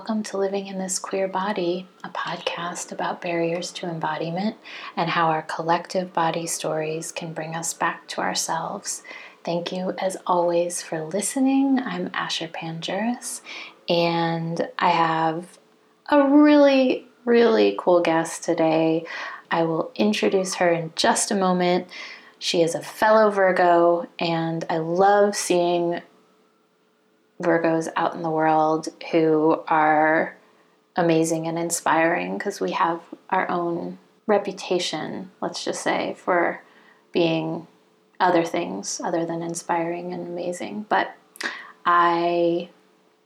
welcome 0.00 0.22
to 0.22 0.38
Living 0.38 0.66
in 0.66 0.78
This 0.78 0.98
Queer 0.98 1.28
Body, 1.28 1.86
a 2.02 2.08
podcast 2.08 2.90
about 2.90 3.20
barriers 3.20 3.70
to 3.72 3.86
embodiment 3.86 4.56
and 4.96 5.10
how 5.10 5.26
our 5.26 5.42
collective 5.42 6.14
body 6.14 6.46
stories 6.46 7.12
can 7.12 7.34
bring 7.34 7.54
us 7.54 7.74
back 7.74 8.08
to 8.08 8.22
ourselves. 8.22 9.02
Thank 9.44 9.72
you, 9.72 9.92
as 9.98 10.16
always, 10.26 10.80
for 10.80 11.04
listening. 11.04 11.80
I'm 11.80 12.10
Asher 12.14 12.48
Pandjiris, 12.48 13.42
and 13.90 14.66
I 14.78 14.88
have 14.88 15.58
a 16.10 16.26
really, 16.26 17.06
really 17.26 17.76
cool 17.78 18.00
guest 18.00 18.42
today. 18.42 19.04
I 19.50 19.64
will 19.64 19.92
introduce 19.96 20.54
her 20.54 20.72
in 20.72 20.94
just 20.96 21.30
a 21.30 21.34
moment. 21.34 21.88
She 22.38 22.62
is 22.62 22.74
a 22.74 22.80
fellow 22.80 23.28
Virgo, 23.28 24.08
and 24.18 24.64
I 24.70 24.78
love 24.78 25.36
seeing 25.36 26.00
Virgos 27.40 27.88
out 27.96 28.14
in 28.14 28.22
the 28.22 28.30
world 28.30 28.88
who 29.10 29.62
are 29.66 30.36
amazing 30.96 31.46
and 31.46 31.58
inspiring 31.58 32.36
because 32.36 32.60
we 32.60 32.72
have 32.72 33.00
our 33.30 33.48
own 33.50 33.98
reputation, 34.26 35.30
let's 35.40 35.64
just 35.64 35.82
say, 35.82 36.14
for 36.18 36.62
being 37.12 37.66
other 38.18 38.44
things 38.44 39.00
other 39.02 39.24
than 39.24 39.42
inspiring 39.42 40.12
and 40.12 40.26
amazing. 40.26 40.86
But 40.88 41.14
I 41.86 42.68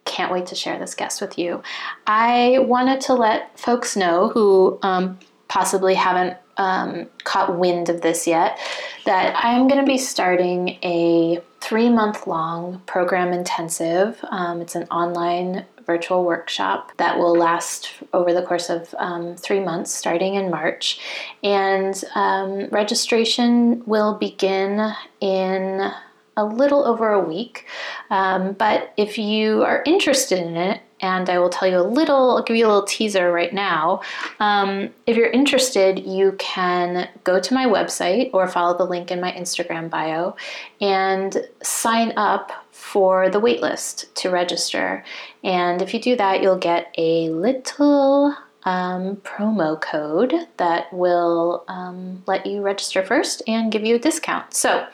can't 0.05 0.33
wait 0.33 0.47
to 0.47 0.55
share 0.55 0.79
this 0.79 0.95
guest 0.95 1.20
with 1.20 1.39
you. 1.39 1.62
I 2.07 2.59
wanted 2.61 3.01
to 3.03 3.15
let 3.15 3.59
folks 3.59 3.97
know 3.97 4.29
who 4.29 4.79
um, 4.83 5.19
possibly 5.48 5.95
haven't 5.95 6.37
um, 6.57 7.07
caught 7.25 7.59
wind 7.59 7.89
of 7.89 8.01
this 8.01 8.27
yet 8.27 8.59
that 9.05 9.35
I'm 9.37 9.69
going 9.69 9.81
to 9.81 9.87
be 9.87 9.99
starting 9.99 10.79
a 10.83 11.41
three 11.61 11.89
month 11.89 12.27
long 12.27 12.83
program 12.87 13.33
intensive. 13.33 14.23
Um, 14.31 14.61
it's 14.61 14.75
an 14.75 14.85
online 14.85 15.65
virtual 15.87 16.25
workshop 16.25 16.93
that 16.97 17.19
will 17.19 17.37
last 17.37 17.91
over 18.13 18.33
the 18.33 18.43
course 18.43 18.71
of 18.71 18.95
um, 18.99 19.37
three 19.37 19.61
months, 19.61 19.91
starting 19.91 20.35
in 20.35 20.51
March. 20.51 21.01
And 21.43 22.03
um, 22.15 22.69
registration 22.71 23.83
will 23.87 24.15
begin 24.15 24.93
in 25.21 25.91
a 26.37 26.45
little 26.45 26.85
over 26.85 27.11
a 27.11 27.21
week. 27.21 27.67
Um, 28.11 28.53
but 28.53 28.93
if 28.97 29.19
you 29.19 29.63
are 29.63 29.83
interested 29.87 30.39
in 30.39 30.57
it, 30.57 30.81
and 31.01 31.29
I 31.29 31.39
will 31.39 31.51
tell 31.51 31.69
you 31.69 31.79
a 31.79 31.83
little, 31.83 32.37
I'll 32.37 32.43
give 32.43 32.57
you 32.57 32.67
a 32.67 32.69
little 32.69 32.85
teaser 32.87 33.31
right 33.31 33.53
now. 33.53 34.01
Um, 34.41 34.89
if 35.07 35.17
you're 35.17 35.31
interested, 35.31 35.99
you 35.99 36.33
can 36.39 37.09
go 37.25 37.39
to 37.41 37.55
my 37.55 37.67
website 37.67 38.31
or 38.33 38.49
follow 38.49 38.79
the 38.79 38.87
link 38.87 39.11
in 39.11 39.21
my 39.21 39.33
Instagram 39.33 39.91
bio 39.91 40.35
and 40.81 41.47
sign 41.63 42.15
up 42.17 42.53
for 42.71 43.29
the 43.29 43.41
waitlist 43.41 44.13
to 44.15 44.31
register. 44.31 45.05
And 45.43 45.83
if 45.83 45.93
you 45.93 46.01
do 46.01 46.17
that, 46.17 46.43
you'll 46.43 46.57
get 46.57 46.95
a 46.97 47.29
little 47.29 48.35
um, 48.65 49.17
promo 49.17 49.79
code 49.79 50.33
that 50.57 50.91
will 50.93 51.65
um, 51.69 52.23
let 52.27 52.47
you 52.47 52.63
register 52.63 53.05
first 53.05 53.43
and 53.47 53.71
give 53.71 53.85
you 53.85 53.97
a 53.97 53.98
discount. 53.98 54.55
So, 54.55 54.87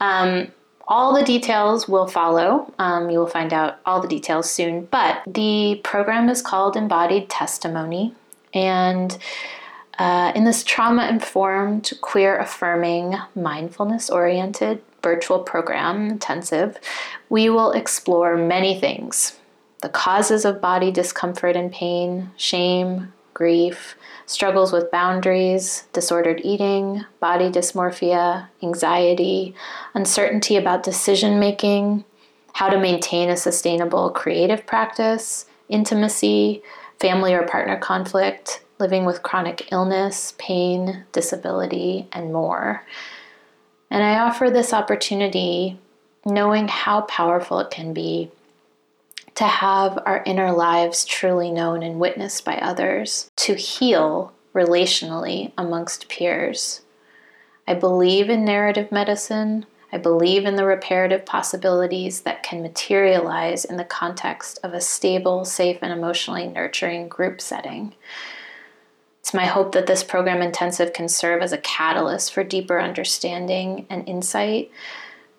um, 0.00 0.48
all 0.88 1.14
the 1.14 1.24
details 1.24 1.88
will 1.88 2.06
follow. 2.06 2.72
Um, 2.78 3.10
you 3.10 3.18
will 3.18 3.26
find 3.26 3.52
out 3.52 3.78
all 3.84 4.00
the 4.00 4.08
details 4.08 4.50
soon. 4.50 4.86
But 4.86 5.22
the 5.26 5.80
program 5.82 6.28
is 6.28 6.42
called 6.42 6.76
Embodied 6.76 7.28
Testimony. 7.28 8.14
And 8.54 9.18
uh, 9.98 10.32
in 10.34 10.44
this 10.44 10.62
trauma 10.62 11.08
informed, 11.08 11.92
queer 12.00 12.38
affirming, 12.38 13.16
mindfulness 13.34 14.10
oriented 14.10 14.82
virtual 15.02 15.38
program, 15.38 16.10
intensive, 16.10 16.78
we 17.28 17.48
will 17.48 17.72
explore 17.72 18.36
many 18.36 18.78
things 18.78 19.38
the 19.82 19.88
causes 19.90 20.44
of 20.44 20.60
body 20.60 20.90
discomfort 20.90 21.54
and 21.54 21.70
pain, 21.70 22.30
shame, 22.36 23.12
grief, 23.34 23.95
struggles 24.26 24.72
with 24.72 24.90
boundaries, 24.90 25.84
disordered 25.92 26.40
eating, 26.44 27.04
body 27.20 27.48
dysmorphia, 27.48 28.48
anxiety, 28.62 29.54
uncertainty 29.94 30.56
about 30.56 30.82
decision 30.82 31.38
making, 31.38 32.04
how 32.52 32.68
to 32.68 32.78
maintain 32.78 33.30
a 33.30 33.36
sustainable 33.36 34.10
creative 34.10 34.66
practice, 34.66 35.46
intimacy, 35.68 36.62
family 36.98 37.34
or 37.34 37.46
partner 37.46 37.78
conflict, 37.78 38.62
living 38.78 39.04
with 39.04 39.22
chronic 39.22 39.68
illness, 39.72 40.34
pain, 40.38 41.04
disability, 41.12 42.08
and 42.12 42.32
more. 42.32 42.84
And 43.90 44.02
I 44.02 44.18
offer 44.18 44.50
this 44.50 44.72
opportunity 44.72 45.78
knowing 46.24 46.66
how 46.66 47.02
powerful 47.02 47.60
it 47.60 47.70
can 47.70 47.92
be 47.92 48.30
to 49.36 49.44
have 49.44 49.98
our 50.06 50.22
inner 50.26 50.50
lives 50.50 51.04
truly 51.04 51.50
known 51.50 51.82
and 51.82 52.00
witnessed 52.00 52.44
by 52.44 52.56
others, 52.56 53.30
to 53.36 53.54
heal 53.54 54.32
relationally 54.54 55.52
amongst 55.58 56.08
peers. 56.08 56.80
I 57.68 57.74
believe 57.74 58.30
in 58.30 58.44
narrative 58.44 58.90
medicine. 58.90 59.66
I 59.92 59.98
believe 59.98 60.46
in 60.46 60.56
the 60.56 60.64
reparative 60.64 61.26
possibilities 61.26 62.22
that 62.22 62.42
can 62.42 62.62
materialize 62.62 63.64
in 63.64 63.76
the 63.76 63.84
context 63.84 64.58
of 64.62 64.72
a 64.72 64.80
stable, 64.80 65.44
safe, 65.44 65.78
and 65.82 65.92
emotionally 65.92 66.48
nurturing 66.48 67.08
group 67.08 67.40
setting. 67.40 67.94
It's 69.20 69.34
my 69.34 69.44
hope 69.44 69.72
that 69.72 69.86
this 69.86 70.02
program 70.02 70.40
intensive 70.40 70.92
can 70.92 71.08
serve 71.08 71.42
as 71.42 71.52
a 71.52 71.58
catalyst 71.58 72.32
for 72.32 72.42
deeper 72.42 72.80
understanding 72.80 73.86
and 73.90 74.08
insight, 74.08 74.70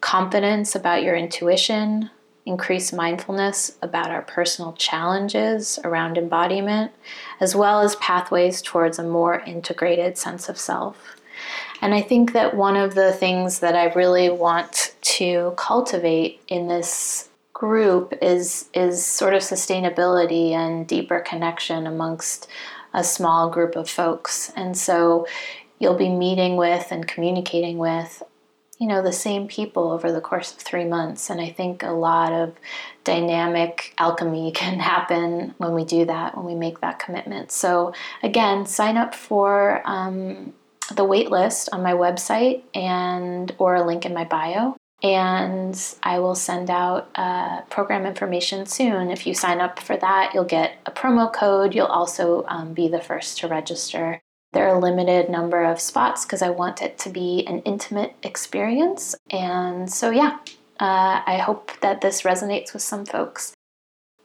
confidence 0.01 0.75
about 0.75 1.03
your 1.03 1.15
intuition, 1.15 2.11
increase 2.47 2.93
mindfulness 2.93 3.77
about 3.81 4.09
our 4.09 4.21
personal 4.21 4.73
challenges 4.73 5.77
around 5.83 6.17
embodiment, 6.17 6.91
as 7.41 7.55
well 7.55 7.81
as 7.81 7.95
pathways 7.97 8.61
towards 8.61 8.97
a 8.97 9.03
more 9.03 9.41
integrated 9.41 10.17
sense 10.17 10.47
of 10.47 10.57
self. 10.57 11.17
And 11.81 11.93
I 11.93 12.01
think 12.01 12.33
that 12.33 12.55
one 12.55 12.75
of 12.75 12.95
the 12.95 13.11
things 13.11 13.59
that 13.59 13.75
I 13.75 13.93
really 13.93 14.29
want 14.29 14.95
to 15.01 15.53
cultivate 15.57 16.41
in 16.47 16.67
this 16.67 17.29
group 17.53 18.13
is 18.21 18.69
is 18.73 19.05
sort 19.05 19.33
of 19.33 19.41
sustainability 19.41 20.51
and 20.51 20.87
deeper 20.87 21.19
connection 21.19 21.85
amongst 21.85 22.47
a 22.93 23.03
small 23.03 23.49
group 23.49 23.75
of 23.75 23.89
folks. 23.89 24.51
And 24.55 24.77
so 24.77 25.27
you'll 25.79 25.97
be 25.97 26.09
meeting 26.09 26.55
with 26.55 26.91
and 26.91 27.07
communicating 27.07 27.77
with 27.77 28.23
you 28.77 28.87
know 28.87 29.01
the 29.01 29.11
same 29.11 29.47
people 29.47 29.91
over 29.91 30.11
the 30.11 30.21
course 30.21 30.51
of 30.51 30.59
three 30.59 30.85
months. 30.85 31.29
And 31.29 31.41
i 31.41 31.49
think 31.49 31.83
a 31.83 31.91
lot 31.91 32.31
of 32.31 32.55
dynamic 33.03 33.93
alchemy 33.97 34.51
can 34.55 34.79
happen 34.79 35.55
when 35.57 35.73
we 35.73 35.85
do 35.85 36.05
that 36.05 36.35
when 36.37 36.45
we 36.45 36.55
make 36.55 36.81
that 36.81 36.99
commitment. 36.99 37.51
So 37.51 37.93
again 38.23 38.65
sign 38.65 38.97
up 38.97 39.15
for 39.15 39.81
um, 39.85 40.53
the 40.93 41.03
wait 41.03 41.29
list 41.29 41.69
on 41.73 41.83
my 41.83 41.93
website 41.93 42.63
and 42.73 43.53
or 43.57 43.75
a 43.75 43.85
link 43.85 44.05
in 44.05 44.13
my 44.13 44.23
bio. 44.23 44.75
And 45.03 45.79
i 46.01 46.17
will 46.17 46.33
send 46.33 46.71
out 46.71 47.09
uh, 47.15 47.61
program 47.63 48.05
information 48.05 48.65
soon. 48.65 49.11
If 49.11 49.27
you 49.27 49.33
sign 49.33 49.59
up 49.59 49.79
for 49.79 49.97
that 49.97 50.31
you'll 50.33 50.43
get 50.43 50.77
a 50.85 50.91
promo 50.91 51.31
code. 51.31 51.75
You'll 51.75 51.85
also 51.87 52.45
um, 52.47 52.73
be 52.73 52.87
the 52.87 53.01
first 53.01 53.37
to 53.39 53.47
register 53.47 54.21
there 54.53 54.67
are 54.67 54.75
a 54.75 54.79
limited 54.79 55.29
number 55.29 55.63
of 55.63 55.79
spots 55.79 56.25
because 56.25 56.41
I 56.41 56.49
want 56.49 56.81
it 56.81 56.97
to 56.99 57.09
be 57.09 57.45
an 57.47 57.59
intimate 57.61 58.15
experience. 58.23 59.15
And 59.29 59.91
so, 59.91 60.09
yeah, 60.09 60.39
uh, 60.79 61.21
I 61.25 61.41
hope 61.43 61.71
that 61.81 62.01
this 62.01 62.21
resonates 62.21 62.73
with 62.73 62.81
some 62.81 63.05
folks. 63.05 63.53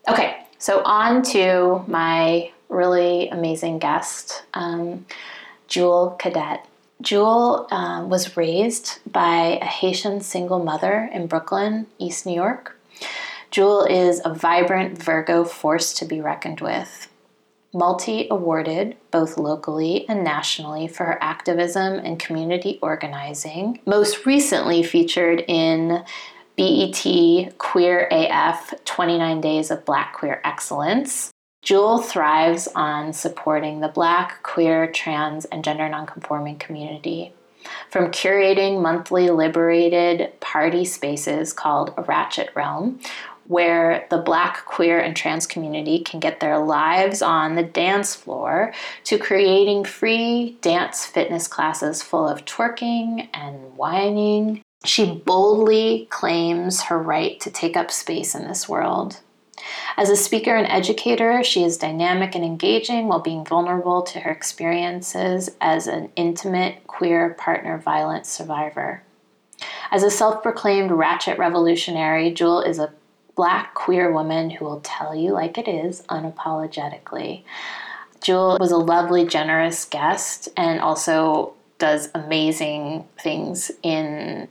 Okay, 0.09 0.45
so 0.59 0.83
on 0.85 1.23
to 1.25 1.85
my 1.87 2.51
really 2.69 3.29
amazing 3.29 3.79
guest, 3.79 4.45
um, 4.55 5.07
Jewel 5.69 6.17
Cadet. 6.19 6.67
Jewel 7.01 7.67
um, 7.71 8.09
was 8.09 8.37
raised 8.37 9.01
by 9.11 9.59
a 9.61 9.65
Haitian 9.65 10.21
single 10.21 10.63
mother 10.63 11.11
in 11.13 11.27
Brooklyn, 11.27 11.87
East 11.99 12.27
New 12.27 12.35
York. 12.35 12.79
Jewel 13.51 13.85
is 13.85 14.23
a 14.25 14.33
vibrant 14.33 15.03
Virgo 15.03 15.45
force 15.45 15.93
to 15.95 16.05
be 16.05 16.21
reckoned 16.21 16.61
with 16.61 17.09
multi 17.73 18.27
awarded 18.31 18.97
both 19.11 19.39
locally 19.39 20.07
and 20.09 20.23
nationally 20.23 20.87
for 20.87 21.05
her 21.05 21.19
activism 21.23 21.95
and 21.95 22.19
community 22.19 22.79
organizing. 22.83 23.81
Most 23.87 24.27
recently 24.27 24.83
featured 24.83 25.45
in 25.49 26.05
BET 26.57 27.59
Queer 27.59 28.09
AF 28.11 28.75
29 28.85 29.41
Days 29.41 29.71
of 29.71 29.85
Black 29.85 30.13
Queer 30.13 30.41
Excellence. 30.45 31.31
Jewel 31.63 31.99
thrives 31.99 32.69
on 32.75 33.13
supporting 33.13 33.81
the 33.81 33.89
Black, 33.89 34.43
queer, 34.43 34.91
trans, 34.91 35.45
and 35.47 35.63
gender 35.63 35.89
nonconforming 35.89 36.59
community. 36.59 37.33
From 37.89 38.11
curating 38.11 38.83
monthly 38.83 39.31
liberated 39.31 40.41
party 40.41 40.85
spaces 40.85 41.53
called 41.53 41.95
a 41.97 42.03
Ratchet 42.03 42.51
Realm, 42.57 42.99
where 43.47 44.07
the 44.11 44.19
black, 44.19 44.65
queer, 44.65 45.01
and 45.01 45.17
trans 45.17 45.47
community 45.47 46.01
can 46.01 46.21
get 46.21 46.41
their 46.41 46.59
lives 46.59 47.23
on 47.23 47.55
the 47.55 47.63
dance 47.63 48.15
floor 48.15 48.73
to 49.05 49.19
creating 49.19 49.85
free 49.85 50.57
dance 50.61 51.05
fitness 51.05 51.49
classes 51.49 52.03
full 52.03 52.29
of 52.29 52.45
twerking 52.45 53.29
and 53.35 53.77
wining. 53.77 54.63
She 54.85 55.15
boldly 55.15 56.07
claims 56.11 56.83
her 56.83 56.99
right 56.99 57.39
to 57.41 57.51
take 57.51 57.77
up 57.77 57.91
space 57.91 58.35
in 58.35 58.49
this 58.49 58.69
world. 58.69 59.21
As 59.97 60.11
a 60.11 60.17
speaker 60.17 60.57
and 60.57 60.67
educator, 60.67 61.45
she 61.45 61.63
is 61.63 61.77
dynamic 61.79 62.35
and 62.35 62.45
engaging 62.45 63.07
while 63.07 63.21
being 63.21 63.45
vulnerable 63.45 64.03
to 64.03 64.21
her 64.21 64.31
experiences 64.31 65.51
as 65.61 65.87
an 65.87 66.11
intimate 66.17 66.87
queer 66.87 67.31
partner 67.39 67.79
violence 67.79 68.29
survivor. 68.29 69.03
As 69.91 70.03
a 70.03 70.11
self 70.11 70.43
proclaimed 70.43 70.91
ratchet 70.91 71.39
revolutionary, 71.39 72.33
Jewel 72.33 72.61
is 72.61 72.79
a 72.79 72.93
black 73.35 73.75
queer 73.75 74.13
woman 74.13 74.51
who 74.51 74.65
will 74.65 74.81
tell 74.81 75.15
you 75.15 75.33
like 75.33 75.59
it 75.59 75.69
is 75.69 76.03
unapologetically. 76.03 77.45
Jewel 78.23 78.57
was 78.61 78.71
a 78.71 78.77
lovely, 78.77 79.27
generous 79.27 79.85
guest 79.85 80.49
and 80.57 80.81
also 80.81 81.55
does 81.79 82.09
amazing 82.15 83.05
things 83.21 83.73
in 83.83 84.49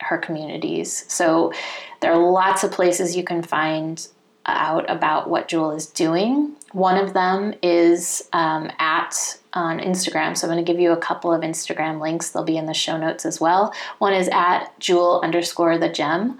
her 0.00 0.18
communities. 0.18 1.04
So 1.08 1.52
there 2.00 2.12
are 2.12 2.30
lots 2.30 2.62
of 2.62 2.70
places 2.70 3.16
you 3.16 3.24
can 3.24 3.42
find 3.42 4.06
out 4.46 4.88
about 4.90 5.28
what 5.28 5.48
Jewel 5.48 5.72
is 5.72 5.86
doing. 5.86 6.54
One 6.72 6.98
of 6.98 7.14
them 7.14 7.54
is 7.62 8.28
um, 8.32 8.70
at 8.78 9.38
on 9.54 9.78
Instagram. 9.78 10.36
So 10.36 10.46
I'm 10.46 10.52
going 10.52 10.64
to 10.64 10.70
give 10.70 10.80
you 10.80 10.92
a 10.92 10.96
couple 10.96 11.32
of 11.32 11.42
Instagram 11.42 12.00
links. 12.00 12.30
They'll 12.30 12.44
be 12.44 12.56
in 12.56 12.66
the 12.66 12.74
show 12.74 12.96
notes 12.96 13.24
as 13.24 13.40
well. 13.40 13.72
One 13.98 14.12
is 14.12 14.28
at 14.32 14.78
Jewel 14.80 15.20
underscore 15.22 15.78
the 15.78 15.88
gem. 15.88 16.38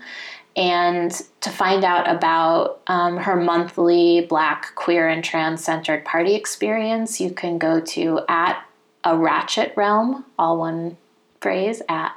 And 0.57 1.11
to 1.41 1.51
find 1.51 1.85
out 1.85 2.09
about 2.09 2.81
um, 2.87 3.17
her 3.17 3.37
monthly 3.37 4.27
Black, 4.29 4.75
queer, 4.77 5.09
and 5.09 5.25
trans 5.25 5.65
centered 5.65 6.05
party 6.05 6.35
experience, 6.35 7.21
you 7.21 7.31
can 7.31 7.59
go 7.59 7.81
to 7.81 8.21
at 8.29 8.65
a 9.03 9.17
ratchet 9.17 9.73
realm, 9.77 10.25
all 10.39 10.59
one 10.59 10.97
phrase, 11.41 11.83
at 11.89 12.13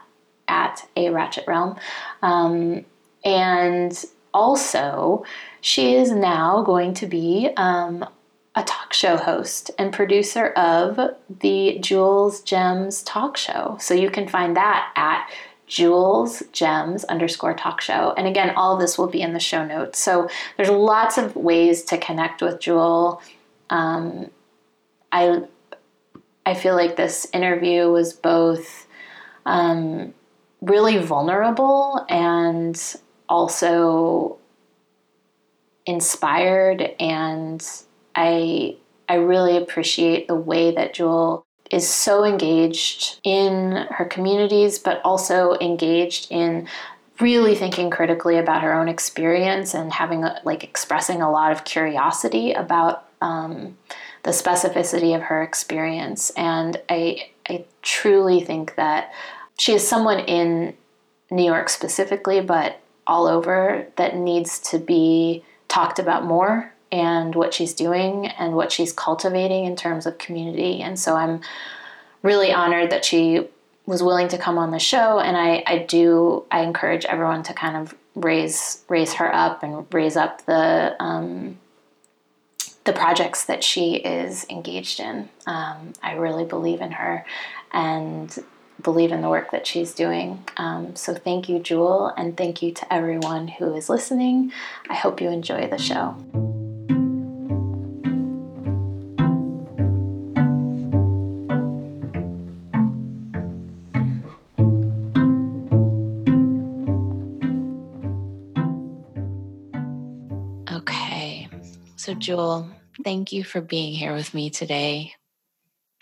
at 0.47 0.87
a 0.95 1.09
ratchet 1.09 1.45
realm. 1.47 1.77
Um, 2.21 2.85
and 3.25 4.05
also, 4.33 5.25
she 5.61 5.95
is 5.95 6.11
now 6.11 6.61
going 6.61 6.93
to 6.93 7.07
be 7.07 7.49
um, 7.57 8.05
a 8.55 8.63
talk 8.63 8.93
show 8.93 9.17
host 9.17 9.71
and 9.77 9.93
producer 9.93 10.47
of 10.49 11.15
the 11.41 11.77
Jules 11.79 12.41
Gems 12.41 13.03
talk 13.03 13.37
show. 13.37 13.77
So 13.79 13.93
you 13.93 14.09
can 14.09 14.27
find 14.27 14.55
that 14.55 14.91
at 14.95 15.29
Jules 15.67 16.41
Gems 16.53 17.03
underscore 17.05 17.53
talk 17.53 17.81
show. 17.81 18.13
And 18.17 18.25
again, 18.25 18.53
all 18.55 18.73
of 18.73 18.79
this 18.79 18.97
will 18.97 19.07
be 19.07 19.21
in 19.21 19.33
the 19.33 19.39
show 19.39 19.65
notes. 19.65 19.99
So 19.99 20.29
there's 20.55 20.69
lots 20.69 21.17
of 21.17 21.35
ways 21.35 21.83
to 21.83 21.97
connect 21.97 22.41
with 22.41 22.59
Jewel. 22.59 23.21
Um, 23.69 24.31
I 25.11 25.43
I 26.45 26.53
feel 26.53 26.75
like 26.75 26.95
this 26.95 27.27
interview 27.33 27.91
was 27.91 28.13
both 28.13 28.87
um, 29.45 30.13
really 30.61 30.97
vulnerable 30.97 32.05
and 32.09 32.81
also 33.27 34.37
inspired 35.85 36.81
and 36.99 37.65
I 38.15 38.77
I 39.09 39.15
really 39.15 39.57
appreciate 39.57 40.27
the 40.27 40.35
way 40.35 40.71
that 40.71 40.93
Jewel 40.93 41.46
is 41.71 41.87
so 41.87 42.23
engaged 42.23 43.19
in 43.23 43.87
her 43.91 44.05
communities 44.05 44.79
but 44.79 45.01
also 45.03 45.57
engaged 45.59 46.27
in 46.31 46.67
really 47.19 47.55
thinking 47.55 47.89
critically 47.89 48.37
about 48.37 48.61
her 48.61 48.73
own 48.73 48.87
experience 48.87 49.73
and 49.73 49.91
having 49.91 50.23
a, 50.23 50.39
like 50.43 50.63
expressing 50.63 51.21
a 51.21 51.31
lot 51.31 51.51
of 51.51 51.63
curiosity 51.63 52.53
about 52.53 53.05
um, 53.21 53.77
the 54.23 54.31
specificity 54.31 55.15
of 55.15 55.23
her 55.23 55.41
experience. 55.41 56.29
And 56.31 56.79
I 56.89 57.29
I 57.49 57.65
truly 57.81 58.41
think 58.41 58.75
that 58.75 59.11
she 59.57 59.73
is 59.73 59.87
someone 59.87 60.19
in 60.19 60.75
New 61.31 61.45
York 61.45 61.69
specifically 61.69 62.41
but 62.41 62.79
all 63.07 63.25
over 63.25 63.87
that 63.95 64.15
needs 64.15 64.59
to 64.59 64.79
be 64.79 65.43
talked 65.67 65.97
about 65.97 66.25
more 66.25 66.73
and 66.91 67.35
what 67.35 67.53
she's 67.53 67.73
doing 67.73 68.27
and 68.27 68.55
what 68.55 68.71
she's 68.71 68.93
cultivating 68.93 69.65
in 69.65 69.75
terms 69.75 70.05
of 70.05 70.17
community. 70.17 70.81
And 70.81 70.99
so 70.99 71.15
I'm 71.15 71.41
really 72.23 72.51
honored 72.51 72.89
that 72.91 73.05
she 73.05 73.47
was 73.85 74.03
willing 74.03 74.27
to 74.27 74.37
come 74.37 74.57
on 74.57 74.71
the 74.71 74.79
show 74.79 75.19
and 75.19 75.37
I, 75.37 75.63
I 75.65 75.79
do 75.79 76.43
I 76.51 76.61
encourage 76.61 77.05
everyone 77.05 77.43
to 77.43 77.53
kind 77.53 77.77
of 77.77 77.95
raise 78.15 78.83
raise 78.89 79.13
her 79.13 79.33
up 79.33 79.63
and 79.63 79.85
raise 79.93 80.17
up 80.17 80.45
the 80.45 80.95
um, 80.99 81.57
the 82.83 82.93
projects 82.93 83.45
that 83.45 83.63
she 83.63 83.95
is 83.95 84.45
engaged 84.49 84.99
in. 84.99 85.29
Um, 85.45 85.93
I 86.01 86.13
really 86.13 86.45
believe 86.45 86.81
in 86.81 86.91
her 86.91 87.25
and 87.71 88.37
believe 88.81 89.11
in 89.11 89.21
the 89.21 89.29
work 89.29 89.51
that 89.51 89.67
she's 89.67 89.93
doing. 89.93 90.43
Um, 90.57 90.95
so 90.95 91.13
thank 91.13 91.49
you, 91.49 91.59
Jewel, 91.59 92.13
and 92.17 92.37
thank 92.37 92.61
you 92.61 92.71
to 92.71 92.93
everyone 92.93 93.47
who 93.47 93.73
is 93.73 93.89
listening. 93.89 94.51
I 94.89 94.95
hope 94.95 95.19
you 95.19 95.29
enjoy 95.29 95.67
the 95.67 95.77
show. 95.77 96.46
So 112.07 112.13
Jewel, 112.13 112.69
thank 113.03 113.33
you 113.33 113.43
for 113.43 113.59
being 113.59 113.93
here 113.93 114.13
with 114.13 114.33
me 114.33 114.49
today. 114.49 115.11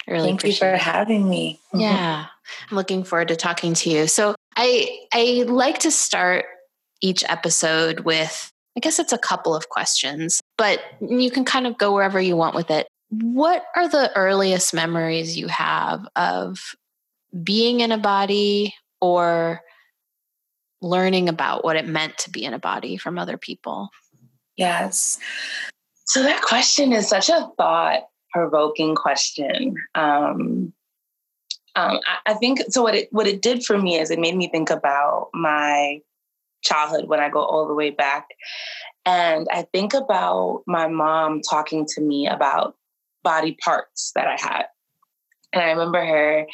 I 0.07 0.11
really 0.11 0.27
Thank 0.27 0.43
you 0.43 0.53
for 0.53 0.71
it. 0.71 0.79
having 0.79 1.27
me. 1.27 1.59
Yeah. 1.73 2.25
Mm-hmm. 2.25 2.65
I'm 2.69 2.77
looking 2.77 3.03
forward 3.03 3.29
to 3.29 3.35
talking 3.35 3.73
to 3.73 3.89
you. 3.89 4.05
So 4.05 4.35
I 4.55 4.99
I 5.11 5.45
like 5.47 5.79
to 5.79 5.89
start 5.89 6.45
each 7.01 7.23
episode 7.27 8.01
with 8.01 8.51
I 8.77 8.81
guess 8.81 8.99
it's 8.99 9.13
a 9.13 9.17
couple 9.17 9.55
of 9.55 9.69
questions, 9.69 10.41
but 10.59 10.79
you 11.01 11.31
can 11.31 11.43
kind 11.43 11.65
of 11.65 11.75
go 11.79 11.91
wherever 11.91 12.21
you 12.21 12.37
want 12.37 12.55
with 12.55 12.69
it. 12.69 12.87
What 13.09 13.65
are 13.75 13.89
the 13.89 14.15
earliest 14.15 14.75
memories 14.75 15.35
you 15.35 15.47
have 15.47 16.07
of 16.15 16.59
being 17.43 17.79
in 17.79 17.91
a 17.91 17.97
body 17.97 18.75
or 19.01 19.61
learning 20.83 21.29
about 21.29 21.63
what 21.63 21.77
it 21.77 21.87
meant 21.87 22.15
to 22.19 22.29
be 22.29 22.45
in 22.45 22.53
a 22.53 22.59
body 22.59 22.95
from 22.95 23.17
other 23.17 23.39
people? 23.39 23.89
Yes. 24.55 25.19
So 26.05 26.21
that 26.23 26.41
question 26.41 26.93
is 26.93 27.09
such 27.09 27.29
a 27.29 27.49
thought 27.57 28.03
provoking 28.31 28.95
question. 28.95 29.75
Um, 29.95 30.73
um, 31.75 31.99
I, 32.05 32.31
I, 32.31 32.33
think 32.35 32.61
so. 32.69 32.81
What 32.81 32.95
it 32.95 33.09
what 33.11 33.27
it 33.27 33.41
did 33.41 33.65
for 33.65 33.77
me 33.77 33.99
is 33.99 34.09
it 34.11 34.19
made 34.19 34.35
me 34.35 34.47
think 34.47 34.69
about 34.69 35.29
my 35.33 35.99
childhood 36.63 37.07
when 37.07 37.19
I 37.19 37.29
go 37.29 37.43
all 37.43 37.67
the 37.67 37.73
way 37.73 37.89
back, 37.89 38.27
and 39.05 39.47
I 39.51 39.63
think 39.73 39.93
about 39.93 40.63
my 40.67 40.87
mom 40.87 41.41
talking 41.41 41.85
to 41.95 42.01
me 42.01 42.27
about 42.27 42.75
body 43.23 43.57
parts 43.63 44.11
that 44.15 44.27
I 44.27 44.37
had, 44.39 44.65
and 45.51 45.63
I 45.63 45.71
remember 45.71 46.05
her 46.05 46.45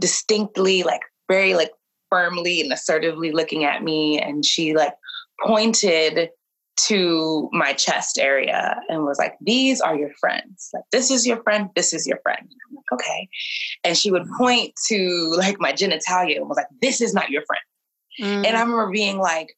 distinctly, 0.00 0.84
like 0.84 1.02
very 1.28 1.54
like 1.54 1.72
firmly 2.10 2.60
and 2.60 2.72
assertively 2.72 3.32
looking 3.32 3.64
at 3.64 3.82
me, 3.82 4.20
and 4.20 4.44
she 4.44 4.76
like 4.76 4.94
pointed 5.44 6.30
to 6.86 7.48
my 7.52 7.72
chest 7.72 8.18
area 8.18 8.80
and 8.88 9.04
was 9.04 9.18
like, 9.18 9.34
These 9.40 9.80
are 9.80 9.96
your 9.96 10.12
friends. 10.20 10.70
Like, 10.72 10.84
this 10.92 11.10
is 11.10 11.26
your 11.26 11.42
friend, 11.42 11.70
this 11.74 11.92
is 11.92 12.06
your 12.06 12.18
friend. 12.22 12.40
I'm 12.40 12.76
like, 12.76 12.92
okay. 12.92 13.28
And 13.84 13.96
she 13.96 14.10
would 14.10 14.28
point 14.38 14.72
to 14.88 15.34
like 15.36 15.60
my 15.60 15.72
genitalia 15.72 16.36
and 16.36 16.48
was 16.48 16.56
like, 16.56 16.68
This 16.80 17.00
is 17.00 17.14
not 17.14 17.30
your 17.30 17.42
friend. 17.46 17.62
Mm. 18.20 18.46
And 18.46 18.56
I 18.56 18.60
remember 18.60 18.90
being 18.90 19.18
like, 19.18 19.56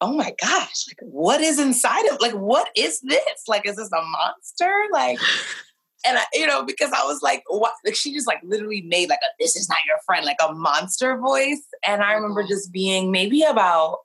Oh 0.00 0.14
my 0.14 0.34
gosh, 0.40 0.86
like 0.88 0.98
what 1.00 1.40
is 1.40 1.58
inside 1.58 2.06
of 2.06 2.20
like 2.20 2.32
what 2.32 2.68
is 2.76 3.00
this? 3.00 3.42
Like, 3.48 3.66
is 3.66 3.76
this 3.76 3.90
a 3.92 4.02
monster? 4.02 4.72
Like, 4.92 5.18
and 6.06 6.18
I, 6.18 6.24
you 6.32 6.46
know, 6.46 6.64
because 6.64 6.90
I 6.92 7.04
was 7.04 7.20
like, 7.22 7.42
what 7.48 7.72
like 7.84 7.94
she 7.94 8.12
just 8.14 8.26
like 8.26 8.40
literally 8.42 8.82
made 8.82 9.08
like 9.08 9.18
a 9.22 9.30
this 9.38 9.56
is 9.56 9.68
not 9.68 9.78
your 9.86 9.98
friend, 10.06 10.24
like 10.24 10.38
a 10.46 10.52
monster 10.52 11.18
voice. 11.18 11.62
And 11.86 12.02
I 12.02 12.12
remember 12.12 12.42
mm-hmm. 12.42 12.48
just 12.48 12.72
being 12.72 13.10
maybe 13.10 13.42
about 13.42 13.98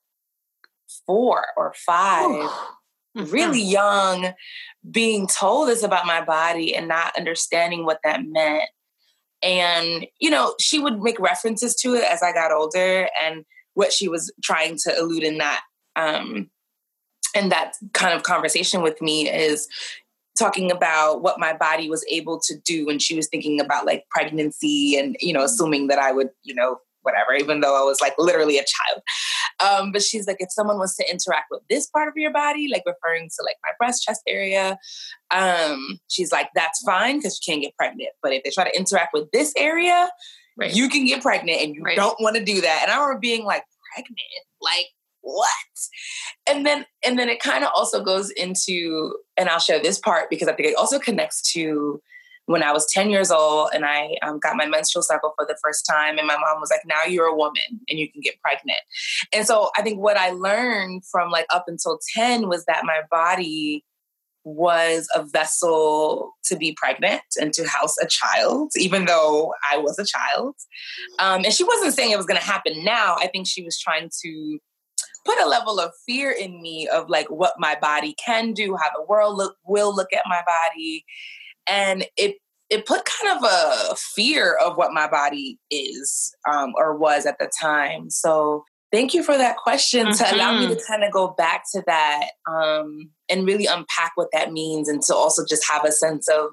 four 1.06 1.46
or 1.58 1.74
5 1.86 2.30
mm-hmm. 2.30 3.24
really 3.26 3.62
young, 3.62 4.34
being 4.90 5.28
told 5.28 5.70
this 5.70 5.84
about 5.84 6.06
my 6.06 6.24
body 6.24 6.76
and 6.76 6.88
not 6.88 7.18
understanding 7.18 7.86
what 7.86 8.00
that 8.04 8.22
meant. 8.26 8.64
And, 9.42 10.08
you 10.20 10.30
know, 10.30 10.56
she 10.60 10.80
would 10.80 11.02
make 11.02 11.20
references 11.20 11.76
to 11.82 11.94
it 11.94 12.04
as 12.04 12.24
I 12.24 12.34
got 12.34 12.52
older 12.52 13.08
and 13.22 13.46
what 13.76 13.94
she 13.94 14.08
was 14.08 14.34
trying 14.44 14.78
to 14.84 14.98
elude 14.98 15.24
in 15.24 15.38
that 15.38 15.62
um 15.96 16.50
in 17.36 17.50
that 17.50 17.74
kind 17.94 18.14
of 18.14 18.24
conversation 18.24 18.82
with 18.82 19.02
me 19.02 19.30
is 19.30 19.68
talking 20.38 20.72
about 20.72 21.22
what 21.22 21.40
my 21.40 21.56
body 21.56 21.90
was 21.90 22.06
able 22.10 22.40
to 22.40 22.56
do 22.66 22.86
when 22.86 23.00
she 23.00 23.16
was 23.16 23.28
thinking 23.28 23.60
about 23.60 23.86
like 23.86 24.06
pregnancy 24.10 24.98
and 24.98 25.16
you 25.20 25.34
know 25.34 25.44
assuming 25.44 25.88
that 25.88 26.00
I 26.00 26.12
would 26.12 26.30
you 26.44 26.56
know 26.56 26.80
whatever 27.04 27.34
even 27.34 27.60
though 27.60 27.80
I 27.80 27.84
was 27.84 28.02
like 28.02 28.16
literally 28.18 28.58
a 28.58 28.66
child 28.66 29.02
Um, 29.60 29.92
but 29.92 30.02
she's 30.02 30.28
like, 30.28 30.38
if 30.40 30.52
someone 30.52 30.78
wants 30.78 30.96
to 30.98 31.10
interact 31.10 31.48
with 31.52 31.62
this 31.70 31.88
part 31.88 32.08
of 32.08 32.14
your 32.18 32.32
body, 32.34 32.68
like 32.72 32.84
referring 32.86 33.30
to 33.30 33.44
like 33.44 33.56
my 33.64 33.72
breast 33.80 34.04
chest 34.04 34.22
area, 34.28 34.78
um, 35.32 36.00
she's 36.10 36.32
like, 36.32 36.50
that's 36.56 36.82
fine 36.84 37.18
because 37.18 37.40
you 37.42 37.54
can't 37.54 37.64
get 37.64 37.76
pregnant. 37.78 38.10
But 38.22 38.34
if 38.34 38.44
they 38.44 38.52
try 38.52 38.70
to 38.70 38.78
interact 38.78 39.14
with 39.14 39.32
this 39.32 39.54
area, 39.58 40.10
Right. 40.58 40.74
you 40.74 40.88
can 40.90 41.06
get 41.06 41.22
pregnant 41.22 41.62
and 41.62 41.76
you 41.76 41.84
Right. 41.84 41.98
don't 41.98 42.20
want 42.22 42.38
to 42.38 42.44
do 42.44 42.62
that. 42.62 42.80
And 42.84 42.92
I 42.92 42.96
remember 42.96 43.20
being 43.20 43.44
like, 43.44 43.64
pregnant? 43.94 44.20
Like 44.62 44.88
what? 45.22 45.50
And 46.48 46.66
then 46.66 46.86
and 47.06 47.18
then 47.18 47.30
it 47.30 47.40
kind 47.40 47.64
of 47.64 47.72
also 47.76 48.04
goes 48.04 48.30
into, 48.32 49.16
and 49.38 49.50
I'll 49.50 49.60
share 49.60 49.82
this 49.82 50.00
part 50.00 50.30
because 50.30 50.48
I 50.48 50.54
think 50.54 50.70
it 50.70 50.76
also 50.78 51.00
connects 51.00 51.42
to 51.54 52.02
when 52.46 52.64
I 52.64 52.72
was 52.72 52.86
10 52.92 53.10
years 53.10 53.32
old 53.32 53.70
and 53.74 53.86
I 53.86 54.18
um, 54.22 54.40
got 54.40 54.56
my 54.56 54.66
menstrual 54.66 55.04
cycle 55.04 55.34
for 55.36 55.46
the 55.46 55.58
first 55.64 55.86
time, 55.90 56.18
and 56.18 56.28
my 56.28 56.36
mom 56.36 56.60
was 56.60 56.70
like, 56.70 56.82
now 56.86 57.04
you're 57.08 57.26
a 57.26 57.36
woman 57.36 57.82
and 57.90 58.00
you 58.00 58.12
can 58.12 58.22
get 58.22 58.40
pregnant. 58.42 58.80
And 59.34 59.46
so 59.48 59.72
I 59.76 59.82
think 59.82 60.00
what 60.00 60.18
I 60.18 60.32
learned 60.32 61.04
from 61.06 61.32
like 61.32 61.48
up 61.50 61.66
until 61.68 62.00
10 62.16 62.48
was 62.48 62.66
that 62.66 62.86
my 62.86 63.02
body 63.10 63.84
was 64.44 65.08
a 65.16 65.24
vessel 65.24 66.34
to 66.44 66.56
be 66.56 66.74
pregnant 66.78 67.24
and 67.42 67.52
to 67.54 67.68
house 67.68 67.96
a 68.02 68.06
child, 68.08 68.72
even 68.78 69.06
though 69.06 69.54
I 69.70 69.78
was 69.78 69.98
a 69.98 70.06
child. 70.06 70.56
Um, 71.18 71.44
and 71.44 71.52
she 71.52 71.64
wasn't 71.64 71.96
saying 71.96 72.12
it 72.12 72.18
was 72.18 72.28
going 72.28 72.40
to 72.40 72.46
happen 72.46 72.86
now. 72.86 73.16
I 73.20 73.28
think 73.28 73.48
she 73.48 73.64
was 73.64 73.80
trying 73.80 74.12
to 74.24 74.60
put 75.26 75.42
a 75.42 75.48
level 75.48 75.80
of 75.80 75.92
fear 76.06 76.32
in 76.32 76.62
me 76.62 76.88
of 76.88 77.10
like 77.10 77.30
what 77.32 77.54
my 77.58 77.76
body 77.82 78.16
can 78.24 78.54
do, 78.54 78.78
how 78.80 78.90
the 78.96 79.04
world 79.10 79.36
look, 79.36 79.56
will 79.66 79.94
look 79.94 80.14
at 80.14 80.24
my 80.28 80.42
body, 80.46 81.04
and 81.68 82.06
it 82.18 82.38
it 82.70 82.86
put 82.86 83.06
kind 83.06 83.38
of 83.38 83.44
a 83.50 83.96
fear 83.96 84.58
of 84.64 84.76
what 84.76 84.92
my 84.92 85.08
body 85.08 85.60
is 85.70 86.34
um, 86.50 86.74
or 86.78 86.98
was 86.98 87.26
at 87.26 87.38
the 87.38 87.50
time. 87.62 88.10
So 88.10 88.64
thank 88.92 89.14
you 89.14 89.22
for 89.22 89.38
that 89.38 89.58
question 89.58 90.12
to 90.12 90.36
allow 90.36 90.58
me 90.58 90.68
to 90.68 90.82
kind 90.88 91.04
of 91.04 91.12
go 91.12 91.36
back 91.38 91.64
to 91.74 91.84
that 91.86 92.30
um, 92.50 93.12
and 93.30 93.46
really 93.46 93.68
unpack 93.68 94.14
what 94.16 94.30
that 94.34 94.52
means 94.52 94.90
and 94.90 95.02
to 95.04 95.14
also 95.14 95.44
just 95.48 95.70
have 95.70 95.86
a 95.86 95.92
sense 95.92 96.28
of 96.28 96.48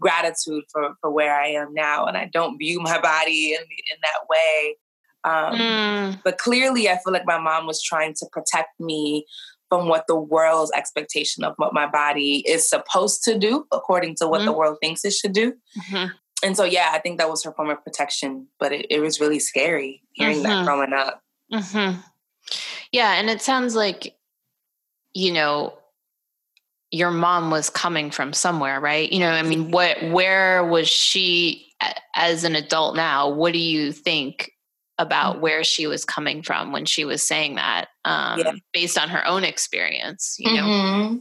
gratitude 0.00 0.64
for, 0.72 0.94
for 1.00 1.10
where 1.10 1.38
I 1.38 1.48
am 1.48 1.74
now. 1.74 2.06
And 2.06 2.16
I 2.16 2.30
don't 2.32 2.56
view 2.56 2.80
my 2.80 2.98
body 2.98 3.52
in, 3.52 3.60
in 3.60 3.98
that 4.02 4.26
way. 4.30 4.76
Um, 5.22 5.58
Mm, 5.60 6.20
but 6.24 6.38
clearly, 6.38 6.88
I 6.88 6.94
feel 6.94 7.12
like 7.12 7.26
my 7.26 7.38
mom 7.38 7.66
was 7.66 7.82
trying 7.82 8.14
to 8.14 8.26
protect 8.32 8.80
me 8.80 9.26
from 9.70 9.88
what 9.88 10.06
the 10.08 10.16
world's 10.16 10.70
expectation 10.72 11.44
of 11.44 11.54
what 11.56 11.72
my 11.72 11.86
body 11.86 12.44
is 12.46 12.68
supposed 12.68 13.22
to 13.24 13.38
do, 13.38 13.66
according 13.72 14.16
to 14.16 14.26
what 14.28 14.44
the 14.44 14.52
world 14.52 14.76
thinks 14.82 15.04
it 15.04 15.12
should 15.14 15.32
do. 15.32 15.54
mhm. 15.78 16.10
And 16.42 16.56
so, 16.56 16.64
yeah, 16.64 16.90
I 16.92 16.98
think 16.98 17.18
that 17.18 17.28
was 17.30 17.44
her 17.44 17.52
form 17.52 17.70
of 17.70 17.82
protection. 17.84 18.48
But 18.58 18.72
it, 18.72 18.86
it 18.90 19.00
was 19.00 19.20
really 19.20 19.38
scary 19.38 20.02
hearing 20.12 20.42
that 20.42 20.58
Mhm. 20.58 20.64
growing 20.64 20.92
up. 20.92 21.22
hmm 21.52 21.92
Yeah, 22.92 23.12
and 23.14 23.30
it 23.30 23.40
sounds 23.42 23.74
like, 23.76 24.16
you 25.14 25.32
know, 25.32 25.74
your 26.90 27.10
mom 27.10 27.50
was 27.50 27.70
coming 27.70 28.10
from 28.10 28.32
somewhere, 28.32 28.80
right? 28.80 29.10
You 29.12 29.20
know, 29.20 29.30
I 29.30 29.42
mean, 29.42 29.70
what, 29.70 30.02
where 30.10 30.64
was 30.64 30.88
she 30.88 31.72
as 32.16 32.42
an 32.44 32.56
adult 32.56 32.96
now? 32.96 33.28
What 33.28 33.52
do 33.52 33.58
you 33.60 33.92
think 33.92 34.50
about 35.00 35.40
where 35.40 35.64
she 35.64 35.86
was 35.86 36.04
coming 36.04 36.42
from 36.42 36.72
when 36.72 36.84
she 36.84 37.04
was 37.04 37.22
saying 37.22 37.54
that, 37.56 37.86
um, 38.04 38.38
Yeah. 38.38 38.52
based 38.72 38.98
on 38.98 39.08
her 39.08 39.26
own 39.26 39.42
experience? 39.44 40.36
You 40.38 40.54
know, 40.54 40.62
Mhm. 40.62 41.20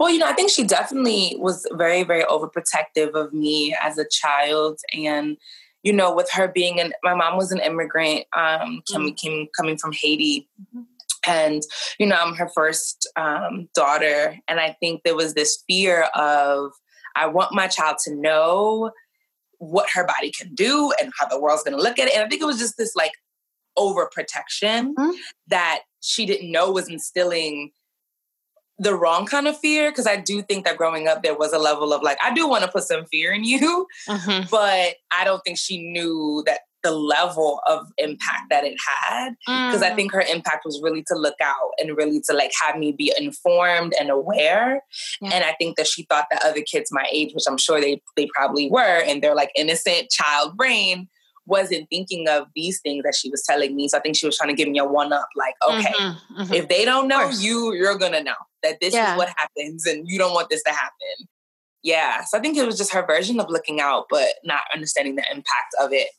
Well, 0.00 0.10
you 0.10 0.18
know, 0.18 0.26
I 0.26 0.32
think 0.32 0.50
she 0.50 0.64
definitely 0.64 1.36
was 1.38 1.66
very, 1.72 2.02
very 2.02 2.24
overprotective 2.24 3.14
of 3.14 3.32
me 3.32 3.76
as 3.80 3.98
a 3.98 4.08
child. 4.10 4.80
And, 4.92 5.36
you 5.82 5.92
know, 5.92 6.12
with 6.12 6.30
her 6.32 6.48
being 6.48 6.80
an, 6.80 6.92
my 7.04 7.14
mom 7.14 7.36
was 7.36 7.52
an 7.52 7.60
immigrant, 7.60 8.26
um, 8.36 8.82
came, 8.90 9.14
came 9.14 9.48
coming 9.56 9.76
from 9.76 9.92
Haiti. 9.92 10.48
Mhm. 10.74 10.86
And, 11.24 11.62
you 12.00 12.06
know, 12.06 12.16
I'm 12.16 12.34
her 12.34 12.48
first 12.52 13.08
um, 13.16 13.68
daughter. 13.74 14.38
And 14.48 14.58
I 14.58 14.76
think 14.80 15.02
there 15.04 15.14
was 15.14 15.34
this 15.34 15.62
fear 15.68 16.04
of, 16.14 16.72
I 17.14 17.26
want 17.26 17.52
my 17.52 17.68
child 17.68 17.98
to 18.04 18.14
know 18.14 18.90
what 19.62 19.88
her 19.94 20.04
body 20.04 20.32
can 20.32 20.52
do 20.56 20.92
and 21.00 21.12
how 21.16 21.28
the 21.28 21.40
world's 21.40 21.62
going 21.62 21.76
to 21.76 21.80
look 21.82 21.96
at 21.96 22.08
it. 22.08 22.14
And 22.14 22.24
I 22.24 22.28
think 22.28 22.42
it 22.42 22.46
was 22.46 22.58
just 22.58 22.76
this 22.76 22.96
like 22.96 23.12
overprotection 23.78 24.92
Mhm. 24.94 25.14
that 25.46 25.82
she 26.00 26.26
didn't 26.26 26.50
know 26.50 26.72
was 26.72 26.88
instilling 26.88 27.70
the 28.78 28.94
wrong 28.96 29.24
kind 29.24 29.46
of 29.46 29.56
fear 29.56 29.92
because 29.92 30.06
I 30.08 30.16
do 30.16 30.42
think 30.42 30.64
that 30.64 30.76
growing 30.76 31.06
up 31.06 31.22
there 31.22 31.36
was 31.36 31.52
a 31.52 31.58
level 31.58 31.92
of 31.92 32.02
like 32.02 32.18
I 32.20 32.34
do 32.34 32.48
want 32.48 32.64
to 32.64 32.70
put 32.70 32.82
some 32.82 33.06
fear 33.06 33.32
in 33.32 33.44
you, 33.44 33.86
Mhm. 34.08 34.50
but 34.50 34.96
I 35.12 35.22
don't 35.24 35.40
think 35.44 35.58
she 35.58 35.78
knew 35.80 36.42
that 36.46 36.62
the 36.82 36.90
level 36.90 37.60
of 37.68 37.86
impact 37.98 38.50
that 38.50 38.64
it 38.64 38.76
had 38.84 39.34
because 39.46 39.82
I 39.82 39.90
Mm. 39.90 39.96
think 39.96 40.12
her 40.12 40.20
impact 40.22 40.64
was 40.64 40.80
really 40.82 41.02
to 41.08 41.14
look 41.14 41.36
out 41.40 41.70
and 41.78 41.96
really 41.96 42.20
to 42.28 42.32
like 42.34 42.52
have 42.60 42.76
me 42.76 42.92
be 42.92 43.12
informed 43.16 43.94
and 44.00 44.10
aware. 44.10 44.82
Yeah. 45.20 45.30
And 45.32 45.44
I 45.44 45.52
think 45.54 45.76
that 45.76 45.86
she 45.86 46.04
thought 46.04 46.26
that 46.30 46.44
other 46.44 46.62
kids 46.62 46.90
my 46.92 47.06
age, 47.12 47.32
which 47.34 47.44
I'm 47.46 47.58
sure 47.58 47.80
they 47.80 48.02
they 48.16 48.26
probably 48.34 48.68
were, 48.70 49.02
and 49.06 49.22
their 49.22 49.34
like 49.34 49.50
innocent 49.56 50.10
child 50.10 50.56
brain 50.56 51.08
wasn't 51.46 51.88
thinking 51.90 52.28
of 52.28 52.46
these 52.54 52.80
things 52.80 53.02
that 53.02 53.14
she 53.16 53.28
was 53.28 53.42
telling 53.42 53.74
me. 53.74 53.88
So 53.88 53.98
I 53.98 54.00
think 54.00 54.16
she 54.16 54.26
was 54.26 54.36
trying 54.36 54.50
to 54.50 54.54
give 54.54 54.68
me 54.68 54.78
a 54.78 54.84
one 54.84 55.12
up, 55.12 55.28
like, 55.36 55.54
okay, 55.68 55.92
Mhm, 55.98 56.16
mhm. 56.38 56.54
if 56.54 56.68
they 56.68 56.84
don't 56.84 57.08
know 57.08 57.30
you, 57.30 57.72
you're 57.74 57.98
gonna 57.98 58.22
know 58.22 58.36
that 58.62 58.80
this 58.80 58.94
Yeah. 58.94 59.12
is 59.12 59.18
what 59.18 59.28
happens 59.36 59.84
and 59.86 60.08
you 60.08 60.18
don't 60.18 60.34
want 60.34 60.50
this 60.50 60.62
to 60.62 60.70
happen. 60.70 61.28
Yeah. 61.82 62.22
So 62.24 62.38
I 62.38 62.40
think 62.40 62.56
it 62.56 62.64
was 62.64 62.78
just 62.78 62.92
her 62.92 63.04
version 63.04 63.40
of 63.40 63.50
looking 63.50 63.80
out, 63.80 64.06
but 64.08 64.36
not 64.44 64.62
understanding 64.72 65.16
the 65.16 65.24
impact 65.32 65.74
of 65.80 65.92
it 65.92 66.10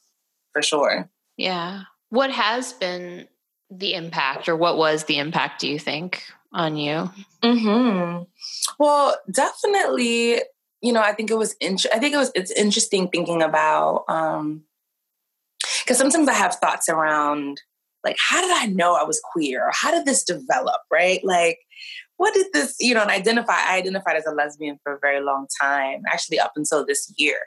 for 0.53 0.61
sure. 0.61 1.09
Yeah. 1.37 1.83
What 2.09 2.31
has 2.31 2.73
been 2.73 3.27
the 3.69 3.95
impact, 3.95 4.47
or 4.47 4.55
what 4.55 4.77
was 4.77 5.05
the 5.05 5.17
impact, 5.17 5.61
do 5.61 5.67
you 5.67 5.79
think, 5.79 6.23
on 6.53 6.77
you? 6.77 7.09
hmm 7.43 8.19
Well, 8.77 9.17
definitely, 9.31 10.41
you 10.81 10.93
know, 10.93 11.01
I 11.01 11.13
think 11.13 11.31
it 11.31 11.37
was, 11.37 11.55
int- 11.59 11.87
I 11.93 11.99
think 11.99 12.13
it 12.13 12.17
was, 12.17 12.31
it's 12.35 12.51
interesting 12.51 13.07
thinking 13.07 13.41
about, 13.41 14.05
um, 14.07 14.63
because 15.83 15.97
sometimes 15.97 16.29
I 16.29 16.33
have 16.33 16.55
thoughts 16.55 16.87
around 16.87 17.61
like, 18.03 18.17
how 18.19 18.41
did 18.41 18.51
I 18.51 18.67
know 18.67 18.95
I 18.95 19.03
was 19.03 19.21
queer? 19.31 19.65
Or 19.65 19.71
how 19.73 19.91
did 19.91 20.05
this 20.05 20.23
develop, 20.23 20.81
right? 20.91 21.21
Like, 21.23 21.59
what 22.17 22.33
did 22.33 22.47
this, 22.53 22.75
you 22.79 22.93
know, 22.93 23.01
and 23.01 23.09
identify, 23.09 23.53
I 23.55 23.77
identified 23.77 24.17
as 24.17 24.25
a 24.25 24.31
lesbian 24.31 24.77
for 24.83 24.93
a 24.93 24.99
very 24.99 25.21
long 25.21 25.47
time, 25.61 26.03
actually 26.07 26.39
up 26.39 26.53
until 26.55 26.85
this 26.85 27.11
year. 27.17 27.37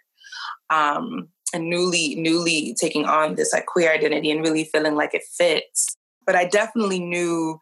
Um, 0.71 1.29
and 1.57 1.71
newly, 1.71 2.15
newly 2.15 2.77
taking 2.79 3.07
on 3.07 3.35
this 3.35 3.53
like 3.53 3.67
queer 3.67 3.91
identity 3.91 4.31
and 4.31 4.43
really 4.43 4.65
feeling 4.65 4.95
like 4.95 5.15
it 5.15 5.23
fits. 5.25 5.97
But 6.25 6.37
I 6.37 6.45
definitely 6.45 7.01
knew 7.01 7.59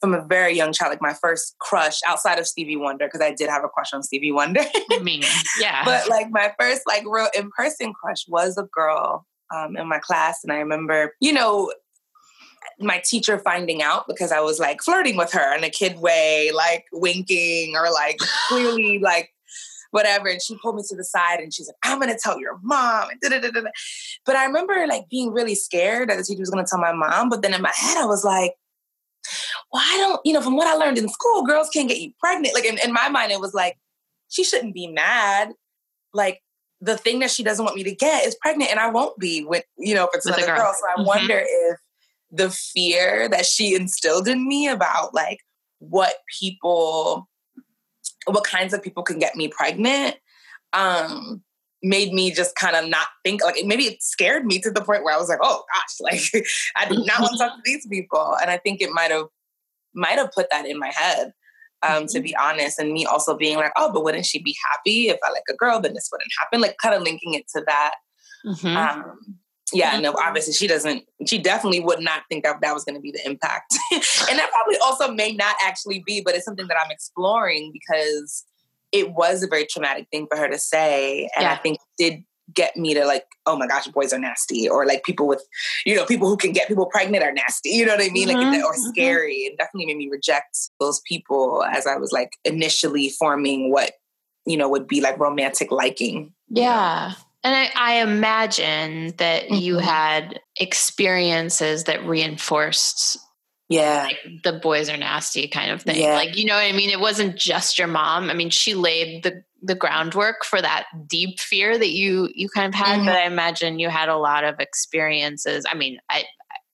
from 0.00 0.14
a 0.14 0.24
very 0.24 0.54
young 0.54 0.72
child, 0.72 0.90
like 0.90 1.02
my 1.02 1.14
first 1.14 1.56
crush 1.58 2.00
outside 2.06 2.38
of 2.38 2.46
Stevie 2.46 2.76
Wonder, 2.76 3.06
because 3.06 3.20
I 3.20 3.32
did 3.32 3.48
have 3.48 3.64
a 3.64 3.68
crush 3.68 3.92
on 3.92 4.02
Stevie 4.02 4.32
Wonder. 4.32 4.62
I 4.90 4.98
mean, 5.00 5.22
yeah. 5.60 5.84
but 5.84 6.08
like 6.08 6.30
my 6.30 6.52
first 6.58 6.82
like 6.86 7.04
real 7.06 7.28
in 7.36 7.50
person 7.50 7.92
crush 7.92 8.26
was 8.28 8.58
a 8.58 8.64
girl 8.64 9.26
um, 9.54 9.76
in 9.76 9.88
my 9.88 9.98
class, 9.98 10.40
and 10.42 10.52
I 10.52 10.58
remember, 10.58 11.14
you 11.20 11.32
know, 11.32 11.72
my 12.80 13.02
teacher 13.04 13.38
finding 13.38 13.82
out 13.82 14.06
because 14.06 14.30
I 14.30 14.40
was 14.40 14.60
like 14.60 14.82
flirting 14.82 15.16
with 15.16 15.32
her 15.32 15.56
in 15.56 15.64
a 15.64 15.70
kid 15.70 15.98
way, 15.98 16.50
like 16.54 16.84
winking 16.92 17.74
or 17.76 17.90
like 17.90 18.18
clearly 18.48 18.98
like 19.00 19.30
whatever. 19.90 20.28
And 20.28 20.40
she 20.42 20.56
pulled 20.58 20.76
me 20.76 20.82
to 20.88 20.96
the 20.96 21.04
side 21.04 21.40
and 21.40 21.52
she's 21.52 21.66
like, 21.68 21.76
I'm 21.82 21.98
gonna 22.00 22.18
tell 22.18 22.38
your 22.40 22.58
mom. 22.62 23.08
But 24.24 24.36
I 24.36 24.44
remember 24.44 24.86
like 24.86 25.08
being 25.10 25.32
really 25.32 25.54
scared 25.54 26.10
that 26.10 26.16
the 26.16 26.24
teacher 26.24 26.40
was 26.40 26.50
gonna 26.50 26.66
tell 26.68 26.78
my 26.80 26.92
mom. 26.92 27.28
But 27.28 27.42
then 27.42 27.54
in 27.54 27.62
my 27.62 27.72
head, 27.74 27.96
I 27.98 28.04
was 28.06 28.24
like, 28.24 28.54
well, 29.72 29.82
don't, 29.98 30.20
you 30.24 30.32
know, 30.32 30.40
from 30.40 30.56
what 30.56 30.66
I 30.66 30.74
learned 30.74 30.98
in 30.98 31.08
school, 31.08 31.44
girls 31.44 31.68
can't 31.68 31.88
get 31.88 32.00
you 32.00 32.12
pregnant. 32.20 32.54
Like 32.54 32.64
in, 32.64 32.78
in 32.84 32.92
my 32.92 33.08
mind, 33.08 33.32
it 33.32 33.40
was 33.40 33.54
like, 33.54 33.76
she 34.28 34.44
shouldn't 34.44 34.74
be 34.74 34.86
mad. 34.86 35.52
Like 36.12 36.40
the 36.80 36.96
thing 36.96 37.18
that 37.20 37.30
she 37.30 37.42
doesn't 37.42 37.64
want 37.64 37.76
me 37.76 37.82
to 37.84 37.94
get 37.94 38.24
is 38.24 38.36
pregnant, 38.40 38.70
and 38.70 38.80
I 38.80 38.88
won't 38.90 39.18
be 39.18 39.44
with, 39.44 39.64
you 39.78 39.94
know, 39.94 40.04
if 40.04 40.10
it's 40.14 40.24
With 40.24 40.36
another 40.36 40.52
girl. 40.54 40.64
girl. 40.64 40.74
So 40.74 40.86
I 40.96 41.02
Mhm. 41.02 41.06
wonder 41.06 41.42
if 41.44 41.78
the 42.30 42.50
fear 42.50 43.28
that 43.28 43.46
she 43.46 43.74
instilled 43.74 44.28
in 44.28 44.46
me 44.46 44.68
about 44.68 45.14
like 45.14 45.40
what 45.78 46.16
people, 46.40 47.28
what 48.28 48.44
kinds 48.44 48.72
of 48.72 48.82
people 48.82 49.02
can 49.02 49.18
get 49.18 49.36
me 49.36 49.48
pregnant, 49.48 50.16
um, 50.72 51.42
made 51.82 52.12
me 52.12 52.30
just 52.32 52.56
kind 52.56 52.76
of 52.76 52.88
not 52.88 53.06
think 53.24 53.42
like 53.42 53.56
maybe 53.64 53.84
it 53.84 54.02
scared 54.02 54.44
me 54.44 54.58
to 54.60 54.70
the 54.70 54.80
point 54.80 55.04
where 55.04 55.14
I 55.14 55.18
was 55.18 55.28
like, 55.28 55.38
oh 55.42 55.64
gosh, 55.72 56.00
like 56.34 56.44
I 56.76 56.88
do 56.88 57.04
not 57.04 57.20
want 57.20 57.32
to 57.32 57.38
talk 57.38 57.56
to 57.56 57.62
these 57.64 57.86
people. 57.86 58.36
And 58.40 58.50
I 58.50 58.58
think 58.58 58.80
it 58.80 58.90
might 58.90 59.10
have 59.10 59.26
might 59.94 60.18
have 60.18 60.32
put 60.32 60.46
that 60.50 60.66
in 60.66 60.78
my 60.78 60.92
head, 60.94 61.32
um, 61.82 62.06
to 62.08 62.20
be 62.20 62.36
honest. 62.36 62.78
And 62.78 62.92
me 62.92 63.06
also 63.06 63.36
being 63.36 63.56
like, 63.56 63.72
oh, 63.76 63.92
but 63.92 64.04
wouldn't 64.04 64.26
she 64.26 64.42
be 64.42 64.56
happy 64.70 65.08
if 65.08 65.18
I 65.24 65.30
like 65.30 65.44
a 65.48 65.54
girl, 65.54 65.80
then 65.80 65.94
this 65.94 66.08
wouldn't 66.12 66.30
happen? 66.38 66.60
Like 66.60 66.76
kind 66.82 66.94
of 66.94 67.02
linking 67.02 67.34
it 67.34 67.48
to 67.54 67.62
that. 67.66 67.94
Mhm. 68.46 68.76
Um, 68.76 69.38
yeah, 69.72 69.98
no, 70.00 70.14
obviously 70.22 70.52
she 70.52 70.66
doesn't, 70.66 71.04
she 71.26 71.38
definitely 71.38 71.80
would 71.80 72.00
not 72.00 72.22
think 72.30 72.44
that 72.44 72.60
that 72.62 72.74
was 72.74 72.84
going 72.84 72.94
to 72.94 73.00
be 73.00 73.10
the 73.12 73.24
impact. 73.26 73.74
and 73.92 74.38
that 74.38 74.50
probably 74.52 74.76
also 74.78 75.12
may 75.12 75.32
not 75.32 75.56
actually 75.64 76.02
be, 76.06 76.20
but 76.20 76.34
it's 76.34 76.44
something 76.44 76.68
that 76.68 76.76
I'm 76.82 76.90
exploring 76.90 77.70
because 77.72 78.44
it 78.92 79.12
was 79.12 79.42
a 79.42 79.46
very 79.46 79.66
traumatic 79.66 80.06
thing 80.10 80.26
for 80.30 80.38
her 80.38 80.48
to 80.48 80.58
say. 80.58 81.28
And 81.36 81.46
I 81.46 81.52
Yeah. 81.52 81.58
think 81.58 81.78
did 81.98 82.24
get 82.54 82.74
me 82.78 82.94
to 82.94 83.04
like, 83.04 83.26
oh 83.44 83.56
my 83.56 83.66
gosh, 83.66 83.86
boys 83.88 84.10
are 84.12 84.18
nasty, 84.18 84.66
or 84.66 84.86
like 84.86 85.04
people 85.04 85.26
with, 85.26 85.42
you 85.84 85.94
know, 85.94 86.06
people 86.06 86.28
who 86.28 86.36
can 86.36 86.52
get 86.52 86.66
people 86.66 86.86
pregnant 86.86 87.22
are 87.22 87.32
nasty. 87.32 87.68
You 87.68 87.84
know 87.84 87.94
what 87.94 88.02
I 88.04 88.08
mean? 88.08 88.28
Mhm, 88.28 88.40
Like, 88.52 88.64
or 88.64 88.72
mhm. 88.74 88.88
scary. 88.88 89.34
It 89.34 89.58
definitely 89.58 89.86
made 89.86 89.98
me 89.98 90.08
reject 90.10 90.56
those 90.80 91.00
people 91.06 91.62
as 91.70 91.86
I 91.86 91.96
was 91.96 92.10
like 92.10 92.38
initially 92.44 93.10
forming 93.10 93.70
what 93.70 93.92
you 94.46 94.56
know 94.56 94.66
would 94.68 94.86
be 94.88 95.02
like 95.02 95.18
romantic 95.18 95.70
liking. 95.70 96.32
Yeah. 96.48 97.12
And 97.44 97.54
I, 97.54 97.70
I 97.76 97.94
imagine 98.02 99.14
that 99.18 99.50
you 99.50 99.76
Mhm. 99.76 99.82
had 99.82 100.40
experiences 100.58 101.84
that 101.84 102.04
reinforced 102.04 103.18
Yeah. 103.68 104.04
like 104.04 104.18
the 104.42 104.54
boys 104.54 104.88
are 104.88 104.96
nasty 104.96 105.46
kind 105.46 105.70
of 105.70 105.82
thing. 105.82 106.00
Yeah. 106.02 106.14
Like, 106.14 106.36
you 106.36 106.44
know 106.46 106.54
what 106.54 106.64
I 106.64 106.72
mean? 106.72 106.90
It 106.90 107.00
wasn't 107.00 107.36
just 107.36 107.78
your 107.78 107.86
mom. 107.86 108.30
I 108.30 108.34
mean, 108.34 108.50
she 108.50 108.74
laid 108.74 109.22
the 109.22 109.42
the 109.60 109.74
groundwork 109.74 110.44
for 110.44 110.62
that 110.62 110.86
deep 111.08 111.40
fear 111.40 111.76
that 111.78 111.90
you 111.90 112.28
you 112.34 112.48
kind 112.48 112.66
of 112.72 112.74
had, 112.74 113.00
Mhm. 113.00 113.06
but 113.06 113.16
I 113.16 113.24
imagine 113.26 113.78
you 113.80 113.88
had 113.88 114.08
a 114.08 114.16
lot 114.16 114.44
of 114.44 114.60
experiences. 114.60 115.64
I 115.68 115.74
mean, 115.74 115.98
I 116.08 116.24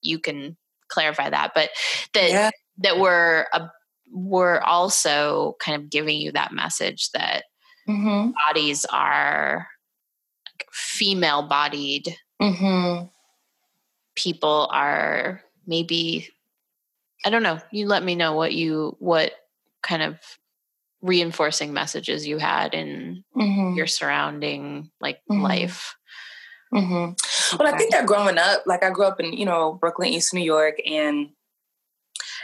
you 0.02 0.18
can 0.18 0.56
clarify 0.88 1.30
that, 1.30 1.52
but 1.54 1.71
that 2.12 2.30
Yeah. 2.30 2.50
that 2.78 2.99
were 2.99 3.49
a, 3.52 3.71
were 4.12 4.62
also 4.62 5.56
kind 5.61 5.80
of 5.83 5.90
giving 5.90 6.18
you 6.21 6.33
that 6.33 6.52
message 6.52 7.11
that 7.12 7.44
Mm-hmm. 7.88 8.30
bodies 8.49 8.85
are 8.87 9.68
female 10.73 11.42
bodied 11.42 12.16
Mm-hmm. 12.42 13.06
people 14.16 14.68
are 14.73 15.40
maybe 15.66 16.28
i 17.25 17.30
don't 17.30 17.42
know 17.42 17.58
you 17.70 17.87
let 17.87 18.02
me 18.02 18.14
know 18.14 18.34
what 18.34 18.52
you 18.52 18.96
what 18.99 19.32
kind 19.82 20.02
of 20.02 20.18
reinforcing 21.02 21.73
messages 21.73 22.26
you 22.26 22.38
had 22.38 22.75
in 22.75 23.25
Mm-hmm. 23.37 23.75
your 23.76 23.87
surrounding 23.87 24.90
like 25.00 25.20
Mhm. 25.30 25.42
life 25.42 25.96
Mm-hmm. 26.73 27.56
Well, 27.56 27.73
I 27.73 27.78
think 27.78 27.92
that 27.92 28.04
growing 28.04 28.37
up, 28.37 28.64
like 28.66 28.82
I 28.82 28.90
grew 28.90 29.04
up 29.04 29.20
in, 29.20 29.32
you 29.32 29.44
know, 29.44 29.75
Brooklyn, 29.75 30.08
East 30.08 30.34
New 30.34 30.42
York, 30.42 30.75
and 30.84 31.28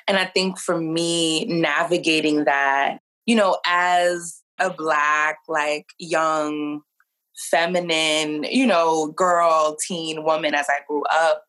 and 0.06 0.16
I 0.16 0.24
think 0.26 0.56
for 0.56 0.78
me, 0.80 1.46
navigating 1.46 2.44
that, 2.44 3.00
you 3.26 3.34
know, 3.34 3.58
as 3.66 4.40
a 4.60 4.70
black, 4.70 5.38
like 5.48 5.86
young, 5.98 6.82
feminine, 7.50 8.44
you 8.44 8.66
know, 8.66 9.08
girl, 9.08 9.76
teen 9.86 10.24
woman 10.24 10.54
as 10.54 10.66
I 10.68 10.80
grew 10.86 11.02
up, 11.12 11.44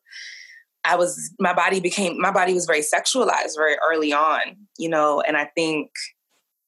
I 0.84 0.96
was 0.96 1.32
my 1.38 1.52
body 1.52 1.80
became 1.80 2.20
my 2.20 2.30
body 2.32 2.54
was 2.54 2.66
very 2.66 2.80
sexualized 2.80 3.56
very 3.56 3.76
early 3.88 4.12
on, 4.12 4.56
you 4.78 4.88
know, 4.88 5.20
and 5.20 5.36
I 5.36 5.44
think 5.44 5.90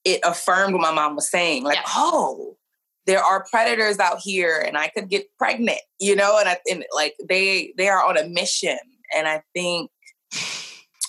it 0.05 0.21
affirmed 0.23 0.75
what 0.75 0.83
my 0.83 0.93
mom 0.93 1.17
was 1.17 1.29
saying, 1.31 1.65
like, 1.65 1.77
Yeah. 1.77 1.83
oh, 1.89 2.57
there 3.07 3.23
are 3.23 3.45
predators 3.51 3.99
out 3.99 4.19
here 4.19 4.63
and 4.67 4.79
I 4.79 4.89
could 4.89 5.09
get 5.09 5.27
pregnant, 5.39 5.81
you 5.99 6.15
know, 6.15 6.39
and 6.39 6.49
I 6.49 6.59
and 6.71 6.85
like 6.95 7.17
they 7.29 7.73
they 7.77 7.89
are 7.89 8.05
on 8.07 8.17
a 8.17 8.27
mission. 8.29 8.79
And 9.15 9.29
I 9.29 9.43
think 9.55 9.91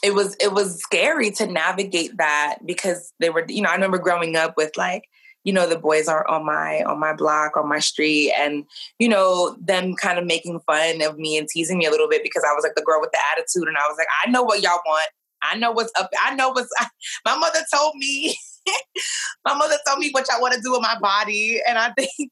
it 0.03 0.13
was 0.13 0.36
it 0.39 0.53
was 0.53 0.81
scary 0.81 1.31
to 1.31 1.48
navigate 1.48 2.17
that 2.17 2.57
because 2.65 3.13
they 3.19 3.29
were, 3.29 3.45
you 3.48 3.62
know, 3.62 3.69
I 3.69 3.74
remember 3.74 3.98
growing 3.98 4.36
up 4.36 4.57
with 4.57 4.72
like, 4.77 5.03
you 5.46 5.54
know, 5.54 5.70
the 5.70 5.78
boys 5.78 6.08
are 6.08 6.28
on 6.28 6.46
my 6.46 6.84
on 6.84 7.00
my 7.00 7.14
block, 7.14 7.56
on 7.56 7.70
my 7.70 7.80
street, 7.80 8.34
and 8.36 8.66
you 9.00 9.08
know, 9.08 9.56
them 9.62 9.96
kind 9.96 10.20
of 10.20 10.25
making 10.25 10.60
fun 10.66 11.02
of 11.04 11.18
me 11.18 11.38
and 11.38 11.48
teasing 11.48 11.78
me 11.78 11.86
a 11.86 11.92
little 11.92 12.10
bit 12.10 12.24
because 12.24 12.44
I 12.44 12.54
was 12.54 12.64
like 12.64 12.75
the 12.75 12.82
girl 12.82 13.00
with 13.00 13.12
the 13.12 13.20
attitude 13.32 13.68
and 13.68 13.78
I 13.78 13.88
was 13.88 13.96
like, 13.98 14.08
I 14.25 14.30
know 14.30 14.44
what 14.44 14.62
y'all 14.62 14.82
want. 14.86 15.10
I 15.44 15.56
know 15.56 15.72
what's 15.72 15.92
up. 15.98 16.10
I 16.22 16.36
know 16.36 16.50
what's 16.50 16.70
my 17.25 17.38
mother 17.38 17.60
told 17.74 17.96
me. 17.96 18.38
my 19.46 19.56
mother 19.56 19.75
told 19.88 20.00
me 20.00 20.10
what 20.12 20.25
y'all 20.30 20.42
want 20.42 20.56
to 20.56 20.62
do 20.62 20.72
with 20.72 20.82
my 20.82 20.98
body. 21.00 21.62
And 21.68 21.78
I 21.78 21.92
think 21.92 22.10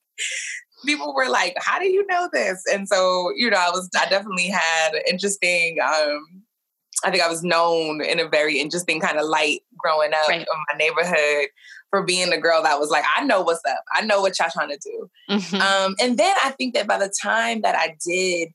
people 0.85 1.13
were 1.13 1.29
like, 1.29 1.53
How 1.59 1.79
do 1.79 1.85
you 1.85 2.05
know 2.07 2.29
this? 2.33 2.63
And 2.71 2.87
so, 2.87 3.31
you 3.35 3.51
know, 3.51 3.57
I 3.57 3.69
was 3.69 3.89
I 3.95 4.09
definitely 4.09 4.47
had 4.47 4.93
interesting 5.07 5.77
um 5.81 6.43
I 7.03 7.11
think 7.11 7.21
I 7.23 7.27
was 7.29 7.43
known 7.43 8.03
in 8.03 8.19
a 8.19 8.27
very 8.27 8.59
interesting 8.59 8.99
kind 8.99 9.17
of 9.17 9.25
light 9.27 9.61
growing 9.77 10.13
up 10.13 10.27
Right. 10.29 10.41
in 10.41 10.45
my 10.47 10.77
neighborhood 10.77 11.47
for 11.89 12.03
being 12.03 12.29
the 12.29 12.37
girl 12.37 12.63
that 12.63 12.79
was 12.79 12.89
like, 12.89 13.03
I 13.15 13.23
know 13.23 13.41
what's 13.41 13.61
up. 13.67 13.83
I 13.93 14.01
know 14.01 14.21
what 14.21 14.37
y'all 14.39 14.49
trying 14.51 14.69
to 14.69 14.77
do. 14.77 15.09
Mhm. 15.29 15.59
Um, 15.61 15.95
and 15.99 16.17
then 16.17 16.33
I 16.43 16.51
think 16.51 16.73
that 16.73 16.87
by 16.87 16.97
the 16.97 17.13
time 17.21 17.61
that 17.61 17.75
I 17.75 17.95
did 18.05 18.49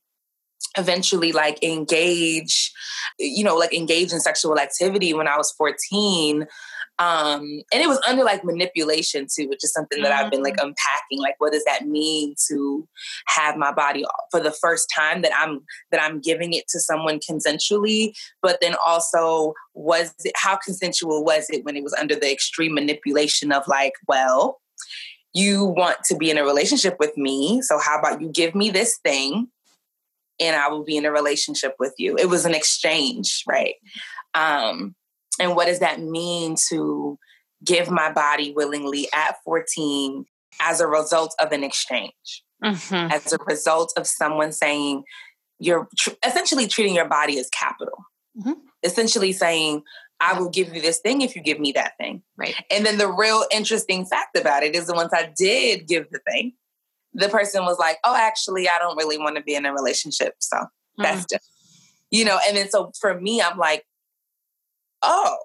eventually 0.77 1.33
like 1.33 1.63
engage, 1.63 2.73
you 3.19 3.45
know, 3.45 3.57
like 3.57 3.73
engage 3.75 4.13
in 4.13 4.21
sexual 4.21 4.59
activity 4.59 5.15
when 5.15 5.29
I 5.29 5.37
was 5.37 5.53
14, 5.53 6.47
um, 6.99 7.63
and 7.73 7.83
it 7.83 7.89
was 7.89 8.01
under 8.09 8.25
like 8.25 8.45
manipulation 8.45 9.27
too, 9.33 9.49
which 9.49 9.63
is 9.63 9.73
something 9.73 10.03
that 10.03 10.11
I've 10.11 10.33
been 10.33 10.43
like 10.43 10.57
unpacking. 10.61 11.21
Like, 11.21 11.37
what 11.39 11.53
does 11.53 11.65
that 11.65 11.87
mean 11.87 12.35
to 12.49 12.89
have 13.27 13.57
my 13.57 13.73
body 13.73 14.05
for 14.33 14.41
the 14.41 14.51
first 14.51 14.89
time 14.95 15.23
that 15.23 15.33
I'm 15.37 15.61
that 15.93 16.03
I'm 16.03 16.21
giving 16.21 16.55
it 16.55 16.67
to 16.69 16.81
someone 16.81 17.21
consensually? 17.21 18.17
But 18.43 18.59
then 18.61 18.75
also, 18.85 19.55
was 19.75 20.13
it 20.25 20.33
how 20.37 20.57
consensual 20.57 21.25
was 21.25 21.47
it 21.51 21.65
when 21.65 21.77
it 21.77 21.85
was 21.85 21.95
under 21.95 22.17
the 22.17 22.33
extreme 22.33 22.75
manipulation 22.75 23.53
of 23.53 23.63
like, 23.69 23.93
well, 24.09 24.61
you 25.33 25.67
want 25.67 25.99
to 26.07 26.17
be 26.17 26.31
in 26.31 26.39
a 26.39 26.45
relationship 26.45 26.97
with 26.99 27.17
me, 27.17 27.63
so 27.63 27.79
how 27.79 27.99
about 27.99 28.21
you 28.21 28.29
give 28.29 28.57
me 28.57 28.71
this 28.71 28.99
thing, 29.05 29.47
and 30.41 30.57
I 30.57 30.69
will 30.69 30.85
be 30.85 30.97
in 30.97 31.05
a 31.05 31.13
relationship 31.13 31.77
with 31.79 31.95
you. 31.97 32.17
It 32.17 32.29
was 32.29 32.45
an 32.45 32.55
exchange, 32.55 33.45
right? 33.47 33.75
Um, 34.35 34.97
and 35.39 35.55
what 35.57 35.67
does 35.67 35.81
that 35.81 36.01
mean 36.01 36.57
to 36.69 37.19
give 37.65 37.91
my 37.91 38.11
body 38.13 38.53
willingly 38.55 39.09
at 39.15 39.37
14 39.45 40.25
as 40.61 40.81
a 40.81 40.87
result 40.87 41.35
of 41.41 41.53
an 41.53 41.65
exchange, 41.65 42.45
Mhm. 42.65 43.13
as 43.13 43.33
a 43.33 43.39
result 43.47 43.93
of 43.97 44.07
someone 44.07 44.53
saying, 44.53 45.05
you're 45.59 45.89
tr- 45.99 46.11
essentially 46.25 46.67
treating 46.69 46.95
your 46.95 47.09
body 47.09 47.39
as 47.39 47.49
capital. 47.51 47.99
Mhm. 48.37 48.57
Essentially 48.85 49.33
saying, 49.33 49.83
I 50.21 50.39
will 50.39 50.51
give 50.51 50.75
you 50.75 50.81
this 50.81 50.99
thing 51.01 51.23
if 51.23 51.35
you 51.37 51.43
give 51.43 51.59
me 51.61 51.73
that 51.73 51.97
thing. 51.99 52.23
Right. 52.37 52.55
And 52.71 52.85
then 52.87 52.99
the 52.99 53.11
real 53.11 53.45
interesting 53.53 54.05
fact 54.07 54.37
about 54.37 54.63
it 54.63 54.75
is 54.75 54.87
that 54.87 54.95
once 54.97 55.13
I 55.13 55.33
did 55.37 55.87
give 55.89 56.07
the 56.11 56.21
thing, 56.31 56.55
the 57.13 57.29
person 57.29 57.65
was 57.65 57.79
like, 57.79 57.99
oh, 58.05 58.15
actually, 58.15 58.69
I 58.69 58.79
don't 58.79 58.97
really 58.97 59.19
want 59.19 59.37
to 59.37 59.43
be 59.43 59.55
in 59.55 59.67
a 59.67 59.73
relationship. 59.73 60.35
So 60.41 60.59
that's 60.97 61.23
Mm. 61.25 61.31
just, 61.31 61.51
you 62.11 62.25
know, 62.25 62.39
and 62.47 62.57
then 62.57 62.69
so 62.71 62.93
for 63.01 63.21
me, 63.21 63.41
I'm 63.43 63.59
like, 63.59 63.85
oh, 65.03 65.37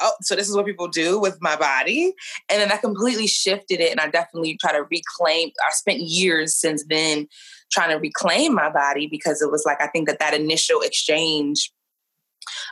oh, 0.00 0.12
so 0.22 0.36
this 0.36 0.48
is 0.48 0.56
what 0.56 0.66
people 0.66 0.88
do 0.88 1.20
with 1.20 1.38
my 1.40 1.56
body. 1.56 2.14
And 2.48 2.60
then 2.60 2.72
I 2.72 2.76
completely 2.76 3.26
shifted 3.26 3.80
it. 3.80 3.90
And 3.90 4.00
I 4.00 4.08
definitely 4.08 4.56
try 4.56 4.72
to 4.72 4.84
reclaim, 4.90 5.50
I 5.66 5.72
spent 5.72 6.00
years 6.00 6.54
since 6.54 6.84
then 6.88 7.26
trying 7.70 7.90
to 7.90 7.96
reclaim 7.96 8.54
my 8.54 8.70
body 8.70 9.06
because 9.06 9.42
it 9.42 9.50
was 9.50 9.64
like, 9.66 9.82
I 9.82 9.88
think 9.88 10.08
that 10.08 10.18
that 10.20 10.34
initial 10.34 10.80
exchange, 10.80 11.72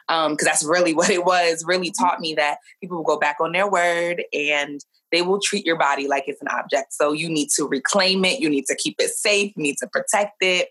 um, 0.09 0.33
because 0.33 0.47
that's 0.47 0.65
really 0.65 0.95
what 0.95 1.11
it 1.11 1.25
was, 1.25 1.65
really 1.67 1.93
taught 1.99 2.21
me 2.21 2.35
that 2.35 2.59
people 2.81 2.99
will 2.99 3.05
go 3.05 3.19
back 3.19 3.37
on 3.41 3.53
their 3.53 3.71
word 3.71 4.25
and 4.33 4.81
they 5.13 5.23
will 5.23 5.41
treat 5.41 5.65
your 5.65 5.79
body 5.79 6.09
like 6.09 6.25
it's 6.27 6.43
an 6.43 6.49
object. 6.49 6.93
So 6.93 7.13
you 7.13 7.29
need 7.29 7.49
to 7.57 7.65
reclaim 7.65 8.25
it, 8.25 8.41
you 8.41 8.51
need 8.51 8.67
to 8.67 8.77
keep 8.77 8.97
it 8.99 9.11
safe, 9.11 9.53
you 9.57 9.63
need 9.63 9.77
to 9.79 9.87
protect 9.87 10.37
it 10.41 10.69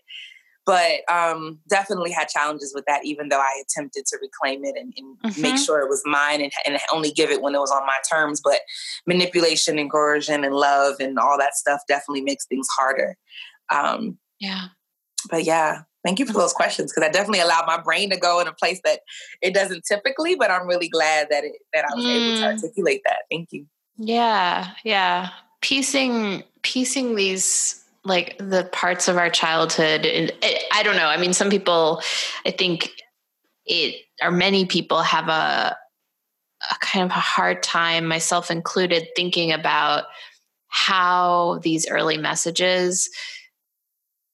but 0.66 1.08
um, 1.10 1.60
definitely 1.68 2.10
had 2.10 2.28
challenges 2.28 2.72
with 2.74 2.84
that 2.86 3.04
even 3.04 3.28
though 3.28 3.40
i 3.40 3.62
attempted 3.62 4.04
to 4.06 4.18
reclaim 4.20 4.64
it 4.64 4.74
and, 4.76 4.92
and 4.96 5.16
make 5.40 5.54
Mhm. 5.54 5.64
sure 5.64 5.80
it 5.80 5.88
was 5.88 6.02
mine 6.04 6.40
and, 6.42 6.52
and 6.66 6.78
only 6.92 7.10
give 7.12 7.30
it 7.30 7.40
when 7.40 7.54
it 7.54 7.58
was 7.60 7.70
on 7.70 7.86
my 7.86 7.98
terms 8.10 8.40
but 8.42 8.60
manipulation 9.06 9.78
and 9.78 9.90
coercion 9.90 10.44
and 10.44 10.54
love 10.54 10.96
and 11.00 11.18
all 11.18 11.38
that 11.38 11.54
stuff 11.54 11.80
definitely 11.88 12.22
makes 12.22 12.44
things 12.46 12.66
harder 12.76 13.16
um, 13.70 14.18
Yeah. 14.40 14.66
but 15.30 15.44
yeah 15.44 15.82
thank 16.04 16.18
you 16.18 16.26
for 16.26 16.32
those 16.34 16.52
questions 16.52 16.92
because 16.92 17.08
I 17.08 17.10
definitely 17.12 17.40
allowed 17.40 17.66
my 17.66 17.80
brain 17.80 18.10
to 18.10 18.16
go 18.16 18.38
in 18.40 18.46
a 18.46 18.52
place 18.52 18.80
that 18.84 19.00
it 19.42 19.54
doesn't 19.54 19.84
typically 19.86 20.34
but 20.36 20.50
i'm 20.50 20.66
really 20.66 20.88
glad 20.88 21.28
that 21.30 21.42
it 21.44 21.52
that 21.72 21.84
i 21.84 21.94
was 21.94 22.06
able 22.06 22.32
to 22.34 22.40
Mm. 22.42 22.52
articulate 22.52 23.02
that 23.04 23.20
thank 23.30 23.48
you 23.52 23.66
Yeah, 23.98 24.72
yeah. 24.84 25.30
Piecing 25.62 26.44
piecing 26.62 27.14
these 27.16 27.82
like 28.06 28.36
the 28.38 28.68
parts 28.72 29.08
of 29.08 29.16
our 29.18 29.28
childhood 29.30 30.06
and 30.06 30.32
I 30.72 30.82
don't 30.82 30.96
know. 30.96 31.06
I 31.06 31.16
mean 31.16 31.32
some 31.32 31.50
people 31.50 32.00
I 32.46 32.50
think 32.52 32.90
it 33.66 33.96
or 34.22 34.30
many 34.30 34.64
people 34.66 35.02
have 35.02 35.28
a 35.28 35.76
a 36.70 36.74
kind 36.80 37.04
of 37.04 37.10
a 37.10 37.20
hard 37.20 37.62
time 37.62 38.06
myself 38.06 38.50
included 38.50 39.08
thinking 39.14 39.52
about 39.52 40.04
how 40.68 41.58
these 41.62 41.86
early 41.88 42.16
messages 42.16 43.08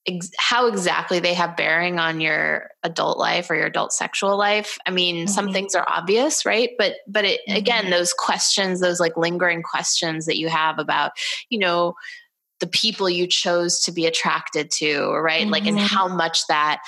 ex- 0.07 0.31
how 0.39 0.67
exactly 0.67 1.21
they 1.21 1.35
have 1.35 1.57
bearing 1.57 1.99
on 1.99 2.21
your 2.21 2.71
adult 2.83 3.19
life 3.19 3.51
or 3.51 3.55
your 3.55 3.67
adult 3.67 3.93
sexual 3.93 4.37
life 4.37 4.79
i 4.87 4.91
mean 4.91 5.27
some 5.29 5.49
Mhm. 5.49 5.53
things 5.53 5.75
are 5.75 5.87
obvious 5.89 6.45
right 6.47 6.71
but 6.79 6.97
but 7.07 7.25
it, 7.25 7.41
again 7.49 7.87
Mhm. 7.87 7.91
those 7.91 8.13
questions 8.13 8.81
those 8.81 8.99
like 9.01 9.17
lingering 9.17 9.63
questions 9.63 10.27
that 10.27 10.39
you 10.39 10.49
have 10.49 10.79
about 10.79 11.13
you 11.51 11.59
know 11.59 11.95
the 12.63 12.67
people 12.69 13.11
you 13.11 13.27
chose 13.27 13.81
to 13.81 13.91
be 13.93 14.07
attracted 14.07 14.71
to 14.71 15.11
right 15.17 15.49
like 15.49 15.67
and 15.67 15.77
Mhm. 15.77 15.87
how 15.89 16.07
much 16.07 16.47
that 16.47 16.81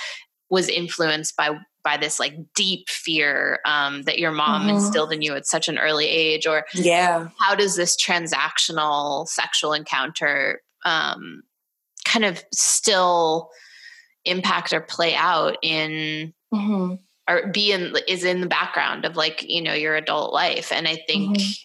was 0.48 0.68
influenced 0.68 1.36
by 1.36 1.50
by 1.82 1.96
this 1.98 2.20
like 2.20 2.34
deep 2.54 2.88
fear 2.88 3.58
um, 3.66 4.02
that 4.02 4.18
your 4.20 4.30
mom 4.30 4.62
Mhm. 4.66 4.70
instilled 4.76 5.12
in 5.12 5.20
you 5.20 5.34
at 5.34 5.46
such 5.46 5.68
an 5.68 5.76
early 5.78 6.06
age 6.06 6.46
or 6.46 6.64
yeah 6.74 7.26
how 7.40 7.56
does 7.56 7.74
this 7.74 7.96
transactional 7.96 9.26
sexual 9.26 9.72
encounter 9.72 10.62
um, 10.86 11.42
kind 12.04 12.24
of 12.24 12.42
still 12.54 13.50
impact 14.24 14.72
or 14.72 14.80
play 14.80 15.14
out 15.16 15.56
in 15.62 16.32
Mhm. 16.54 17.00
or 17.28 17.48
be 17.48 17.72
in 17.72 17.96
is 18.06 18.22
in 18.22 18.40
the 18.40 18.46
background 18.46 19.04
of 19.04 19.16
like 19.16 19.42
you 19.42 19.60
know 19.60 19.74
your 19.74 19.96
adult 19.96 20.32
life 20.32 20.70
and 20.70 20.86
i 20.86 20.96
think 21.08 21.36
Mhm. 21.36 21.58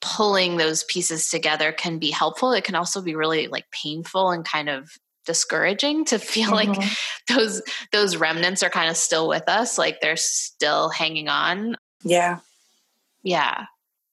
Pulling 0.00 0.56
those 0.56 0.84
pieces 0.84 1.28
together 1.28 1.72
can 1.72 1.98
be 1.98 2.10
helpful 2.10 2.52
it 2.52 2.64
can 2.64 2.74
also 2.74 3.02
be 3.02 3.14
really 3.14 3.48
like 3.48 3.66
painful 3.70 4.30
and 4.30 4.44
kind 4.44 4.68
of 4.68 4.90
discouraging 5.26 6.04
to 6.06 6.18
feel 6.18 6.50
like 6.50 6.68
Mhm. 6.70 6.98
those 7.28 7.62
those 7.92 8.16
remnants 8.16 8.62
are 8.62 8.70
kind 8.70 8.88
of 8.90 8.96
still 8.96 9.28
with 9.28 9.48
us 9.48 9.76
like 9.78 10.00
they're 10.00 10.16
still 10.16 10.88
hanging 10.88 11.28
on 11.28 11.76
Yeah. 12.02 12.38
yeah 13.22 13.66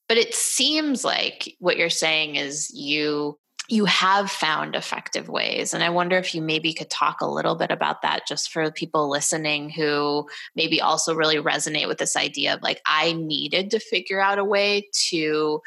but 0.09 0.17
it 0.17 0.33
seems 0.35 1.03
like 1.05 1.55
what 1.59 1.77
you're 1.77 1.89
saying 1.89 2.35
is 2.35 2.69
you 2.73 3.37
you 3.69 3.85
have 3.85 4.31
found 4.31 4.75
effective 4.75 5.27
ways. 5.27 5.73
And 5.73 5.83
i 5.83 5.89
wonder 5.89 6.17
if 6.17 6.33
you 6.33 6.41
maybe 6.41 6.73
could 6.73 6.89
talk 6.89 7.21
a 7.21 7.27
little 7.27 7.55
bit 7.55 7.71
about 7.71 8.01
that 8.01 8.27
just 8.27 8.51
for 8.51 8.71
people 8.71 9.09
listening 9.09 9.69
who 9.69 10.27
maybe 10.55 10.81
also 10.81 11.13
really 11.13 11.37
resonate 11.37 11.87
with 11.87 11.97
this 11.97 12.15
idea 12.15 12.55
of 12.55 12.61
like 12.61 12.81
i 12.85 13.13
needed 13.13 13.71
to 13.71 13.79
figure 13.79 14.21
out 14.21 14.39
a 14.39 14.45
way 14.45 14.87
to 15.09 15.61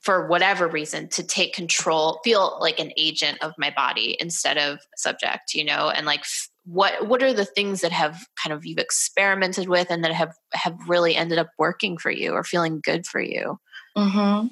for 0.00 0.26
whatever 0.26 0.66
reason 0.66 1.08
to 1.08 1.22
take 1.22 1.54
control 1.54 2.20
feel 2.24 2.58
like 2.60 2.80
an 2.80 2.92
agent 2.96 3.38
of 3.42 3.52
my 3.58 3.70
body 3.70 4.16
instead 4.20 4.58
of 4.58 4.78
subject 4.96 5.54
you 5.54 5.64
know? 5.64 5.90
And 5.90 6.06
like 6.06 6.24
what 6.64 7.08
what 7.08 7.22
are 7.22 7.32
the 7.32 7.44
things 7.44 7.80
that 7.80 7.92
have 7.92 8.24
kind 8.42 8.52
of 8.52 8.64
you've 8.64 8.78
experimented 8.78 9.68
with 9.68 9.90
and 9.90 10.04
that 10.04 10.12
have 10.12 10.34
have 10.52 10.76
really 10.86 11.16
ended 11.16 11.38
up 11.38 11.50
working 11.58 11.98
for 11.98 12.10
you 12.10 12.32
or 12.32 12.44
feeling 12.44 12.80
good 12.82 13.06
for 13.06 13.20
you? 13.20 13.58
Hmm 13.96 14.46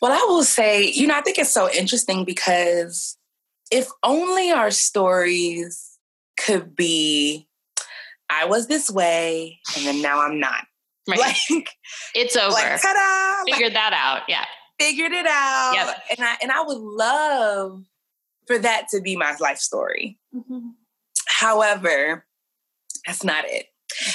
Well, 0.00 0.12
I 0.12 0.24
will 0.28 0.44
say, 0.44 0.90
you 0.90 1.06
know, 1.06 1.16
I 1.16 1.20
think 1.20 1.38
it's 1.38 1.52
so 1.52 1.70
interesting 1.70 2.24
because 2.24 3.16
if 3.70 3.88
only 4.02 4.50
our 4.50 4.70
stories 4.70 5.98
could 6.38 6.74
be, 6.76 7.48
I 8.30 8.46
was 8.46 8.66
this 8.66 8.90
way 8.90 9.60
and 9.76 9.86
then 9.86 10.02
now 10.02 10.20
I'm 10.20 10.40
not. 10.40 10.66
right 11.06 11.18
Like, 11.50 11.68
it's 12.14 12.36
over 12.36 12.50
like 12.50 12.80
ta-da! 12.80 13.42
Like, 13.44 13.54
figured 13.54 13.74
that 13.74 13.92
out 13.92 14.22
yeah 14.26 14.46
figured 14.78 15.12
it 15.12 15.26
out. 15.26 15.72
Yep. 15.74 15.96
And 16.18 16.26
I 16.26 16.36
and 16.42 16.52
I 16.52 16.62
would 16.62 16.78
love 16.78 17.84
for 18.46 18.58
that 18.58 18.88
to 18.90 19.00
be 19.00 19.16
my 19.16 19.34
life 19.40 19.58
story. 19.58 20.18
Mm-hmm. 20.34 20.70
However, 21.26 22.24
that's 23.06 23.24
not 23.24 23.44
it. 23.46 23.66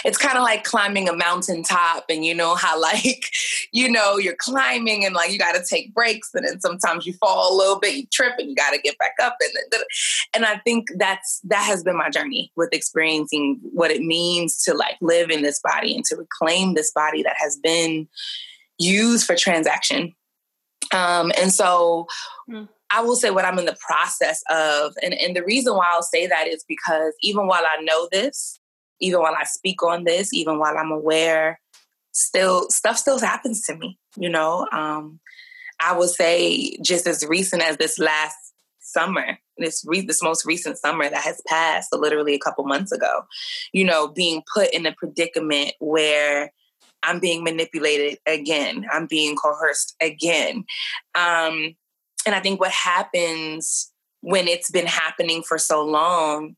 It's 0.05 0.17
kind 0.17 0.37
of 0.37 0.43
like 0.43 0.63
climbing 0.63 1.09
a 1.09 1.15
mountaintop, 1.15 2.05
and 2.09 2.25
you 2.25 2.33
know 2.33 2.55
how, 2.55 2.79
like, 2.89 3.25
you 3.71 3.91
know, 3.91 4.17
you're 4.17 4.35
climbing 4.37 5.05
and 5.05 5.15
like 5.15 5.31
you 5.31 5.39
got 5.39 5.55
to 5.55 5.63
take 5.63 5.93
breaks, 5.93 6.29
and 6.33 6.45
then 6.45 6.59
sometimes 6.59 7.05
you 7.05 7.13
fall 7.13 7.53
a 7.53 7.57
little 7.57 7.79
bit, 7.79 7.95
you 7.95 8.05
trip, 8.07 8.33
and 8.37 8.49
you 8.49 8.55
got 8.55 8.71
to 8.71 8.81
get 8.81 8.97
back 8.97 9.13
up. 9.21 9.35
And 9.41 9.51
then, 9.71 9.81
and 10.35 10.45
I 10.45 10.57
think 10.59 10.87
that's 10.97 11.39
that 11.45 11.63
has 11.63 11.83
been 11.83 11.97
my 11.97 12.09
journey 12.09 12.51
with 12.55 12.69
experiencing 12.73 13.59
what 13.61 13.91
it 13.91 14.01
means 14.01 14.61
to 14.63 14.73
like 14.73 14.97
live 15.01 15.29
in 15.29 15.41
this 15.41 15.59
body 15.59 15.95
and 15.95 16.05
to 16.05 16.15
reclaim 16.15 16.73
this 16.73 16.91
body 16.91 17.23
that 17.23 17.35
has 17.37 17.57
been 17.57 18.07
used 18.77 19.25
for 19.25 19.35
transaction. 19.35 20.15
Um, 20.91 21.31
and 21.37 21.53
so 21.53 22.07
Hmm. 22.49 22.63
I 22.89 23.01
will 23.01 23.15
say 23.15 23.29
what 23.29 23.45
I'm 23.45 23.59
in 23.59 23.65
the 23.65 23.77
process 23.79 24.41
of. 24.49 24.93
And, 25.03 25.13
and 25.13 25.35
the 25.35 25.43
reason 25.43 25.75
why 25.75 25.87
I'll 25.91 26.01
say 26.01 26.25
that 26.25 26.47
is 26.47 26.65
because 26.67 27.13
even 27.21 27.47
while 27.47 27.63
I 27.63 27.81
know 27.83 28.09
this, 28.11 28.58
even 28.99 29.21
while 29.21 29.35
I 29.35 29.43
speak 29.43 29.83
on 29.83 30.03
this, 30.03 30.33
even 30.33 30.59
while 30.59 30.77
I'm 30.77 30.91
aware, 30.91 31.59
still 32.11 32.69
stuff 32.69 32.97
still 32.97 33.19
happens 33.19 33.61
to 33.63 33.75
me, 33.75 33.97
you 34.17 34.29
know. 34.29 34.67
Um, 34.71 35.19
I 35.79 35.97
would 35.97 36.09
say 36.09 36.77
just 36.83 37.07
as 37.07 37.25
recent 37.27 37.61
as 37.61 37.77
this 37.77 37.99
last 37.99 38.37
summer, 38.79 39.37
this 39.57 39.83
re- 39.87 40.05
this 40.05 40.21
most 40.21 40.45
recent 40.45 40.77
summer 40.77 41.09
that 41.09 41.23
has 41.23 41.41
passed, 41.47 41.89
so 41.91 41.99
literally 41.99 42.33
a 42.33 42.39
couple 42.39 42.65
months 42.65 42.91
ago, 42.91 43.21
you 43.71 43.83
know, 43.83 44.07
being 44.07 44.43
put 44.53 44.73
in 44.73 44.85
a 44.85 44.93
predicament 44.93 45.73
where 45.79 46.51
I'm 47.03 47.19
being 47.19 47.43
manipulated 47.43 48.19
again, 48.25 48.85
I'm 48.91 49.07
being 49.07 49.35
coerced 49.35 49.95
again. 50.01 50.65
Um, 51.15 51.75
and 52.25 52.35
I 52.35 52.41
think 52.41 52.59
what 52.59 52.71
happens 52.71 53.91
when 54.21 54.47
it's 54.49 54.69
been 54.69 54.85
happening 54.85 55.43
for 55.43 55.57
so 55.57 55.83
long 55.85 56.55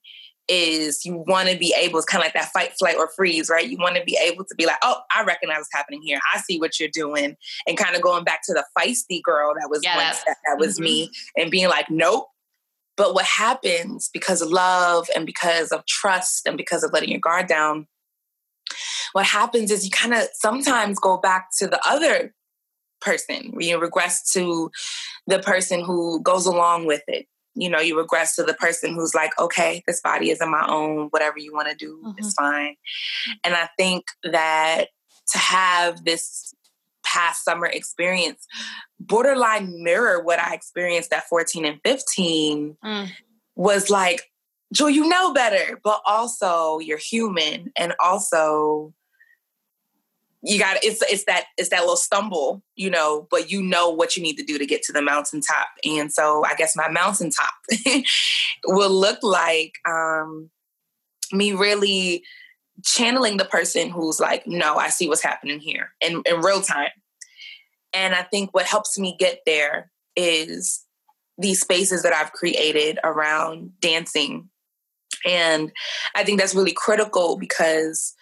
is 0.52 1.06
you 1.06 1.24
want 1.28 1.48
to 1.48 1.58
be 1.58 1.74
able, 1.80 1.98
it's 1.98 2.06
kind 2.06 2.22
of 2.22 2.26
like 2.26 2.34
that 2.34 2.52
fight, 2.52 2.74
flight, 2.78 2.98
or 2.98 3.10
freeze, 3.16 3.50
right? 3.50 3.68
You 3.68 3.78
want 3.78 3.96
to 3.96 4.04
be 4.04 4.20
able 4.22 4.44
to 4.44 4.56
be 4.56 4.66
like, 4.66 4.76
oh, 4.84 4.98
I 5.16 5.24
recognize 5.24 5.60
what's 5.60 5.70
happening 5.74 6.02
here. 6.04 6.20
I 6.34 6.40
see 6.40 6.60
what 6.60 6.78
you're 6.78 6.90
doing. 6.90 7.38
And 7.66 7.78
kind 7.78 7.96
of 7.96 8.02
going 8.02 8.26
back 8.26 8.42
to 8.48 8.54
the 8.54 8.66
feisty 8.78 9.24
girl 9.24 9.54
that 9.60 9.70
was 9.70 9.80
Yeah, 9.82 9.96
once 9.96 10.18
that- 10.18 10.26
that, 10.28 10.38
that 10.46 10.60
was 10.60 10.76
mm-hmm. 10.76 10.84
me 10.84 11.12
and 11.38 11.50
being 11.50 11.70
like, 11.70 11.90
nope. 11.90 12.28
But 12.98 13.14
what 13.14 13.26
happens 13.26 14.10
because 14.14 14.42
of 14.42 14.50
love 14.50 15.08
and 15.16 15.26
because 15.26 15.72
of 15.72 15.86
trust 15.86 16.46
and 16.46 16.58
because 16.58 16.84
of 16.84 16.92
letting 16.92 17.10
your 17.10 17.22
guard 17.22 17.48
down, 17.48 17.88
what 19.14 19.26
happens 19.26 19.72
is 19.72 19.86
you 19.86 19.92
kind 19.92 20.14
of 20.14 20.28
sometimes 20.34 21.00
go 21.00 21.18
back 21.18 21.48
to 21.60 21.68
the 21.68 21.80
other 21.88 22.34
person. 23.00 23.54
You 23.60 23.80
regress 23.80 24.32
to 24.34 24.70
the 25.26 25.40
person 25.40 25.84
who 25.84 26.22
goes 26.22 26.46
along 26.46 26.86
with 26.86 27.02
it. 27.08 27.28
You 27.56 27.70
know, 27.70 27.80
you 27.80 27.98
regress 27.98 28.36
to 28.36 28.44
the 28.44 28.54
person 28.54 28.94
who's 28.94 29.14
like, 29.14 29.38
okay, 29.40 29.84
this 29.88 30.00
body 30.02 30.30
isn't 30.30 30.50
my 30.50 30.66
own. 30.68 31.08
Whatever 31.10 31.38
you 31.40 31.54
want 31.54 31.70
to 31.70 31.76
do 31.76 32.14
is 32.18 32.34
fine. 32.34 32.76
And 33.44 33.54
I 33.56 33.70
think 33.78 34.06
that 34.24 34.86
to 35.32 35.38
have 35.38 36.06
this 36.06 36.54
past 37.04 37.44
summer 37.44 37.66
experience 37.66 38.46
borderline 39.00 39.84
mirror 39.84 40.22
what 40.24 40.40
I 40.40 40.54
experienced 40.54 41.12
at 41.12 41.28
14 41.28 41.66
and 41.66 41.80
15 41.84 42.78
Mm. 42.84 43.10
was 43.56 43.90
like, 43.90 44.30
Joy, 44.74 44.88
you 44.88 45.10
know 45.10 45.34
better, 45.34 45.80
but 45.84 46.02
also 46.06 46.80
you're 46.80 46.98
human 46.98 47.72
and 47.76 47.94
also 48.02 48.94
you 50.44 50.58
got 50.58 50.78
it's 50.84 51.02
it's 51.04 51.26
that 51.26 51.46
it's 51.58 51.70
that 51.70 51.82
little 51.82 51.96
stumble, 51.96 52.64
you 52.76 52.90
know, 52.90 53.28
but 53.30 53.52
you 53.52 53.62
know 53.62 53.90
what 53.90 54.18
you 54.18 54.24
need 54.24 54.38
to 54.38 54.44
do 54.44 54.58
to 54.58 54.66
get 54.66 54.82
to 54.84 54.94
the 54.94 55.02
mountaintop. 55.02 55.68
And 55.86 56.12
so 56.12 56.44
I 56.46 56.56
guess 56.56 56.76
my 56.76 56.90
mountaintop 56.90 57.54
will 58.66 58.90
look 58.90 59.20
like 59.22 59.74
um 59.88 60.50
me 61.32 61.54
really 61.54 62.24
channeling 62.84 63.38
the 63.38 63.46
person 63.46 63.90
who's 63.90 64.20
like, 64.20 64.48
no, 64.48 64.76
I 64.76 64.90
see 64.90 65.08
what's 65.08 65.24
happening 65.24 65.60
here 65.60 65.92
in, 66.02 66.24
in 66.26 66.42
real 66.42 66.62
time. 66.62 66.90
And 67.94 68.16
I 68.16 68.24
think 68.24 68.54
what 68.54 68.66
helps 68.66 68.98
me 68.98 69.16
get 69.20 69.42
there 69.46 69.92
is 70.16 70.86
these 71.38 71.62
spaces 71.62 72.04
that 72.04 72.14
I've 72.14 72.32
created 72.32 73.00
around 73.04 73.72
dancing. 73.80 74.50
And 75.26 75.72
I 76.16 76.24
think 76.24 76.40
that's 76.40 76.56
really 76.56 76.74
critical 76.74 77.38
because 77.38 78.16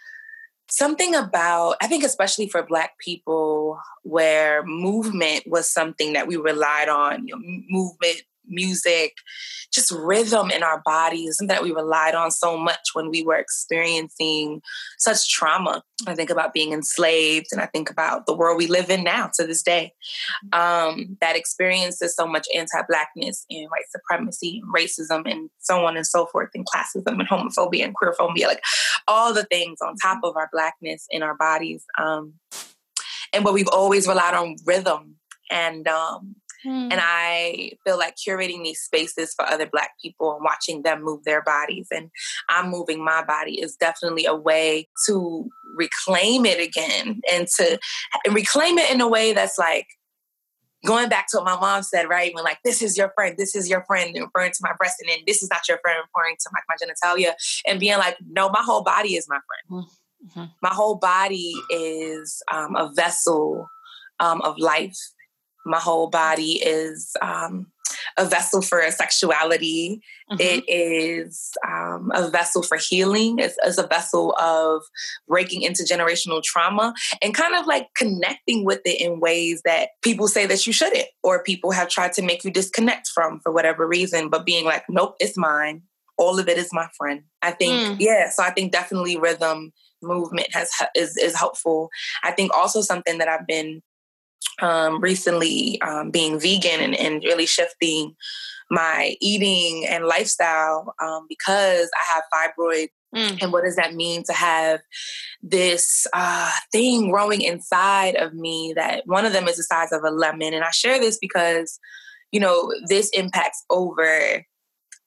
something 0.70 1.16
about, 1.16 1.76
I 1.82 1.88
think, 1.88 2.04
especially 2.04 2.48
for 2.48 2.64
Black 2.64 2.98
people, 3.00 3.80
where 4.04 4.64
movement 4.66 5.44
was 5.48 5.72
something 5.72 6.14
that 6.14 6.28
we 6.28 6.38
relied 6.38 6.90
on, 6.90 7.28
you 7.28 7.36
know, 7.36 7.62
movement, 7.70 8.24
music, 8.50 9.14
just 9.74 9.92
rhythm 9.92 10.52
in 10.52 10.64
our 10.64 10.82
bodies 10.86 11.38
something 11.40 11.54
that 11.54 11.64
we 11.64 11.72
relied 11.72 12.16
on 12.16 12.32
so 12.32 12.58
much 12.58 12.90
when 12.94 13.10
we 13.10 13.24
were 13.24 13.38
experiencing 13.38 14.62
such 14.98 15.30
trauma. 15.30 15.84
I 16.08 16.16
think 16.16 16.30
about 16.30 16.54
being 16.54 16.72
enslaved 16.72 17.48
and 17.52 17.62
I 17.62 17.66
think 17.66 17.90
about 17.90 18.26
the 18.26 18.36
world 18.36 18.58
we 18.58 18.68
live 18.68 18.90
in 18.90 19.04
now 19.04 19.30
to 19.36 19.46
this 19.46 19.62
day 19.62 19.94
um, 20.54 21.18
that 21.22 21.36
experiences 21.36 22.16
so 22.16 22.28
much 22.28 22.48
anti 22.56 22.82
Blackness 22.88 23.46
and 23.50 23.70
white 23.70 23.90
supremacy 23.90 24.62
and 24.64 24.74
racism 24.74 25.30
and 25.30 25.50
so 25.60 25.86
on 25.86 25.98
and 25.98 26.06
so 26.06 26.26
forth, 26.28 26.50
and 26.54 26.66
classism 26.66 27.20
and 27.20 27.28
homophobia 27.28 27.84
and 27.84 27.96
queerphobia, 27.96 28.48
like 28.48 28.64
all 29.08 29.34
the 29.34 29.46
things 29.46 29.80
on 29.82 29.96
top 29.98 30.20
of 30.24 30.36
our 30.36 30.50
Blackness 30.52 31.06
in 31.10 31.24
our 31.24 31.36
bodies. 31.36 31.84
Um, 31.98 32.34
and 33.34 33.44
but 33.44 33.54
we've 33.54 33.68
always 33.68 34.08
relied 34.08 34.34
on 34.34 34.56
rhythm 34.66 35.16
and 35.52 35.88
um, 35.88 36.36
Mm. 36.66 36.92
and 36.92 37.00
I 37.02 37.72
feel 37.86 37.98
like 37.98 38.16
curating 38.16 38.64
these 38.64 38.82
spaces 38.82 39.34
for 39.34 39.46
other 39.46 39.66
Black 39.66 39.92
people 40.02 40.34
and 40.34 40.44
watching 40.44 40.82
them 40.82 41.04
move 41.04 41.24
their 41.24 41.42
bodies 41.42 41.88
and 41.90 42.10
I'm 42.50 42.70
moving 42.70 43.04
my 43.04 43.24
body 43.24 43.62
is 43.62 43.78
definitely 43.78 44.26
a 44.26 44.36
way 44.36 44.90
to 45.08 45.50
reclaim 45.76 46.46
it 46.46 46.60
again 46.60 47.22
and 47.32 47.48
to 47.58 47.80
and 48.26 48.36
reclaim 48.36 48.78
it 48.78 48.92
in 48.92 49.00
a 49.00 49.08
way 49.08 49.32
that's 49.32 49.58
like 49.58 49.88
going 50.86 51.10
back 51.10 51.28
to 51.30 51.38
what 51.38 51.46
my 51.46 51.60
mom 51.60 51.84
said, 51.84 52.08
right? 52.10 52.34
When 52.34 52.44
like, 52.44 52.60
this 52.64 52.82
is 52.82 52.98
your 52.98 53.12
friend, 53.16 53.36
this 53.38 53.56
is 53.56 53.70
your 53.70 53.84
friend, 53.86 54.16
referring 54.16 54.52
to 54.52 54.60
my 54.62 54.74
breast, 54.78 54.96
and 55.00 55.10
then 55.10 55.20
this 55.28 55.44
is 55.44 55.50
not 55.50 55.68
your 55.68 55.78
friend, 55.80 55.98
referring 56.14 56.36
to 56.40 56.50
my, 56.54 56.60
my 56.70 56.76
genitalia, 56.76 57.34
and 57.68 57.80
being 57.80 57.98
like, 57.98 58.18
no, 58.30 58.50
my 58.50 58.62
whole 58.64 58.84
body 58.84 59.16
is 59.16 59.28
my 59.28 59.40
friend. 59.70 59.86
Mhm. 60.36 60.52
My 60.62 60.74
whole 60.74 60.96
body 60.96 61.54
is 61.70 62.42
um, 62.52 62.76
a 62.76 62.92
vessel 62.94 63.70
um, 64.20 64.42
of 64.42 64.58
life 64.58 64.98
my 65.70 65.80
whole 65.80 66.10
body 66.10 66.54
is 66.64 67.16
um, 67.22 67.68
a 68.18 68.26
vessel 68.26 68.62
for 68.62 68.82
sexuality. 68.92 70.02
Mhm. 70.32 70.40
It 70.40 70.64
is 70.68 71.52
um, 71.68 72.12
a 72.14 72.30
vessel 72.30 72.64
for 72.64 72.78
healing. 72.78 73.40
It's, 73.40 73.56
it's 73.64 73.78
a 73.78 73.88
vessel 73.88 74.34
of 74.40 74.84
breaking 75.28 75.62
into 75.64 75.84
generational 75.84 76.42
trauma 76.44 76.94
and 77.22 77.34
kind 77.34 77.56
of 77.56 77.66
like 77.68 77.88
connecting 77.96 78.66
with 78.66 78.82
it 78.86 79.00
in 79.02 79.20
ways 79.20 79.62
that 79.66 79.90
people 80.02 80.28
say 80.28 80.46
that 80.46 80.66
you 80.68 80.74
shouldn't, 80.74 81.08
or 81.24 81.44
people 81.44 81.72
have 81.72 81.90
tried 81.90 82.14
to 82.14 82.22
make 82.22 82.44
you 82.44 82.52
disconnect 82.52 83.08
from 83.14 83.40
for 83.42 83.52
whatever 83.52 83.88
reason, 83.88 84.30
but 84.30 84.46
being 84.46 84.66
like, 84.66 84.84
nope, 84.90 85.16
it's 85.20 85.38
mine. 85.38 85.82
All 86.18 86.40
of 86.40 86.50
it 86.50 86.58
is 86.58 86.70
my 86.74 86.88
friend. 86.98 87.22
I 87.42 87.52
think, 87.52 87.74
Mm. 87.74 87.96
yeah. 88.00 88.30
So 88.30 88.44
I 88.44 88.52
think 88.52 88.72
definitely 88.72 89.18
rhythm 89.18 89.72
movement 90.02 90.48
has 90.54 90.72
is 90.96 91.18
is 91.18 91.36
helpful. 91.36 91.90
I 92.24 92.32
think 92.32 92.54
also 92.56 92.82
something 92.82 93.18
that 93.18 93.28
I've 93.28 93.46
been 93.48 93.82
um, 94.62 95.00
recently 95.02 95.82
um, 95.82 96.12
being 96.12 96.40
vegan 96.40 96.80
and, 96.82 96.96
and 96.96 97.24
really 97.24 97.46
shifting 97.46 98.16
my 98.70 99.16
eating 99.20 99.86
and 99.88 100.06
lifestyle 100.06 100.94
um, 101.02 101.26
because 101.28 101.90
I 101.96 102.14
have 102.14 102.24
fibroids. 102.34 102.90
Mm. 103.16 103.42
And 103.42 103.52
what 103.52 103.64
does 103.64 103.76
that 103.76 103.96
mean 103.96 104.24
to 104.26 104.34
have 104.34 104.82
this 105.42 106.06
uh, 106.14 106.52
thing 106.72 107.10
growing 107.10 107.42
inside 107.42 108.16
of 108.16 108.36
me 108.36 108.74
that 108.76 109.02
one 109.08 109.26
of 109.26 109.34
them 109.34 109.48
is 109.48 109.58
the 109.58 109.64
size 109.64 109.92
of 109.92 110.04
a 110.04 110.12
lemon? 110.12 110.54
And 110.54 110.64
I 110.64 110.70
share 110.70 111.00
this 111.00 111.18
because, 111.18 111.80
you 112.32 112.40
know, 112.40 112.72
this 112.88 113.10
impacts 113.10 113.66
over 113.72 114.46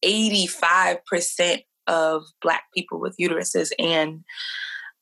85% 0.04 1.62
of 1.86 2.24
Black 2.40 2.64
people 2.74 2.98
with 2.98 3.16
uteruses. 3.20 3.70
And 3.78 4.24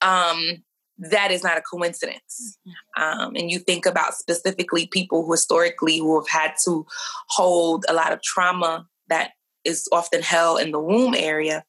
um, 0.03 0.63
that 1.01 1.31
is 1.31 1.43
not 1.43 1.57
a 1.57 1.63
coincidence. 1.63 2.59
Um, 2.97 3.35
and 3.35 3.51
you 3.51 3.59
think 3.59 3.87
about 3.87 4.15
specifically 4.15 4.87
people 4.87 5.25
who 5.25 5.33
historically 5.33 5.99
who 5.99 6.21
have 6.21 6.29
had 6.29 6.53
to 6.65 6.87
hold 7.31 7.85
a 7.89 7.95
lot 7.95 8.13
of 8.13 8.23
trauma 8.23 8.87
that 9.09 9.33
is 9.65 9.89
often 9.93 10.23
held 10.23 10.61
in 10.61 10.73
the 10.73 10.81
womb 10.81 11.15
area. 11.15 11.65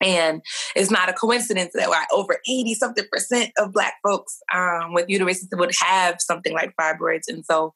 And 0.00 0.42
it's 0.76 0.90
not 0.90 1.08
a 1.08 1.12
coincidence 1.12 1.72
that 1.74 1.88
like 1.88 2.06
over 2.12 2.38
80 2.48 2.74
something 2.74 3.04
percent 3.10 3.50
of 3.58 3.72
Black 3.72 3.94
folks 4.06 4.38
um, 4.54 4.92
with 4.92 5.08
uteruses 5.08 5.46
would 5.52 5.74
have 5.80 6.16
something 6.20 6.52
like 6.52 6.74
fibroids. 6.80 7.28
And 7.28 7.44
so, 7.44 7.74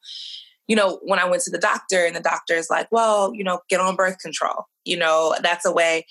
you 0.67 0.75
know, 0.75 0.99
when 1.03 1.19
I 1.19 1.27
went 1.27 1.43
to 1.43 1.51
the 1.51 1.57
doctor 1.57 2.05
and 2.05 2.15
the 2.15 2.21
doctor 2.21 2.53
is 2.53 2.69
like, 2.69 2.87
well, 2.91 3.33
you 3.33 3.43
know, 3.43 3.59
get 3.69 3.79
on 3.79 3.95
birth 3.95 4.19
control, 4.19 4.65
you 4.85 4.97
know, 4.97 5.35
that's 5.41 5.65
a 5.65 5.71
way. 5.71 6.05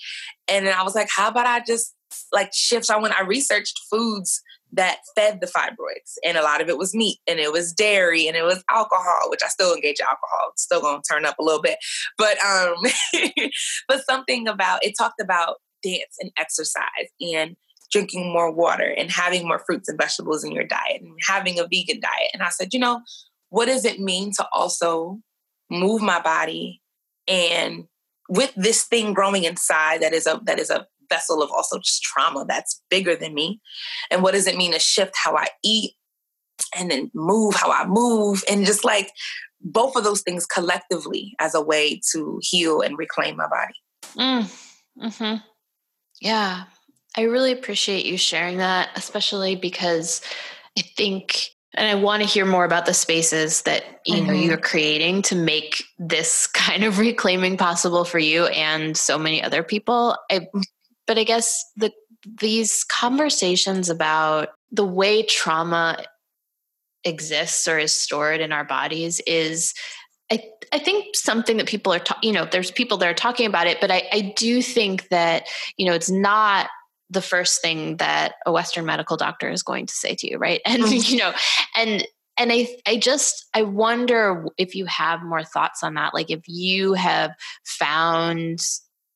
And 0.47 0.67
then 0.67 0.75
I 0.77 0.83
was 0.83 0.95
like, 0.95 1.09
how 1.15 1.29
about 1.29 1.47
I 1.47 1.61
just 1.65 1.95
like 2.33 2.49
shift? 2.53 2.85
So 2.85 2.99
when 2.99 3.13
I 3.13 3.21
researched 3.21 3.79
foods 3.89 4.41
that 4.73 4.99
fed 5.15 5.39
the 5.41 5.47
fibroids, 5.47 6.15
and 6.23 6.37
a 6.37 6.43
lot 6.43 6.61
of 6.61 6.69
it 6.69 6.77
was 6.77 6.93
meat 6.93 7.19
and 7.27 7.39
it 7.39 7.51
was 7.51 7.73
dairy 7.73 8.27
and 8.27 8.37
it 8.37 8.43
was 8.43 8.63
alcohol, 8.69 9.29
which 9.29 9.41
I 9.43 9.47
still 9.47 9.73
engage 9.73 9.99
alcohol. 9.99 10.49
It's 10.51 10.63
still 10.63 10.81
gonna 10.81 11.01
turn 11.09 11.25
up 11.25 11.37
a 11.39 11.43
little 11.43 11.61
bit. 11.61 11.77
But 12.17 12.37
um 12.43 12.75
but 13.87 14.05
something 14.05 14.47
about 14.47 14.83
it 14.83 14.93
talked 14.97 15.21
about 15.21 15.57
dance 15.83 16.17
and 16.19 16.31
exercise 16.37 16.83
and 17.21 17.55
drinking 17.91 18.31
more 18.31 18.51
water 18.51 18.93
and 18.97 19.11
having 19.11 19.47
more 19.47 19.63
fruits 19.65 19.89
and 19.89 19.97
vegetables 19.99 20.43
in 20.43 20.51
your 20.51 20.65
diet 20.65 21.01
and 21.01 21.17
having 21.27 21.59
a 21.59 21.63
vegan 21.63 21.99
diet. 21.99 22.29
And 22.33 22.43
I 22.43 22.49
said, 22.49 22.73
you 22.73 22.79
know, 22.79 23.01
what 23.49 23.65
does 23.65 23.85
it 23.85 23.99
mean 23.99 24.31
to 24.33 24.47
also 24.53 25.19
move 25.71 26.01
my 26.01 26.21
body 26.21 26.81
and 27.27 27.85
with 28.27 28.53
this 28.55 28.83
thing 28.83 29.13
growing 29.13 29.43
inside 29.43 30.01
that 30.01 30.13
is 30.13 30.27
a 30.27 30.39
that 30.45 30.59
is 30.59 30.69
a 30.69 30.85
vessel 31.09 31.41
of 31.41 31.49
also 31.51 31.77
just 31.79 32.01
trauma 32.03 32.45
that's 32.47 32.81
bigger 32.89 33.15
than 33.15 33.33
me 33.33 33.59
and 34.11 34.21
what 34.23 34.33
does 34.33 34.47
it 34.47 34.55
mean 34.57 34.71
to 34.71 34.79
shift 34.79 35.13
how 35.15 35.35
i 35.35 35.47
eat 35.63 35.91
and 36.77 36.91
then 36.91 37.09
move 37.13 37.55
how 37.55 37.71
i 37.71 37.85
move 37.85 38.43
and 38.49 38.65
just 38.65 38.83
like 38.85 39.11
both 39.61 39.95
of 39.95 40.03
those 40.03 40.21
things 40.21 40.45
collectively 40.45 41.33
as 41.39 41.53
a 41.53 41.61
way 41.61 41.99
to 42.11 42.39
heal 42.41 42.81
and 42.81 42.97
reclaim 42.97 43.35
my 43.35 43.47
body 43.47 43.73
Mm. 44.17 44.43
Mm-hmm. 45.01 45.35
Yeah, 46.21 46.63
I 47.15 47.21
really 47.21 47.51
appreciate 47.51 48.05
you 48.05 48.17
sharing 48.17 48.57
that, 48.57 48.89
especially 48.95 49.55
because 49.55 50.21
I 50.77 50.81
think, 50.97 51.49
and 51.75 51.87
I 51.87 51.95
want 51.95 52.23
to 52.23 52.27
hear 52.27 52.45
more 52.45 52.65
about 52.65 52.85
the 52.85 52.93
spaces 52.93 53.61
that 53.63 53.83
you 54.05 54.21
know 54.23 54.33
Mhm. 54.33 54.45
you're 54.45 54.57
creating 54.57 55.21
to 55.23 55.35
make 55.35 55.83
this 55.99 56.47
kind 56.65 56.83
of 56.83 56.97
reclaiming 56.97 57.55
possible 57.57 58.03
for 58.03 58.19
you 58.19 58.45
and 58.47 58.97
so 58.97 59.17
many 59.19 59.43
other 59.43 59.61
people. 59.63 60.17
I, 60.31 60.47
but 61.09 61.17
I 61.17 61.23
guess 61.23 61.65
the 61.75 61.91
these 62.23 62.83
conversations 62.83 63.89
about 63.89 64.49
the 64.71 64.85
way 64.85 65.23
trauma 65.23 66.03
exists 67.03 67.67
or 67.67 67.79
is 67.79 67.93
stored 67.93 68.41
in 68.41 68.51
our 68.51 68.63
bodies 68.63 69.19
is 69.25 69.73
I, 70.31 70.43
I 70.71 70.77
think 70.77 71.15
something 71.15 71.57
that 71.57 71.67
people 71.67 71.91
are, 71.91 71.99
ta- 71.99 72.19
you 72.21 72.31
know, 72.31 72.45
there's 72.45 72.69
people 72.69 72.97
that 72.97 73.09
are 73.09 73.15
talking 73.15 73.47
about 73.47 73.65
it, 73.65 73.81
but 73.81 73.89
I, 73.89 74.03
I 74.11 74.33
do 74.37 74.61
think 74.61 75.09
that, 75.09 75.47
you 75.77 75.87
know, 75.87 75.93
it's 75.93 76.11
not 76.11 76.69
the 77.09 77.23
first 77.23 77.59
thing 77.63 77.97
that 77.97 78.35
a 78.45 78.51
Western 78.51 78.85
medical 78.85 79.17
doctor 79.17 79.49
is 79.49 79.63
going 79.63 79.87
to 79.87 79.93
say 79.93 80.13
to 80.13 80.29
you, 80.29 80.37
right? 80.37 80.61
And, 80.65 80.83
Mhm. 80.83 81.09
you 81.09 81.17
know, 81.17 81.33
and, 81.75 82.07
and 82.37 82.51
I, 82.51 82.67
I 82.85 82.97
just, 82.97 83.47
I 83.55 83.63
wonder 83.63 84.45
if 84.59 84.75
you 84.75 84.85
have 84.85 85.23
more 85.23 85.43
thoughts 85.43 85.83
on 85.83 85.95
that. 85.95 86.13
Like 86.13 86.29
if 86.29 86.41
you 86.47 86.93
have 86.93 87.31
found 87.65 88.61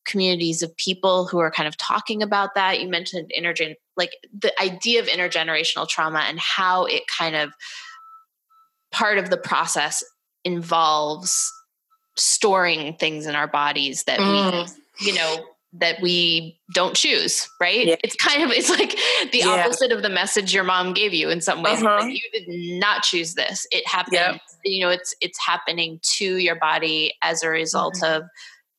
communities 0.06 0.62
of 0.62 0.76
people 0.78 1.26
who 1.28 1.40
are 1.40 1.52
kind 1.52 1.68
of 1.68 1.78
talking 1.78 2.22
about 2.22 2.56
that. 2.56 2.82
You 2.82 2.88
mentioned 2.90 3.32
intergen, 3.38 3.76
like 3.98 4.12
the 4.38 4.52
idea 4.62 5.00
of 5.02 5.08
intergenerational 5.08 5.88
trauma 5.88 6.20
and 6.28 6.40
how 6.40 6.86
it 6.86 7.04
kind 7.08 7.36
of 7.36 7.52
part 8.92 9.18
of 9.18 9.30
the 9.30 9.38
process 9.38 10.04
involves 10.44 11.52
storing 12.16 12.94
things 12.96 13.26
in 13.26 13.36
our 13.36 13.48
bodies 13.48 14.04
that 14.04 14.20
Mm. 14.20 14.68
we 15.00 15.08
you 15.08 15.14
know 15.16 15.46
that 15.76 16.00
we 16.02 16.60
don't 16.76 16.96
choose 16.96 17.50
right 17.60 17.88
Yeah. 17.88 17.96
it's 18.04 18.16
kind 18.16 18.44
of 18.44 18.52
it's 18.52 18.70
like 18.70 18.92
the 19.32 19.40
Yeah. 19.40 19.48
opposite 19.66 19.92
of 19.92 20.04
the 20.04 20.10
message 20.10 20.54
your 20.54 20.64
mom 20.64 20.94
gave 20.94 21.14
you 21.16 21.30
in 21.30 21.42
some 21.42 21.64
ways 21.64 21.82
Uh-huh. 21.82 22.02
like 22.06 22.14
you 22.14 22.22
did 22.32 22.46
not 22.80 23.02
choose 23.02 23.34
this 23.34 23.66
it 23.72 23.88
happened 23.88 24.14
Yep. 24.14 24.42
you 24.66 24.86
know 24.86 24.92
it's 24.92 25.16
it's 25.22 25.40
happening 25.44 26.00
to 26.18 26.38
your 26.38 26.56
body 26.56 27.16
as 27.24 27.42
a 27.42 27.50
result 27.50 27.96
Mhm. 27.96 28.18
of 28.18 28.24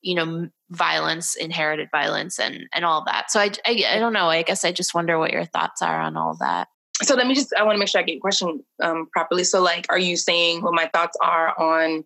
you 0.01 0.15
know 0.15 0.47
violence 0.71 1.35
inherited 1.35 1.89
violence 1.91 2.39
and 2.39 2.67
and 2.73 2.85
all 2.85 3.03
that. 3.05 3.29
So 3.31 3.39
I, 3.39 3.51
I 3.65 3.83
i 3.95 3.99
don't 3.99 4.13
know. 4.13 4.27
I 4.29 4.41
guess 4.41 4.65
i 4.65 4.71
just 4.71 4.93
wonder 4.95 5.19
what 5.19 5.31
your 5.31 5.45
thoughts 5.45 5.81
are 5.81 6.01
on 6.01 6.17
all 6.17 6.35
that. 6.39 6.67
So 7.03 7.15
let 7.15 7.27
me 7.27 7.35
just 7.35 7.53
i 7.57 7.63
want 7.63 7.75
to 7.75 7.79
make 7.79 7.87
sure 7.89 8.01
i 8.01 8.03
get 8.03 8.13
your 8.13 8.21
question 8.21 8.63
um, 8.81 9.07
properly. 9.11 9.43
So 9.43 9.61
like 9.61 9.85
are 9.89 9.99
you 9.99 10.17
saying 10.17 10.61
what 10.63 10.73
my 10.73 10.87
thoughts 10.93 11.17
are 11.21 11.59
on 11.59 12.03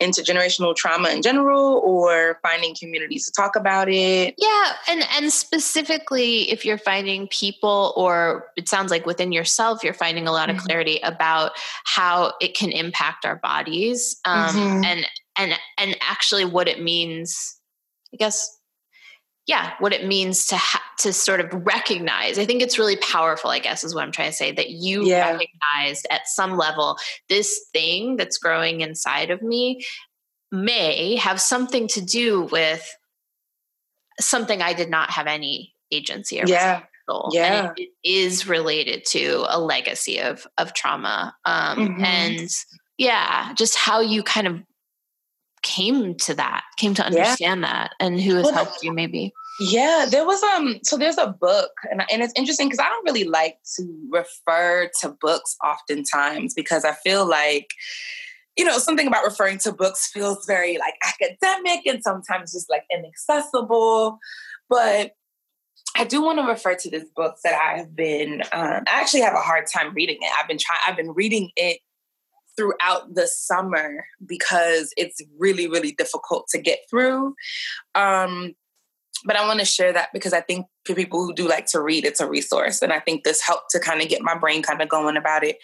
intergenerational 0.00 0.76
trauma 0.76 1.08
in 1.10 1.22
general 1.22 1.82
or 1.84 2.38
finding 2.40 2.72
communities 2.78 3.26
to 3.26 3.32
talk 3.32 3.56
about 3.56 3.88
it? 3.88 4.34
Yeah, 4.38 4.72
and 4.88 5.04
and 5.16 5.32
specifically 5.32 6.50
if 6.50 6.64
you're 6.64 6.78
finding 6.78 7.26
people 7.28 7.92
or 7.96 8.46
it 8.56 8.68
sounds 8.68 8.90
like 8.90 9.06
within 9.06 9.32
yourself 9.32 9.82
you're 9.82 9.92
finding 9.92 10.26
a 10.28 10.32
lot 10.32 10.50
of 10.50 10.56
Mhm. 10.56 10.60
clarity 10.66 11.00
about 11.02 11.52
how 11.84 12.32
it 12.40 12.54
can 12.56 12.70
impact 12.70 13.24
our 13.26 13.36
bodies 13.36 14.16
um 14.24 14.54
Mhm. 14.56 14.84
and 14.86 15.06
and 15.36 15.58
and 15.78 15.96
actually 16.00 16.44
what 16.44 16.68
it 16.68 16.80
means 16.80 17.57
I 18.12 18.16
guess 18.16 18.54
yeah, 19.46 19.72
what 19.78 19.94
it 19.94 20.06
means 20.06 20.46
to 20.48 20.56
ha- 20.58 20.82
to 20.98 21.10
sort 21.12 21.40
of 21.40 21.46
recognize. 21.64 22.38
I 22.38 22.44
think 22.44 22.60
it's 22.60 22.78
really 22.78 22.96
powerful, 22.98 23.48
I 23.50 23.60
guess 23.60 23.82
is 23.82 23.94
what 23.94 24.04
I'm 24.04 24.12
trying 24.12 24.30
to 24.30 24.36
say 24.36 24.52
that 24.52 24.68
you 24.70 25.06
Yeah. 25.06 25.30
recognized 25.30 26.06
at 26.10 26.28
some 26.28 26.58
level 26.58 26.98
this 27.30 27.66
thing 27.72 28.16
that's 28.16 28.36
growing 28.36 28.82
inside 28.82 29.30
of 29.30 29.40
me 29.40 29.82
may 30.52 31.16
have 31.16 31.40
something 31.40 31.88
to 31.88 32.02
do 32.02 32.42
with 32.42 32.86
something 34.20 34.60
I 34.60 34.74
did 34.74 34.90
not 34.90 35.10
have 35.12 35.26
any 35.26 35.74
agency 35.90 36.40
or 36.42 36.44
yeah 36.46 36.82
control. 37.06 37.30
Yeah. 37.32 37.68
And 37.70 37.78
it, 37.78 37.88
it 38.04 38.08
is 38.08 38.46
related 38.46 39.06
to 39.06 39.44
a 39.48 39.58
legacy 39.58 40.18
of 40.20 40.46
of 40.58 40.74
trauma. 40.74 41.34
Um, 41.46 41.78
Mhm. 41.98 42.04
and 42.04 42.48
yeah, 42.98 43.54
just 43.54 43.76
how 43.76 44.00
you 44.00 44.22
kind 44.22 44.46
of 44.46 44.60
came 45.68 46.14
to 46.16 46.34
that, 46.34 46.64
came 46.78 46.94
to 46.94 47.02
Yeah. 47.02 47.08
understand 47.08 47.62
that 47.62 47.92
and 48.00 48.20
who 48.20 48.36
has 48.36 48.44
Well, 48.46 48.54
helped 48.54 48.82
you 48.82 48.92
maybe. 48.92 49.32
Yeah, 49.60 50.06
there 50.08 50.24
was 50.24 50.42
um 50.42 50.78
so 50.82 50.96
there's 50.96 51.18
a 51.18 51.26
book 51.26 51.72
and 51.90 52.02
and 52.10 52.22
it's 52.22 52.32
interesting 52.36 52.68
because 52.68 52.78
I 52.78 52.88
don't 52.88 53.04
really 53.04 53.24
like 53.24 53.58
to 53.76 53.82
refer 54.10 54.88
to 55.00 55.16
books 55.20 55.56
oftentimes 55.64 56.54
because 56.54 56.84
I 56.84 56.92
feel 56.92 57.26
like 57.28 57.68
you 58.56 58.64
know 58.64 58.78
something 58.78 59.06
about 59.06 59.24
referring 59.24 59.58
to 59.58 59.72
books 59.72 60.10
feels 60.10 60.46
very 60.46 60.78
like 60.78 60.94
academic 61.04 61.86
and 61.86 62.02
sometimes 62.02 62.52
just 62.52 62.70
like 62.70 62.84
inaccessible 62.90 64.18
but 64.68 65.12
I 65.96 66.04
do 66.04 66.22
want 66.22 66.38
to 66.38 66.44
refer 66.44 66.76
to 66.76 66.90
this 66.90 67.04
book 67.16 67.36
that 67.42 67.60
I 67.60 67.78
have 67.78 67.96
been 67.96 68.42
um, 68.52 68.82
I 68.86 69.00
actually 69.00 69.22
have 69.22 69.34
a 69.34 69.38
hard 69.40 69.66
time 69.66 69.92
reading 69.92 70.18
it. 70.20 70.30
I've 70.38 70.46
been 70.46 70.58
trying 70.58 70.80
I've 70.86 70.96
been 70.96 71.12
reading 71.12 71.50
it 71.56 71.80
throughout 72.58 73.14
the 73.14 73.28
summer 73.28 74.04
because 74.26 74.92
it's 74.96 75.22
really 75.38 75.68
really 75.68 75.92
difficult 75.92 76.48
to 76.48 76.58
get 76.58 76.80
through. 76.90 77.34
Um 77.94 78.54
but 79.24 79.36
I 79.36 79.46
want 79.46 79.58
to 79.60 79.64
share 79.64 79.92
that 79.92 80.08
because 80.12 80.32
I 80.32 80.40
think 80.40 80.66
for 80.84 80.94
people 80.94 81.24
who 81.24 81.34
do 81.34 81.48
like 81.48 81.66
to 81.66 81.80
read, 81.80 82.04
it's 82.04 82.20
a 82.20 82.28
resource. 82.28 82.82
And 82.82 82.92
I 82.92 83.00
think 83.00 83.24
this 83.24 83.40
helped 83.40 83.70
to 83.70 83.80
kind 83.80 84.00
of 84.00 84.08
get 84.08 84.22
my 84.22 84.36
brain 84.36 84.62
kind 84.62 84.80
of 84.80 84.88
going 84.88 85.16
about 85.16 85.44
it. 85.44 85.58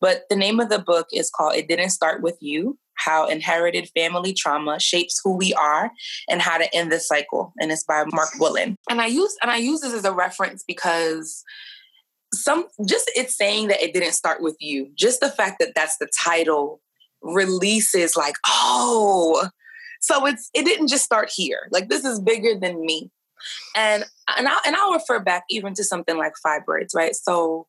But 0.00 0.22
the 0.30 0.36
name 0.36 0.60
of 0.60 0.68
the 0.68 0.78
book 0.78 1.08
is 1.12 1.30
called 1.30 1.56
It 1.56 1.68
Didn't 1.68 1.90
Start 1.90 2.22
With 2.22 2.36
You 2.40 2.78
How 2.94 3.26
Inherited 3.26 3.90
Family 3.96 4.32
Trauma 4.32 4.78
Shapes 4.78 5.20
Who 5.24 5.36
We 5.36 5.52
Are 5.54 5.90
and 6.28 6.40
How 6.40 6.58
to 6.58 6.72
End 6.74 6.92
the 6.92 7.00
Cycle. 7.00 7.52
And 7.58 7.72
it's 7.72 7.84
by 7.84 8.04
Mark 8.12 8.30
Wolynn. 8.38 8.76
And 8.88 9.00
I 9.00 9.06
use 9.06 9.36
and 9.42 9.50
I 9.50 9.56
use 9.56 9.80
this 9.80 9.94
as 9.94 10.04
a 10.04 10.12
reference 10.12 10.62
because 10.66 11.42
some 12.32 12.66
just 12.86 13.10
it's 13.14 13.36
saying 13.36 13.68
that 13.68 13.82
it 13.82 13.92
didn't 13.92 14.12
start 14.12 14.40
with 14.40 14.56
you. 14.60 14.90
Just 14.94 15.20
the 15.20 15.30
fact 15.30 15.56
that 15.60 15.72
that's 15.74 15.96
the 15.98 16.08
title 16.24 16.80
releases 17.22 18.16
like, 18.16 18.36
oh, 18.46 19.48
so 20.00 20.26
it's 20.26 20.50
it 20.54 20.64
didn't 20.64 20.88
just 20.88 21.04
start 21.04 21.30
here. 21.34 21.68
Like 21.70 21.88
this 21.88 22.04
is 22.04 22.20
bigger 22.20 22.58
than 22.58 22.84
me. 22.84 23.10
And 23.76 24.04
and 24.36 24.48
I 24.48 24.58
and 24.66 24.76
I'll 24.76 24.92
refer 24.92 25.20
back 25.20 25.44
even 25.50 25.74
to 25.74 25.84
something 25.84 26.16
like 26.16 26.34
fibroids, 26.44 26.94
right? 26.94 27.14
So 27.14 27.66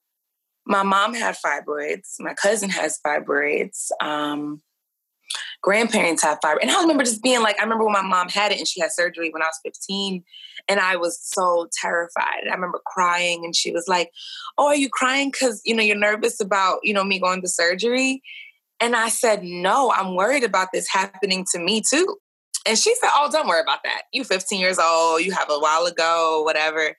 my 0.66 0.84
mom 0.84 1.14
had 1.14 1.36
fibroids, 1.44 2.16
my 2.20 2.34
cousin 2.34 2.70
has 2.70 3.00
fibroids, 3.06 3.90
um, 4.02 4.62
grandparents 5.62 6.24
have 6.24 6.40
fibroids. 6.40 6.62
And 6.64 6.72
I 6.72 6.82
remember 6.82 7.04
just 7.04 7.24
being 7.24 7.42
like, 7.42 7.60
I 7.60 7.64
remember 7.64 7.84
when 7.86 7.94
my 7.94 8.02
mom 8.02 8.30
had 8.30 8.52
it 8.52 8.58
and 8.58 8.68
she 8.68 8.82
had 8.82 8.92
surgery 8.92 9.30
when 9.30 9.42
I 9.42 9.46
was 9.46 9.60
15, 9.64 10.24
and 10.68 10.80
I 10.80 10.96
was 10.96 11.20
so 11.22 11.68
terrified. 11.82 12.48
I 12.50 12.54
remember 12.54 12.82
crying, 12.86 13.46
and 13.46 13.56
she 13.56 13.72
was 13.72 13.88
like, 13.88 14.12
Oh, 14.58 14.68
are 14.68 14.76
you 14.76 14.90
crying 14.90 15.32
because 15.32 15.62
you 15.66 15.76
know 15.76 15.84
you're 15.84 15.96
nervous 15.96 16.40
about, 16.40 16.80
you 16.84 16.94
know, 16.94 17.04
me 17.04 17.20
going 17.20 17.42
to 17.42 17.48
surgery? 17.48 18.22
And 18.80 18.96
I 18.96 19.10
said, 19.10 19.44
No, 19.44 19.92
I'm 19.92 20.16
worried 20.16 20.44
about 20.44 20.70
this 20.74 20.88
happening 20.90 21.46
to 21.54 21.60
me 21.60 21.82
too. 21.88 22.18
And 22.66 22.78
she 22.78 22.94
said, 22.96 23.10
Oh, 23.14 23.30
don't 23.32 23.48
worry 23.48 23.62
about 23.62 23.84
that. 23.84 24.04
You 24.12 24.24
15 24.24 24.60
years 24.60 24.80
old, 24.80 25.22
you 25.22 25.32
have 25.32 25.50
a 25.50 25.60
while 25.60 25.86
ago, 25.86 26.42
whatever. 26.44 26.96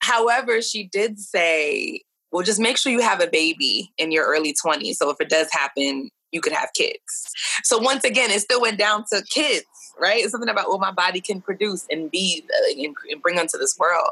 However, 0.00 0.60
she 0.60 0.88
did 0.88 1.18
say, 1.18 2.02
Well, 2.30 2.44
just 2.44 2.60
make 2.60 2.76
sure 2.76 2.92
you 2.92 3.00
have 3.00 3.22
a 3.22 3.26
baby 3.26 3.92
in 3.96 4.12
your 4.12 4.26
early 4.26 4.54
20s. 4.54 4.96
So 4.96 5.10
if 5.10 5.16
it 5.20 5.30
does 5.30 5.48
happen, 5.50 6.10
you 6.32 6.40
could 6.40 6.52
have 6.52 6.70
kids. 6.74 7.32
So 7.62 7.78
once 7.78 8.04
again, 8.04 8.30
it 8.30 8.40
still 8.40 8.60
went 8.60 8.78
down 8.78 9.04
to 9.12 9.22
kids, 9.28 9.66
right? 10.00 10.22
It's 10.22 10.32
something 10.32 10.48
about 10.48 10.68
what 10.68 10.80
my 10.80 10.90
body 10.90 11.20
can 11.20 11.40
produce 11.40 11.86
and 11.90 12.10
be 12.10 12.44
uh, 12.48 12.82
and 13.12 13.22
bring 13.22 13.38
onto 13.38 13.58
this 13.58 13.76
world. 13.78 14.10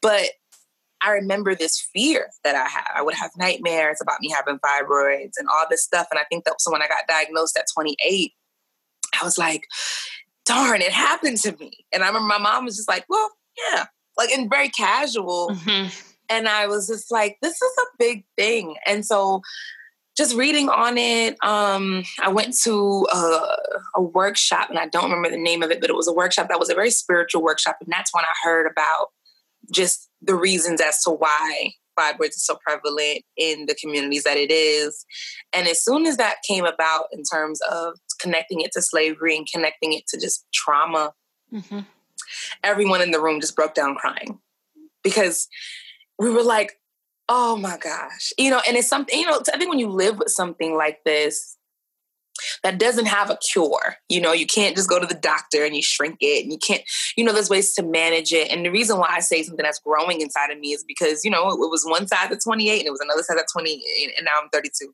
But 0.00 0.30
I 1.02 1.10
remember 1.12 1.54
this 1.54 1.80
fear 1.80 2.28
that 2.44 2.54
I 2.54 2.68
had. 2.68 2.84
I 2.94 3.02
would 3.02 3.14
have 3.14 3.30
nightmares 3.36 3.98
about 4.02 4.20
me 4.20 4.30
having 4.30 4.58
fibroids 4.58 5.32
and 5.38 5.48
all 5.48 5.64
this 5.68 5.82
stuff. 5.82 6.06
And 6.10 6.18
I 6.18 6.24
think 6.24 6.44
that 6.44 6.60
so 6.60 6.70
when 6.70 6.82
I 6.82 6.88
got 6.88 7.08
diagnosed 7.08 7.56
at 7.56 7.66
28, 7.74 8.32
I 9.20 9.24
was 9.24 9.38
like, 9.38 9.66
darn, 10.44 10.82
it 10.82 10.92
happened 10.92 11.38
to 11.38 11.56
me. 11.58 11.72
And 11.92 12.02
I 12.02 12.08
remember 12.08 12.28
my 12.28 12.38
mom 12.38 12.66
was 12.66 12.76
just 12.76 12.88
like, 12.88 13.04
well, 13.08 13.30
yeah, 13.72 13.86
like 14.16 14.30
and 14.30 14.50
very 14.50 14.68
casual. 14.68 15.50
Mm-hmm. 15.52 15.88
And 16.28 16.48
I 16.48 16.66
was 16.66 16.86
just 16.86 17.10
like, 17.10 17.38
this 17.42 17.60
is 17.60 17.72
a 17.78 17.86
big 17.98 18.24
thing. 18.36 18.76
And 18.86 19.04
so 19.04 19.42
just 20.20 20.36
reading 20.36 20.68
on 20.68 20.98
it, 20.98 21.42
um, 21.42 22.04
I 22.22 22.28
went 22.28 22.54
to 22.64 23.06
a, 23.10 23.40
a 23.94 24.02
workshop 24.02 24.68
and 24.68 24.78
I 24.78 24.86
don't 24.86 25.04
remember 25.04 25.30
the 25.30 25.42
name 25.42 25.62
of 25.62 25.70
it, 25.70 25.80
but 25.80 25.88
it 25.88 25.96
was 25.96 26.06
a 26.06 26.12
workshop 26.12 26.50
that 26.50 26.58
was 26.58 26.68
a 26.68 26.74
very 26.74 26.90
spiritual 26.90 27.42
workshop. 27.42 27.78
And 27.80 27.90
that's 27.90 28.12
when 28.12 28.22
I 28.22 28.32
heard 28.42 28.70
about 28.70 29.06
just 29.72 30.10
the 30.20 30.34
reasons 30.34 30.78
as 30.82 31.02
to 31.04 31.10
why 31.10 31.72
fibroids 31.98 32.36
is 32.36 32.44
so 32.44 32.58
prevalent 32.62 33.22
in 33.38 33.64
the 33.64 33.74
communities 33.74 34.24
that 34.24 34.36
it 34.36 34.50
is. 34.50 35.06
And 35.54 35.66
as 35.66 35.82
soon 35.82 36.04
as 36.04 36.18
that 36.18 36.42
came 36.46 36.66
about 36.66 37.04
in 37.12 37.22
terms 37.22 37.58
of 37.72 37.94
connecting 38.20 38.60
it 38.60 38.72
to 38.72 38.82
slavery 38.82 39.38
and 39.38 39.46
connecting 39.50 39.94
it 39.94 40.06
to 40.08 40.20
just 40.20 40.44
trauma, 40.52 41.14
mm-hmm. 41.50 41.80
everyone 42.62 43.00
in 43.00 43.10
the 43.10 43.22
room 43.22 43.40
just 43.40 43.56
broke 43.56 43.72
down 43.72 43.94
crying 43.94 44.38
because 45.02 45.48
we 46.18 46.28
were 46.28 46.42
like, 46.42 46.79
oh 47.32 47.56
my 47.56 47.78
gosh, 47.78 48.32
you 48.36 48.50
know, 48.50 48.60
and 48.66 48.76
it's 48.76 48.88
something, 48.88 49.16
you 49.16 49.24
know, 49.24 49.40
I 49.54 49.56
think 49.56 49.70
when 49.70 49.78
you 49.78 49.88
live 49.88 50.18
with 50.18 50.30
something 50.30 50.76
like 50.76 50.98
this, 51.04 51.56
that 52.64 52.78
doesn't 52.78 53.06
have 53.06 53.30
a 53.30 53.36
cure. 53.36 53.96
You 54.08 54.20
know, 54.20 54.32
you 54.32 54.46
can't 54.46 54.74
just 54.74 54.88
go 54.88 54.98
to 54.98 55.06
the 55.06 55.14
doctor 55.14 55.64
and 55.64 55.76
you 55.76 55.82
shrink 55.82 56.16
it 56.20 56.42
and 56.42 56.52
you 56.52 56.58
can't, 56.58 56.82
you 57.16 57.22
know, 57.22 57.32
there's 57.32 57.50
ways 57.50 57.72
to 57.74 57.82
manage 57.82 58.32
it. 58.32 58.50
And 58.50 58.64
the 58.64 58.70
reason 58.70 58.98
why 58.98 59.08
I 59.10 59.20
say 59.20 59.44
something 59.44 59.62
that's 59.62 59.78
growing 59.78 60.20
inside 60.20 60.50
of 60.50 60.58
me 60.58 60.72
is 60.72 60.82
because, 60.82 61.24
you 61.24 61.30
know, 61.30 61.48
it, 61.50 61.58
was 61.58 61.84
one 61.86 62.08
size 62.08 62.32
at 62.32 62.42
28 62.42 62.78
and 62.78 62.86
it 62.86 62.90
was 62.90 63.00
another 63.00 63.22
size 63.22 63.38
at 63.38 63.46
20 63.52 63.84
and 64.16 64.24
now 64.24 64.40
I'm 64.42 64.48
32. 64.48 64.92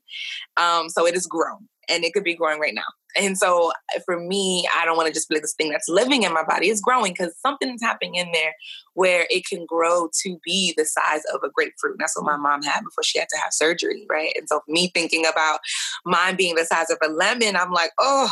Um, 0.57 0.89
so 0.89 1.07
it 1.07 1.15
has 1.15 1.25
grown 1.25 1.67
and 1.89 2.03
it 2.03 2.13
could 2.13 2.23
be 2.23 2.35
growing 2.35 2.59
right 2.59 2.73
now. 2.73 2.83
And 3.15 3.37
so 3.37 3.71
for 4.05 4.19
me, 4.19 4.67
I 4.75 4.85
don't 4.85 4.97
want 4.97 5.07
to 5.07 5.13
just 5.13 5.29
be 5.29 5.35
like 5.35 5.41
this 5.41 5.55
thing 5.55 5.71
that's 5.71 5.89
living 5.89 6.23
in 6.23 6.33
my 6.33 6.43
body. 6.43 6.67
It's 6.67 6.81
growing 6.81 7.13
because 7.13 7.35
something's 7.39 7.81
happening 7.81 8.15
in 8.15 8.31
there 8.31 8.53
where 8.93 9.25
it 9.29 9.45
can 9.45 9.65
grow 9.65 10.09
to 10.23 10.39
be 10.43 10.73
the 10.77 10.85
size 10.85 11.23
of 11.33 11.41
a 11.43 11.49
grapefruit. 11.49 11.93
And 11.93 11.99
that's 11.99 12.15
what 12.15 12.25
my 12.25 12.37
mom 12.37 12.61
had 12.61 12.81
before 12.83 13.03
she 13.03 13.19
had 13.19 13.29
to 13.29 13.37
have 13.37 13.53
surgery, 13.53 14.05
right? 14.09 14.33
And 14.35 14.47
so 14.47 14.61
me 14.67 14.91
thinking 14.93 15.25
about 15.25 15.59
mine 16.05 16.35
being 16.35 16.55
the 16.55 16.65
size 16.65 16.91
of 16.91 16.97
a 17.03 17.11
lemon, 17.11 17.55
I'm 17.55 17.71
like, 17.71 17.91
oh, 17.99 18.29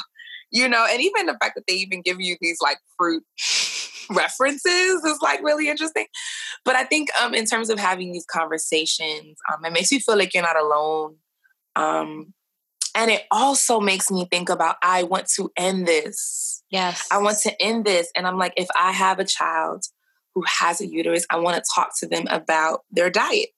you 0.52 0.70
know, 0.70 0.86
and 0.90 1.02
even 1.02 1.26
the 1.26 1.38
fact 1.42 1.56
that 1.56 1.64
they 1.68 1.74
even 1.74 2.02
give 2.02 2.22
you 2.22 2.38
these 2.40 2.60
like 2.62 2.78
fruit 2.98 3.24
references 4.12 5.04
is 5.04 5.20
like 5.22 5.42
really 5.44 5.68
interesting. 5.68 6.06
But 6.64 6.76
I 6.76 6.84
think 6.84 7.10
um, 7.20 7.34
in 7.34 7.46
terms 7.46 7.70
of 7.70 7.80
having 7.80 8.12
these 8.12 8.26
conversations, 8.26 9.38
um, 9.52 9.66
it 9.66 9.74
makes 9.74 9.92
you 9.92 10.00
feel 10.00 10.18
like 10.18 10.34
you're 10.34 10.44
not 10.44 10.60
alone. 10.60 11.16
Um, 11.76 12.34
and 12.96 13.12
it 13.12 13.24
also 13.30 13.80
makes 13.80 14.10
me 14.10 14.26
think 14.32 14.50
about 14.50 14.78
I 14.82 15.04
want 15.04 15.28
to 15.36 15.52
end 15.58 15.86
this. 15.86 16.64
Yes. 16.70 17.08
I 17.12 17.20
want 17.20 17.38
to 17.40 17.62
end 17.62 17.86
this. 17.86 18.10
And 18.16 18.26
I'm 18.26 18.38
like, 18.38 18.54
if 18.56 18.68
I 18.76 18.92
have 18.92 19.20
a 19.20 19.26
child 19.26 19.84
who 20.34 20.44
has 20.48 20.82
a 20.82 20.88
uterus, 20.88 21.26
I 21.30 21.38
want 21.38 21.58
to 21.58 21.64
talk 21.76 21.92
to 22.00 22.08
them 22.08 22.26
about 22.30 22.82
their 22.90 23.10
diet. 23.10 23.50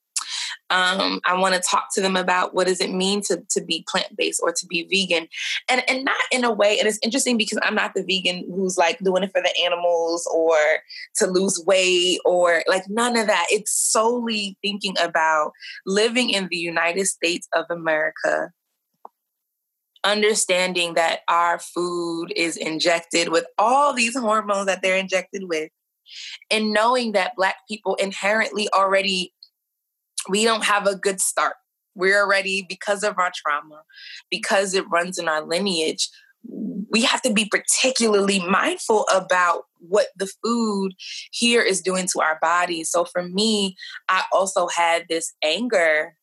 Um, 0.70 1.22
I 1.26 1.36
want 1.40 1.56
to 1.56 1.62
talk 1.62 1.88
to 1.94 2.02
them 2.02 2.18
about 2.18 2.54
what 2.54 2.68
does 2.68 2.82
it 2.82 2.92
mean 2.92 3.22
to, 3.28 3.42
to 3.52 3.62
be 3.64 3.86
plant-based 3.88 4.42
or 4.44 4.52
to 4.52 4.68
be 4.68 4.86
vegan. 4.90 5.30
And 5.70 5.82
and 5.90 6.04
not 6.04 6.18
in 6.30 6.44
a 6.44 6.52
way, 6.52 6.78
and 6.78 6.88
it's 6.88 7.00
interesting 7.02 7.38
because 7.38 7.58
I'm 7.64 7.76
not 7.76 7.94
the 7.94 8.04
vegan 8.04 8.44
who's 8.54 8.78
like 8.78 9.00
doing 9.00 9.24
it 9.24 9.32
for 9.32 9.42
the 9.42 9.54
animals 9.64 10.30
or 10.34 10.58
to 11.18 11.28
lose 11.28 11.64
weight 11.66 12.20
or 12.26 12.64
like 12.68 12.84
none 12.90 13.16
of 13.16 13.28
that. 13.28 13.46
It's 13.50 13.72
solely 13.72 14.58
thinking 14.62 14.96
about 15.02 15.54
living 15.86 16.32
in 16.32 16.50
the 16.52 16.58
United 16.58 17.06
States 17.06 17.48
of 17.54 17.66
America 17.70 18.52
understanding 20.04 20.94
that 20.94 21.22
our 21.28 21.60
food 21.60 22.32
is 22.36 22.58
injected 22.58 23.30
with 23.30 23.46
all 23.58 23.94
these 23.94 24.16
hormones 24.16 24.68
that 24.68 24.82
they're 24.82 24.98
injected 24.98 25.44
with 25.48 25.70
and 26.50 26.72
knowing 26.72 27.12
that 27.14 27.34
black 27.36 27.56
people 27.68 27.96
inherently 27.96 28.68
already 28.74 29.34
we 30.30 30.44
don't 30.44 30.66
have 30.66 30.88
a 30.88 30.96
good 30.96 31.22
start. 31.22 31.56
We're 31.96 32.22
already 32.22 32.66
because 32.68 33.04
of 33.04 33.18
our 33.18 33.32
trauma 33.36 33.84
because 34.30 34.74
it 34.74 34.90
runs 34.90 35.18
in 35.18 35.28
our 35.28 35.42
lineage 35.42 36.10
we 36.90 37.02
have 37.02 37.22
to 37.22 37.34
be 37.34 37.46
particularly 37.46 38.40
mindful 38.48 39.06
about 39.14 39.64
what 39.80 40.08
the 40.16 40.32
food 40.44 40.94
here 41.32 41.62
is 41.62 41.82
doing 41.82 42.08
to 42.14 42.22
our 42.22 42.40
bodies. 42.42 42.90
So 42.90 43.06
for 43.06 43.24
me 43.24 43.76
i 44.10 44.24
also 44.32 44.68
had 44.68 45.06
this 45.10 45.34
anger 45.44 46.16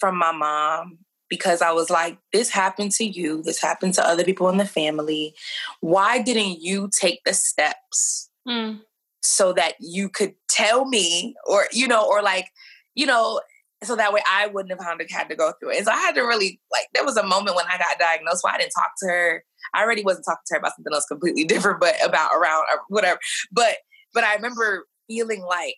from 0.00 0.16
my 0.16 0.32
mom 0.32 0.98
because 1.28 1.62
I 1.62 1.72
was 1.72 1.90
like, 1.90 2.18
this 2.32 2.50
happened 2.50 2.92
to 2.92 3.04
you, 3.04 3.42
this 3.42 3.60
happened 3.60 3.94
to 3.94 4.06
other 4.06 4.24
people 4.24 4.48
in 4.48 4.58
the 4.58 4.64
family. 4.64 5.34
Why 5.80 6.22
didn't 6.22 6.60
you 6.60 6.90
take 6.98 7.20
the 7.24 7.34
steps 7.34 8.30
mm. 8.46 8.80
so 9.22 9.52
that 9.54 9.74
you 9.80 10.08
could 10.08 10.34
tell 10.48 10.86
me, 10.86 11.34
or, 11.46 11.66
you 11.72 11.88
know, 11.88 12.06
or 12.06 12.22
like, 12.22 12.48
you 12.94 13.06
know, 13.06 13.40
so 13.84 13.94
that 13.96 14.12
way 14.12 14.22
I 14.30 14.46
wouldn't 14.46 14.70
have 14.70 14.98
had 15.10 15.28
to 15.28 15.36
go 15.36 15.52
through 15.60 15.72
it. 15.72 15.76
And 15.78 15.86
so 15.86 15.92
I 15.92 15.96
had 15.96 16.14
to 16.14 16.22
really, 16.22 16.60
like, 16.72 16.86
there 16.94 17.04
was 17.04 17.16
a 17.16 17.26
moment 17.26 17.56
when 17.56 17.66
I 17.66 17.76
got 17.76 17.98
diagnosed 17.98 18.42
where 18.42 18.54
I 18.54 18.58
didn't 18.58 18.72
talk 18.72 18.92
to 19.00 19.06
her. 19.08 19.44
I 19.74 19.82
already 19.82 20.02
wasn't 20.02 20.24
talking 20.24 20.42
to 20.46 20.54
her 20.54 20.60
about 20.60 20.72
something 20.76 20.92
else 20.94 21.06
completely 21.06 21.44
different, 21.52 21.80
but 21.80 21.94
about 22.04 22.30
around 22.34 22.64
or 22.72 22.80
whatever. 22.88 23.18
But, 23.52 23.76
but 24.14 24.24
I 24.24 24.34
remember 24.34 24.86
feeling 25.08 25.42
like, 25.42 25.74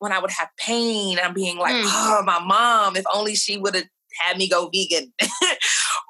when 0.00 0.12
I 0.12 0.18
would 0.18 0.30
have 0.30 0.48
pain, 0.58 1.18
I'm 1.22 1.34
being 1.34 1.58
like, 1.58 1.74
mm. 1.74 1.84
oh, 1.84 2.22
my 2.24 2.40
mom, 2.40 2.96
if 2.96 3.04
only 3.14 3.34
she 3.34 3.58
would 3.58 3.74
have 3.74 3.84
had 4.24 4.36
me 4.36 4.48
go 4.48 4.70
vegan. 4.72 5.12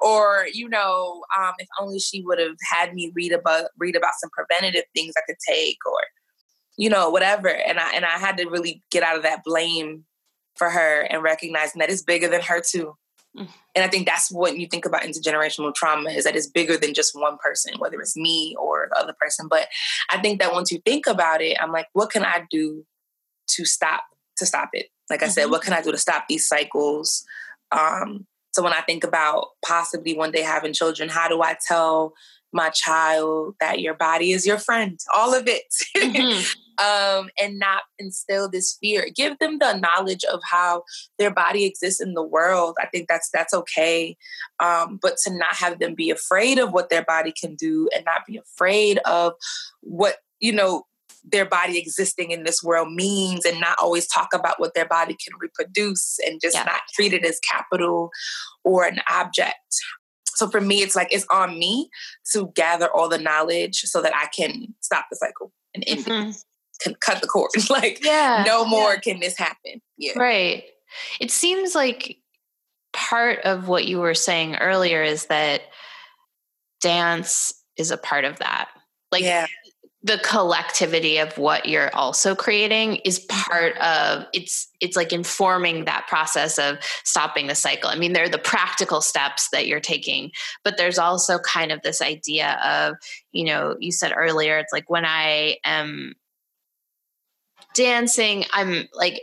Or 0.01 0.47
you 0.51 0.67
know 0.67 1.23
um, 1.37 1.53
if 1.59 1.67
only 1.79 1.99
she 1.99 2.23
would 2.23 2.39
have 2.39 2.55
had 2.71 2.93
me 2.95 3.11
read 3.15 3.31
about 3.31 3.65
read 3.77 3.95
about 3.95 4.13
some 4.19 4.31
preventative 4.31 4.85
things 4.95 5.13
i 5.15 5.21
could 5.27 5.37
take 5.47 5.77
or 5.85 5.99
you 6.75 6.89
know 6.89 7.09
whatever. 7.09 7.49
And 7.49 7.79
i 7.79 7.93
and 7.93 8.03
i 8.03 8.17
had 8.17 8.37
to 8.37 8.49
really 8.49 8.83
get 8.89 9.03
out 9.03 9.15
of 9.15 9.23
that 9.23 9.43
blame 9.43 10.05
for 10.55 10.69
her 10.71 11.01
and 11.01 11.21
recognizing 11.21 11.79
that 11.79 11.91
it's 11.91 12.01
bigger 12.01 12.27
than 12.27 12.41
her 12.41 12.61
too. 12.61 12.95
Mm. 13.37 13.47
and 13.75 13.85
i 13.85 13.87
think 13.87 14.05
that's 14.05 14.29
what 14.29 14.57
you 14.57 14.67
think 14.67 14.85
about 14.85 15.03
intergenerational 15.03 15.73
trauma 15.73 16.09
is 16.09 16.25
that 16.25 16.35
it's 16.35 16.49
bigger 16.49 16.75
than 16.75 16.93
just 16.93 17.17
one 17.17 17.37
person 17.41 17.73
whether 17.77 17.97
it's 18.01 18.17
me 18.17 18.53
or 18.59 18.89
the 18.91 18.99
other 18.99 19.15
person. 19.17 19.47
But 19.47 19.67
i 20.09 20.19
think 20.19 20.39
that 20.39 20.51
once 20.51 20.69
you 20.71 20.81
think 20.83 21.07
about 21.07 21.41
it 21.41 21.57
i'm 21.61 21.71
like 21.71 21.87
what 21.93 22.09
can 22.09 22.25
i 22.25 22.43
do 22.49 22.83
to 23.51 23.65
stop 23.65 24.03
to 24.37 24.45
stop 24.45 24.69
it? 24.73 24.87
Like 25.09 25.21
i 25.21 25.27
mm-hmm. 25.27 25.33
said 25.33 25.45
what 25.45 25.61
can 25.61 25.73
i 25.73 25.81
do 25.81 25.91
to 25.91 25.97
stop 25.97 26.25
these 26.27 26.47
cycles 26.47 27.23
um, 27.71 28.25
so 28.51 28.61
when 28.61 28.73
I 28.73 28.81
think 28.81 29.03
about 29.03 29.47
possibly 29.65 30.15
one 30.15 30.31
day 30.31 30.41
having 30.41 30.73
children, 30.73 31.09
how 31.09 31.27
do 31.27 31.41
I 31.41 31.57
tell 31.67 32.13
my 32.53 32.69
child 32.69 33.55
that 33.61 33.79
your 33.79 33.93
body 33.93 34.33
is 34.33 34.45
your 34.45 34.57
friend? 34.57 34.99
All 35.15 35.33
of 35.33 35.47
it. 35.47 35.63
Mm-hmm. 35.97 36.41
um, 36.81 37.29
and 37.39 37.59
not 37.59 37.83
instill 37.99 38.49
this 38.49 38.77
fear. 38.81 39.07
Give 39.15 39.37
them 39.39 39.59
the 39.59 39.77
knowledge 39.77 40.23
of 40.25 40.41
how 40.43 40.83
their 41.17 41.31
body 41.31 41.65
exists 41.65 42.01
in 42.01 42.13
the 42.13 42.23
world. 42.23 42.75
I 42.81 42.87
think 42.87 43.07
that's 43.07 43.29
that's 43.33 43.53
okay, 43.53 44.17
um, 44.59 44.99
but 45.01 45.15
to 45.23 45.33
not 45.33 45.55
have 45.55 45.79
them 45.79 45.95
be 45.95 46.09
afraid 46.09 46.59
of 46.59 46.71
what 46.71 46.89
their 46.89 47.03
body 47.03 47.33
can 47.39 47.55
do 47.55 47.87
and 47.95 48.03
not 48.05 48.25
be 48.27 48.37
afraid 48.37 48.97
of 49.05 49.33
what 49.81 50.17
you 50.39 50.51
know 50.51 50.83
their 51.23 51.45
body 51.45 51.77
existing 51.77 52.31
in 52.31 52.43
this 52.43 52.63
world 52.63 52.91
means 52.91 53.45
and 53.45 53.59
not 53.59 53.77
always 53.79 54.07
talk 54.07 54.29
about 54.33 54.59
what 54.59 54.73
their 54.73 54.87
body 54.87 55.15
can 55.15 55.37
reproduce 55.39 56.17
and 56.25 56.41
just 56.41 56.55
yeah. 56.55 56.63
not 56.63 56.81
treat 56.93 57.13
it 57.13 57.25
as 57.25 57.39
capital 57.39 58.09
or 58.63 58.85
an 58.85 58.99
object. 59.09 59.55
So 60.35 60.49
for 60.49 60.61
me, 60.61 60.81
it's 60.81 60.95
like 60.95 61.09
it's 61.11 61.25
on 61.29 61.59
me 61.59 61.89
to 62.33 62.51
gather 62.55 62.87
all 62.87 63.07
the 63.07 63.19
knowledge 63.19 63.81
so 63.81 64.01
that 64.01 64.13
I 64.15 64.27
can 64.35 64.73
stop 64.81 65.05
the 65.11 65.17
cycle 65.17 65.51
and 65.75 65.83
if 65.85 66.05
mm-hmm. 66.05 66.31
can 66.81 66.95
cut 67.01 67.21
the 67.21 67.27
cord. 67.27 67.51
like, 67.69 68.03
yeah, 68.03 68.43
no 68.47 68.65
more 68.65 68.93
yeah. 68.93 68.99
can 68.99 69.19
this 69.19 69.37
happen. 69.37 69.81
Yeah. 69.97 70.17
Right. 70.17 70.63
It 71.19 71.29
seems 71.29 71.75
like 71.75 72.17
part 72.93 73.39
of 73.39 73.67
what 73.67 73.85
you 73.85 73.99
were 73.99 74.15
saying 74.15 74.55
earlier 74.55 75.03
is 75.03 75.27
that 75.27 75.61
dance 76.81 77.53
is 77.77 77.91
a 77.91 77.97
part 77.97 78.25
of 78.25 78.39
that. 78.39 78.69
Like 79.11 79.23
yeah 79.23 79.45
the 80.03 80.19
collectivity 80.23 81.19
of 81.19 81.37
what 81.37 81.67
you're 81.67 81.95
also 81.95 82.33
creating 82.35 82.95
is 82.97 83.19
mm-hmm. 83.19 83.51
part 83.51 83.77
of 83.77 84.25
it's 84.33 84.67
it's 84.79 84.97
like 84.97 85.13
informing 85.13 85.85
that 85.85 86.07
process 86.07 86.57
of 86.57 86.77
stopping 87.03 87.47
the 87.47 87.55
cycle. 87.55 87.89
I 87.89 87.95
mean 87.95 88.13
there 88.13 88.23
are 88.23 88.29
the 88.29 88.37
practical 88.37 89.01
steps 89.01 89.49
that 89.51 89.67
you're 89.67 89.79
taking 89.79 90.31
but 90.63 90.77
there's 90.77 90.97
also 90.97 91.37
kind 91.39 91.71
of 91.71 91.81
this 91.81 92.01
idea 92.01 92.59
of 92.63 92.95
you 93.31 93.45
know 93.45 93.75
you 93.79 93.91
said 93.91 94.13
earlier 94.15 94.57
it's 94.57 94.73
like 94.73 94.89
when 94.89 95.05
i 95.05 95.57
am 95.63 96.13
dancing 97.75 98.45
i'm 98.53 98.87
like 98.93 99.21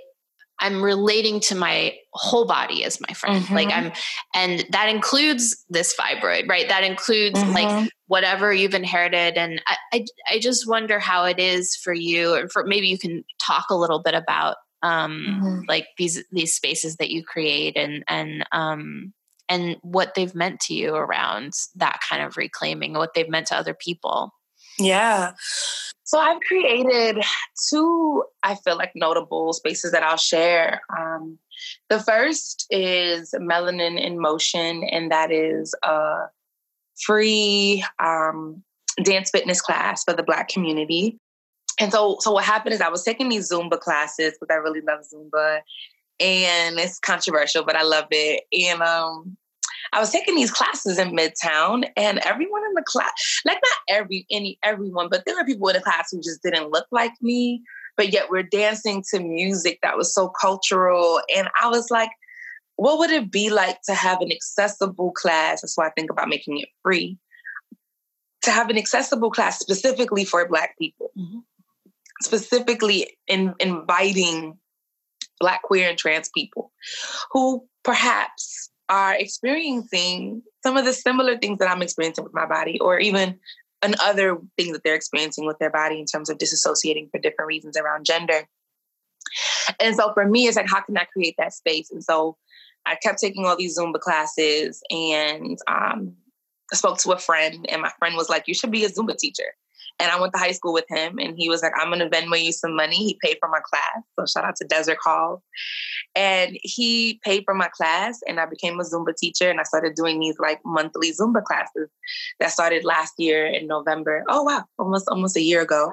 I'm 0.61 0.83
relating 0.83 1.41
to 1.41 1.55
my 1.55 1.95
whole 2.13 2.47
body 2.47 2.85
as 2.85 3.01
my 3.01 3.15
friend. 3.15 3.45
Mm-hmm. 3.45 3.55
Like 3.55 3.69
I'm, 3.73 3.93
and 4.35 4.65
that 4.71 4.89
includes 4.89 5.65
this 5.69 5.95
fibroid, 5.95 6.49
right? 6.49 6.69
That 6.69 6.85
includes 6.85 7.39
mm-hmm. 7.39 7.53
like 7.53 7.93
whatever 8.07 8.53
you've 8.53 8.75
inherited. 8.75 9.39
And 9.39 9.63
I, 9.67 9.77
I, 9.93 10.05
I, 10.31 10.39
just 10.39 10.69
wonder 10.69 10.99
how 10.99 11.25
it 11.25 11.39
is 11.39 11.77
for 11.77 11.93
you, 11.93 12.35
or 12.35 12.49
for 12.49 12.65
maybe 12.65 12.89
you 12.89 12.99
can 12.99 13.25
talk 13.39 13.67
a 13.71 13.77
little 13.77 14.03
bit 14.03 14.15
about 14.15 14.57
um, 14.83 15.27
mm-hmm. 15.29 15.61
like 15.69 15.87
these 15.97 16.23
these 16.33 16.55
spaces 16.55 16.97
that 16.97 17.11
you 17.11 17.25
create 17.25 17.77
and 17.77 18.05
and 18.09 18.45
um, 18.53 19.13
and 19.49 19.77
what 19.83 20.15
they've 20.15 20.35
meant 20.35 20.61
to 20.61 20.75
you 20.75 20.95
around 20.95 21.53
that 21.77 22.01
kind 22.09 22.23
of 22.23 22.37
reclaiming, 22.37 22.95
what 22.95 23.15
they've 23.15 23.29
meant 23.29 23.47
to 23.49 23.57
other 23.57 23.75
people. 23.75 24.33
Yeah. 24.79 25.33
So 26.09 26.19
I've 26.19 26.41
created 26.41 27.23
two, 27.69 28.25
I 28.43 28.55
feel 28.55 28.79
like, 28.79 28.93
notable 28.95 29.53
spaces 29.53 29.93
that 29.93 30.03
I'll 30.03 30.17
share. 30.17 30.81
Um, 30.99 31.39
the 31.91 32.01
first 32.01 32.67
is 32.71 33.35
Melanin 33.39 34.01
in 34.01 34.19
Motion, 34.19 34.85
and 34.85 35.13
that 35.13 35.31
is 35.31 35.75
a 35.83 36.29
free 36.99 37.85
um, 38.03 38.63
dance 39.03 39.29
fitness 39.29 39.61
class 39.61 40.03
for 40.03 40.15
the 40.15 40.23
Black 40.23 40.49
community. 40.49 41.19
And 41.79 41.93
so, 41.93 42.17
so 42.21 42.33
what 42.33 42.45
happened 42.45 42.73
is 42.73 42.81
I 42.81 42.89
was 42.89 43.05
taking 43.05 43.29
these 43.29 43.53
Zumba 43.53 43.79
classes 43.79 44.33
because 44.33 44.51
I 44.51 44.57
really 44.57 44.81
love 44.81 45.01
Zumba, 45.01 45.61
and 46.19 46.79
it's 46.79 46.99
controversial, 47.01 47.65
but 47.65 47.77
I 47.77 47.83
love 47.83 48.07
it. 48.13 48.45
And 48.51 48.81
um, 48.81 49.37
I 49.93 50.01
was 50.01 50.11
taking 50.11 50.37
these 50.37 50.51
classes 50.51 50.99
in 50.99 51.17
Midtown, 51.17 51.89
and 51.97 52.19
everyone 52.19 52.63
in 52.65 52.75
the 52.75 52.83
class, 52.83 53.41
like 53.45 53.59
not 53.63 53.97
every 53.97 54.27
any 54.31 54.59
everyone, 54.63 55.09
but 55.11 55.25
there 55.25 55.35
were 55.35 55.45
people 55.45 55.69
in 55.69 55.77
the 55.77 55.83
class 55.83 56.09
who 56.11 56.21
just 56.21 56.43
didn't 56.43 56.71
look 56.71 56.87
like 56.91 57.13
me, 57.21 57.63
but 57.97 58.13
yet 58.13 58.31
we're 58.31 58.43
dancing 58.43 59.03
to 59.11 59.21
music 59.21 59.79
that 59.83 59.97
was 59.97 60.15
so 60.15 60.29
cultural. 60.29 61.21
And 61.35 61.49
I 61.61 61.69
was 61.69 61.91
like, 61.91 62.11
what 62.77 62.99
would 62.99 63.11
it 63.11 63.31
be 63.31 63.51
like 63.51 63.83
to 63.83 63.95
have 63.95 64.21
an 64.21 64.31
accessible 64.31 65.11
class? 65.13 65.63
That's 65.63 65.77
why 65.77 65.89
I 65.89 65.91
think 65.91 66.11
about 66.11 66.29
making 66.29 66.59
it 66.59 66.69
free. 66.83 67.19
To 68.43 68.53
have 68.53 68.71
an 68.71 68.79
accessible 68.79 69.31
class 69.31 69.59
specifically 69.59 70.25
for 70.25 70.47
Black 70.49 70.79
people, 70.79 71.11
mm-hmm. 71.19 71.39
specifically 72.23 73.17
in 73.27 73.53
inviting 73.59 74.59
Black, 75.41 75.63
queer, 75.63 75.89
and 75.89 75.99
trans 75.99 76.31
people 76.33 76.71
who 77.33 77.67
perhaps 77.83 78.71
are 78.89 79.15
experiencing 79.15 80.43
some 80.63 80.77
of 80.77 80.85
the 80.85 80.93
similar 80.93 81.37
things 81.39 81.59
that 81.59 81.71
I'm 81.71 81.83
experiencing 81.83 82.25
with 82.25 82.35
my 82.35 82.47
body, 82.47 82.79
or 82.81 82.99
even 82.99 83.39
and 83.83 83.95
other 84.03 84.39
things 84.57 84.73
that 84.73 84.83
they're 84.83 84.95
experiencing 84.95 85.47
with 85.47 85.59
their 85.59 85.71
body 85.71 86.01
in 86.01 86.05
terms 86.05 86.29
of 86.29 86.39
disassociating 86.39 87.11
for 87.11 87.19
different 87.19 87.47
reasons 87.47 87.77
around 87.77 88.05
gender. 88.05 88.49
And 89.79 89.95
so 89.95 90.13
for 90.15 90.27
me, 90.27 90.47
it's 90.47 90.57
like, 90.57 90.69
how 90.69 90.81
can 90.81 90.97
I 90.97 91.05
create 91.05 91.37
that 91.39 91.53
space? 91.53 91.91
And 91.91 92.03
so 92.03 92.37
I 92.87 92.97
kept 92.97 93.21
taking 93.21 93.45
all 93.45 93.57
these 93.57 93.79
Zumba 93.79 94.01
classes 94.01 94.83
and 94.91 95.59
um, 95.69 96.15
I 96.73 96.77
spoke 96.77 96.99
to 96.99 97.13
a 97.13 97.19
friend, 97.19 97.67
and 97.69 97.83
my 97.83 97.93
friend 97.99 98.17
was 98.17 98.29
like, 98.29 98.47
You 98.47 98.55
should 98.55 98.71
be 98.71 98.85
a 98.85 98.91
Zumba 98.91 99.17
teacher. 99.17 99.55
And 100.01 100.13
I 100.13 100.21
went 100.21 100.33
to 100.33 100.39
high 100.39 100.53
school 100.53 100.73
with 100.73 100.85
him, 100.89 101.19
and 101.19 101.37
he 101.37 101.49
was 101.49 101.63
like, 101.63 101.73
I'm 101.77 101.91
gonna 101.91 102.09
Venmo 102.09 102.41
you 102.43 102.53
some 102.53 102.77
money. 102.77 102.97
He 102.97 103.19
paid 103.23 103.39
for 103.41 103.49
my 103.49 103.61
class. 103.65 104.05
So 104.19 104.27
shout 104.27 104.49
out 104.49 104.57
to 104.57 104.67
Desert 104.67 104.99
Hall. 105.03 105.43
And 106.15 106.57
he 106.63 107.21
paid 107.25 107.45
for 107.45 107.55
my 107.55 107.69
class, 107.69 108.21
and 108.29 108.39
I 108.39 108.47
became 108.47 108.79
a 108.79 108.85
Zumba 108.85 109.15
teacher. 109.17 109.51
And 109.51 109.61
I 109.61 109.65
started 109.65 109.95
doing 109.95 110.21
these 110.21 110.39
like 110.39 110.61
monthly 110.65 111.13
Zumba 111.13 111.43
classes 111.43 111.89
that 112.41 112.53
started 112.53 112.85
last 112.85 113.15
year 113.19 113.47
in 113.47 113.67
November. 113.67 114.25
Oh 114.29 114.43
wow, 114.43 114.65
almost 114.79 115.09
almost 115.09 115.37
a 115.37 115.43
year 115.43 115.63
ago. 115.63 115.93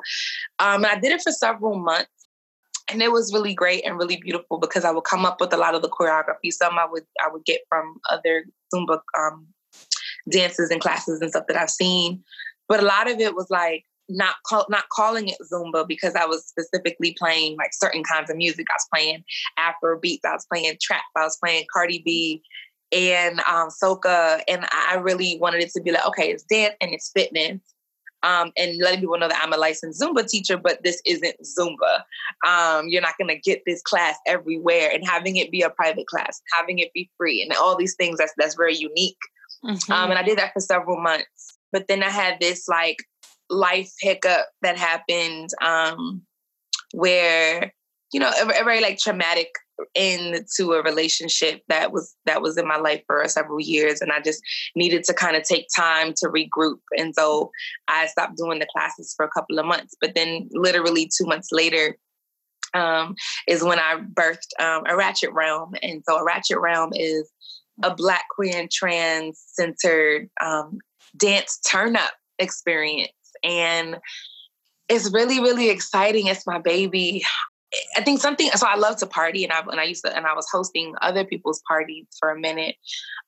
Um, 0.60 0.84
and 0.84 0.88
I 0.88 1.00
did 1.00 1.12
it 1.12 1.22
for 1.22 1.32
several 1.32 1.76
months. 1.76 2.10
And 2.88 3.02
it 3.02 3.12
was 3.12 3.34
really 3.34 3.56
great 3.56 3.84
and 3.84 3.98
really 3.98 4.18
beautiful 4.18 4.60
because 4.60 4.86
I 4.86 4.92
would 4.92 5.06
come 5.06 5.26
up 5.26 5.42
with 5.42 5.52
a 5.52 5.58
lot 5.58 5.74
of 5.74 5.82
the 5.82 5.90
choreography. 5.90 6.52
Some 6.52 6.78
I 6.78 6.86
would 6.86 7.06
I 7.20 7.30
would 7.32 7.44
get 7.44 7.62
from 7.68 8.00
other 8.12 8.46
Zumba 8.74 9.00
um, 9.18 9.48
dances 10.30 10.70
and 10.70 10.82
classes 10.82 11.20
and 11.20 11.32
stuff 11.32 11.46
that 11.48 11.58
I've 11.58 11.72
seen. 11.72 12.24
But 12.68 12.82
a 12.82 12.86
lot 12.86 13.10
of 13.10 13.20
it 13.20 13.36
was 13.36 13.50
like 13.50 13.86
not 14.10 14.36
call, 14.46 14.66
not 14.70 14.90
calling 14.90 15.28
it 15.30 15.38
Zumba 15.52 15.88
because 15.88 16.16
I 16.16 16.26
was 16.26 16.46
specifically 16.46 17.16
playing 17.18 17.58
like 17.58 17.72
certain 17.74 18.04
kinds 18.04 18.30
of 18.30 18.38
music. 18.38 18.68
I 18.70 18.76
was 18.76 18.88
playing 18.94 19.24
Afro 19.58 20.00
beats, 20.00 20.26
I 20.26 20.34
was 20.34 20.46
playing 20.52 20.78
trap, 20.82 21.04
I 21.16 21.24
was 21.24 21.38
playing 21.38 21.66
Cardi 21.74 22.02
B 22.06 22.44
and 22.92 23.40
um, 23.42 23.70
soca, 23.70 24.42
and 24.48 24.66
I 24.72 24.96
really 24.96 25.38
wanted 25.40 25.62
it 25.64 25.72
to 25.72 25.82
be 25.82 25.92
like, 25.92 26.06
okay, 26.08 26.30
it's 26.30 26.44
dance 26.44 26.76
and 26.82 26.92
it's 26.94 27.12
fitness. 27.12 27.60
Um, 28.24 28.52
and 28.58 28.80
letting 28.80 29.02
people 29.02 29.20
know 29.20 29.28
that 29.28 29.40
I'm 29.44 29.54
a 29.54 29.58
licensed 29.58 30.02
Zumba 30.02 30.28
teacher, 30.28 30.58
but 30.58 30.84
this 30.84 31.00
isn't 31.06 31.36
Zumba. 31.44 32.02
Um, 32.48 32.88
you're 32.88 33.02
not 33.02 33.14
going 33.20 33.28
to 33.28 33.40
get 33.40 33.62
this 33.68 33.84
class 33.84 34.16
everywhere, 34.26 34.90
and 34.92 35.08
having 35.08 35.36
it 35.36 35.52
be 35.52 35.62
a 35.62 35.70
private 35.70 36.08
class, 36.08 36.42
having 36.58 36.80
it 36.80 36.92
be 36.94 37.08
free, 37.20 37.44
and 37.44 37.52
all 37.54 37.76
these 37.76 37.94
things 37.96 38.18
that's 38.18 38.34
that's 38.36 38.56
very 38.56 38.76
unique. 38.76 39.18
Mm-hmm. 39.64 39.92
Um, 39.92 40.10
and 40.10 40.18
I 40.18 40.24
did 40.24 40.40
that 40.40 40.54
for 40.54 40.60
several 40.60 41.00
months, 41.00 41.58
but 41.72 41.88
then 41.88 42.02
I 42.02 42.10
had 42.10 42.40
this 42.40 42.68
like 42.68 42.98
life 43.50 43.92
hiccup 44.00 44.48
that 44.62 44.78
happened 44.78 45.50
um, 45.62 46.22
where 46.94 47.74
you 48.14 48.20
know 48.20 48.32
a, 48.42 48.62
a 48.62 48.64
very 48.64 48.82
like 48.82 48.98
traumatic 48.98 49.50
end 49.94 50.46
to 50.56 50.74
a 50.74 50.84
relationship 50.84 51.62
that 51.68 51.92
was 51.92 52.16
that 52.26 52.42
was 52.42 52.58
in 52.58 52.68
my 52.68 52.78
life 52.78 53.02
for 53.08 53.28
several 53.28 53.60
years 53.60 54.00
and 54.00 54.12
i 54.12 54.22
just 54.22 54.42
needed 54.76 55.04
to 55.04 55.14
kind 55.14 55.36
of 55.36 55.44
take 55.44 55.68
time 55.76 56.14
to 56.16 56.30
regroup 56.30 56.80
and 56.98 57.14
so 57.14 57.52
i 57.88 58.06
stopped 58.08 58.38
doing 58.38 58.60
the 58.60 58.68
classes 58.72 59.14
for 59.16 59.26
a 59.26 59.30
couple 59.30 59.60
of 59.60 59.66
months 59.66 59.94
but 60.00 60.16
then 60.16 60.48
literally 60.54 61.10
two 61.18 61.26
months 61.26 61.50
later 61.52 61.98
um, 62.74 63.16
is 63.48 63.64
when 63.64 63.80
i 63.80 64.00
birthed 64.14 64.54
um, 64.60 64.84
a 64.88 64.96
ratchet 64.96 65.32
realm 65.34 65.74
and 65.82 66.02
so 66.08 66.18
a 66.18 66.24
ratchet 66.24 66.60
realm 66.60 66.92
is 66.94 67.30
a 67.84 67.94
black 67.94 68.24
queer 68.34 68.56
and 68.56 68.72
trans 68.72 69.44
centered 69.48 70.30
um, 70.42 70.78
dance 71.18 71.60
turn 71.70 71.98
up 71.98 72.14
experience 72.40 73.12
and 73.46 73.98
it's 74.90 75.12
really 75.14 75.40
really 75.40 75.70
exciting. 75.70 76.28
It's 76.28 76.46
my 76.46 76.60
baby. 76.60 77.24
I 77.98 78.02
think 78.02 78.22
something 78.22 78.50
so 78.52 78.68
i 78.68 78.76
love 78.76 78.98
to 78.98 79.06
party 79.06 79.44
and 79.44 79.52
i 79.52 79.60
and 79.60 79.80
i 79.82 79.84
used 79.84 80.06
to 80.06 80.16
and 80.16 80.26
i 80.26 80.34
was 80.34 80.48
hosting 80.50 80.96
other 81.02 81.26
people's 81.26 81.62
parties 81.68 82.06
for 82.20 82.30
a 82.30 82.40
minute. 82.40 82.76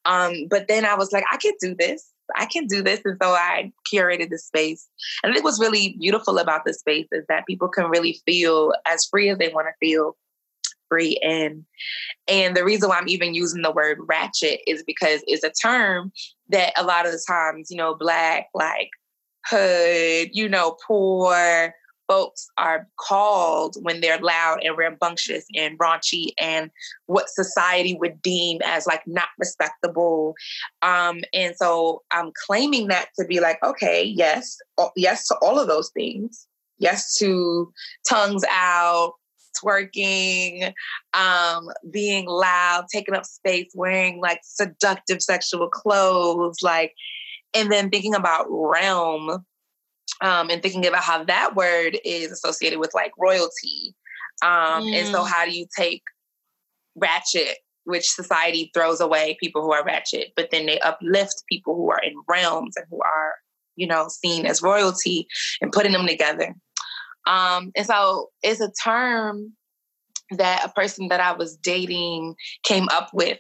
Um 0.05 0.47
but 0.49 0.68
then 0.68 0.86
i 0.86 0.95
was 0.95 1.11
like 1.11 1.26
i 1.32 1.38
can 1.38 1.53
do 1.59 1.76
this. 1.78 2.09
I 2.36 2.45
can 2.45 2.68
do 2.68 2.82
this. 2.82 3.01
And 3.03 3.18
so 3.22 3.30
i 3.32 3.72
curated 3.91 4.30
the 4.30 4.38
space. 4.38 4.88
And 5.24 5.36
i 5.36 5.39
was 5.41 5.59
really 5.59 5.97
beautiful 5.99 6.38
about 6.39 6.65
the 6.65 6.74
space 6.74 7.07
is 7.11 7.26
that 7.28 7.47
people 7.47 7.68
can 7.68 7.89
really 7.89 8.22
feel 8.26 8.74
as 8.86 9.05
free 9.05 9.30
as 9.30 9.38
they 9.38 9.49
want 9.49 9.68
to 9.68 9.86
feel 9.86 10.15
free. 10.89 11.20
In. 11.22 11.65
And 12.28 12.55
the 12.55 12.63
reason 12.63 12.89
why 12.89 12.97
I'm 12.97 13.09
even 13.09 13.34
using 13.34 13.61
the 13.61 13.72
word 13.72 13.99
ratchet 14.07 14.61
is 14.68 14.84
because 14.84 15.22
it's 15.28 15.43
a 15.43 15.51
term 15.51 16.11
that 16.49 16.74
a 16.78 16.84
lot 16.84 17.05
of 17.05 17.11
the 17.11 17.24
times, 17.28 17.70
you 17.70 17.78
know, 17.78 17.95
black, 17.95 18.47
like 18.53 18.89
hood, 19.49 20.29
you 20.33 20.49
know, 20.49 20.77
poor 20.85 21.73
folks 22.07 22.47
are 22.57 22.87
called 22.97 23.75
when 23.81 23.99
they're 23.99 24.19
loud 24.19 24.59
and 24.63 24.77
rambunctious 24.77 25.45
and 25.55 25.77
raunchy 25.77 26.29
and 26.39 26.71
what 27.07 27.29
society 27.29 27.97
would 27.99 28.21
deem 28.21 28.59
as 28.63 28.87
like 28.87 29.01
not 29.05 29.27
respectable. 29.37 30.33
Um, 30.81 31.21
and 31.33 31.53
so 31.55 32.03
I'm 32.11 32.31
claiming 32.45 32.87
that 32.87 33.09
to 33.19 33.25
be 33.25 33.39
like, 33.39 33.61
okay, 33.63 34.03
yes, 34.03 34.57
yes 34.95 35.27
to 35.27 35.35
all 35.41 35.59
of 35.59 35.67
those 35.67 35.89
things. 35.89 36.47
Yes 36.79 37.17
to 37.17 37.73
tongues 38.07 38.43
out, 38.49 39.13
twerking, 39.61 40.71
um, 41.13 41.67
being 41.91 42.27
loud, 42.27 42.85
taking 42.93 43.15
up 43.15 43.25
space, 43.25 43.71
wearing 43.73 44.21
like 44.21 44.41
seductive 44.43 45.21
sexual 45.21 45.69
clothes, 45.69 46.57
like, 46.61 46.93
and 47.53 47.71
then 47.71 47.89
thinking 47.89 48.15
about 48.15 48.45
realm 48.49 49.45
um, 50.21 50.49
and 50.49 50.61
thinking 50.61 50.85
about 50.85 51.03
how 51.03 51.23
that 51.23 51.55
word 51.55 51.97
is 52.03 52.31
associated 52.31 52.79
with 52.79 52.93
like 52.93 53.11
royalty. 53.17 53.95
Um, 54.43 54.83
mm. 54.83 54.93
And 54.93 55.07
so, 55.07 55.23
mm. 55.23 55.27
how 55.27 55.45
do 55.45 55.51
you 55.51 55.65
take 55.75 56.03
ratchet, 56.95 57.57
which 57.85 58.07
society 58.07 58.71
throws 58.73 58.99
away 58.99 59.37
people 59.39 59.61
who 59.61 59.71
are 59.71 59.83
ratchet, 59.83 60.31
but 60.35 60.49
then 60.51 60.65
they 60.65 60.79
uplift 60.79 61.43
people 61.49 61.75
who 61.75 61.89
are 61.91 62.01
in 62.03 62.13
realms 62.27 62.75
and 62.75 62.85
who 62.89 62.99
are, 63.01 63.33
you 63.75 63.87
know, 63.87 64.07
seen 64.09 64.45
as 64.45 64.61
royalty 64.61 65.27
and 65.61 65.71
putting 65.71 65.91
them 65.91 66.07
together. 66.07 66.53
Um, 67.25 67.71
and 67.75 67.85
so, 67.85 68.29
it's 68.43 68.61
a 68.61 68.71
term 68.83 69.53
that 70.31 70.65
a 70.65 70.69
person 70.69 71.07
that 71.07 71.19
I 71.19 71.33
was 71.33 71.55
dating 71.57 72.35
came 72.63 72.87
up 72.91 73.09
with 73.13 73.39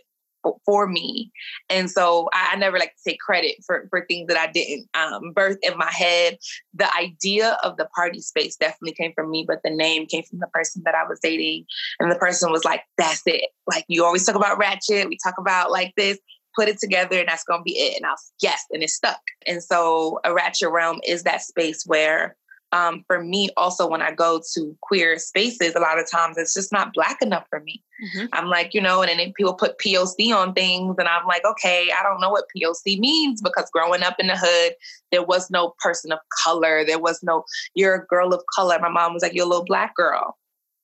for 0.65 0.87
me. 0.87 1.31
And 1.69 1.89
so 1.89 2.29
I, 2.33 2.51
I, 2.53 2.55
never 2.55 2.77
like 2.77 2.95
to 2.95 3.09
take 3.09 3.19
credit 3.19 3.55
for, 3.65 3.87
for 3.89 4.05
things 4.05 4.27
that 4.27 4.37
I 4.37 4.51
didn't 4.51 4.87
um, 4.93 5.31
birth 5.33 5.57
in 5.61 5.77
my 5.77 5.91
head. 5.91 6.37
The 6.73 6.93
idea 6.95 7.57
of 7.63 7.77
the 7.77 7.85
party 7.95 8.21
space 8.21 8.55
definitely 8.55 8.93
came 8.93 9.13
from 9.13 9.29
me, 9.29 9.45
but 9.47 9.61
the 9.63 9.69
name 9.69 10.05
came 10.05 10.23
from 10.23 10.39
the 10.39 10.47
person 10.47 10.81
that 10.85 10.95
I 10.95 11.07
was 11.07 11.19
dating. 11.21 11.65
And 11.99 12.11
the 12.11 12.15
person 12.15 12.51
was 12.51 12.65
like, 12.65 12.81
that's 12.97 13.23
it. 13.25 13.49
Like, 13.67 13.85
you 13.87 14.03
always 14.03 14.25
talk 14.25 14.35
about 14.35 14.57
ratchet. 14.57 15.07
We 15.07 15.17
talk 15.23 15.35
about 15.37 15.71
like 15.71 15.93
this. 15.95 16.17
Put 16.55 16.69
it 16.69 16.79
together 16.79 17.19
and 17.19 17.27
that's 17.27 17.43
gonna 17.43 17.61
be 17.61 17.77
it. 17.77 17.97
And 17.97 18.05
I 18.05 18.11
was 18.11 18.31
yes, 18.41 18.63
and 18.71 18.81
it 18.81 18.89
stuck. 18.89 19.21
And 19.45 19.61
so 19.63 20.19
a 20.23 20.33
ratchet 20.33 20.71
realm 20.71 20.99
is 21.05 21.21
that 21.23 21.43
space 21.43 21.83
where 21.85 22.35
um, 22.73 23.03
for 23.07 23.23
me 23.23 23.49
also 23.55 23.87
when 23.87 24.01
i 24.01 24.11
go 24.11 24.41
to 24.53 24.75
queer 24.81 25.17
spaces 25.17 25.75
a 25.75 25.79
lot 25.79 25.99
of 25.99 26.09
times 26.09 26.37
it's 26.37 26.53
just 26.53 26.71
not 26.71 26.93
black 26.93 27.21
enough 27.21 27.45
for 27.49 27.61
me. 27.61 27.81
Mm-hmm. 28.03 28.25
i'm 28.33 28.47
like 28.47 28.73
you 28.73 28.81
know 28.81 29.01
and 29.01 29.19
then 29.19 29.33
people 29.33 29.53
put 29.53 29.79
poc 29.79 30.35
on 30.35 30.53
things 30.53 30.95
and 30.99 31.07
i'm 31.07 31.25
like 31.25 31.43
okay 31.45 31.89
i 31.97 32.03
don't 32.03 32.21
know 32.21 32.29
what 32.29 32.45
poc 32.55 32.99
means 32.99 33.41
because 33.41 33.69
growing 33.71 34.03
up 34.03 34.15
in 34.19 34.27
the 34.27 34.37
hood 34.37 34.73
there 35.11 35.23
was 35.23 35.49
no 35.49 35.73
person 35.79 36.11
of 36.11 36.19
color. 36.43 36.83
There 36.85 36.99
was 36.99 37.21
no 37.23 37.43
you're 37.75 37.95
a 37.95 38.05
girl 38.05 38.33
of 38.33 38.43
color. 38.53 38.77
My 38.79 38.89
mom 38.89 39.13
was 39.13 39.23
like 39.23 39.33
you're 39.33 39.45
a 39.45 39.49
little 39.49 39.65
black 39.65 39.95
girl. 39.95 40.37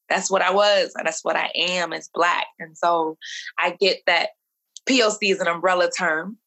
That's 0.10 0.30
what 0.30 0.42
i 0.42 0.52
was 0.52 0.94
and 0.96 1.08
that's 1.08 1.24
what 1.24 1.36
i 1.36 1.52
am 1.56 1.94
as 1.94 2.10
black. 2.14 2.48
And 2.60 2.78
so 2.78 3.18
i 3.60 3.76
get 3.80 4.00
that 4.08 4.30
poc 4.88 5.18
is 5.22 5.40
an 5.40 5.48
umbrella 5.48 5.90
term. 5.98 6.38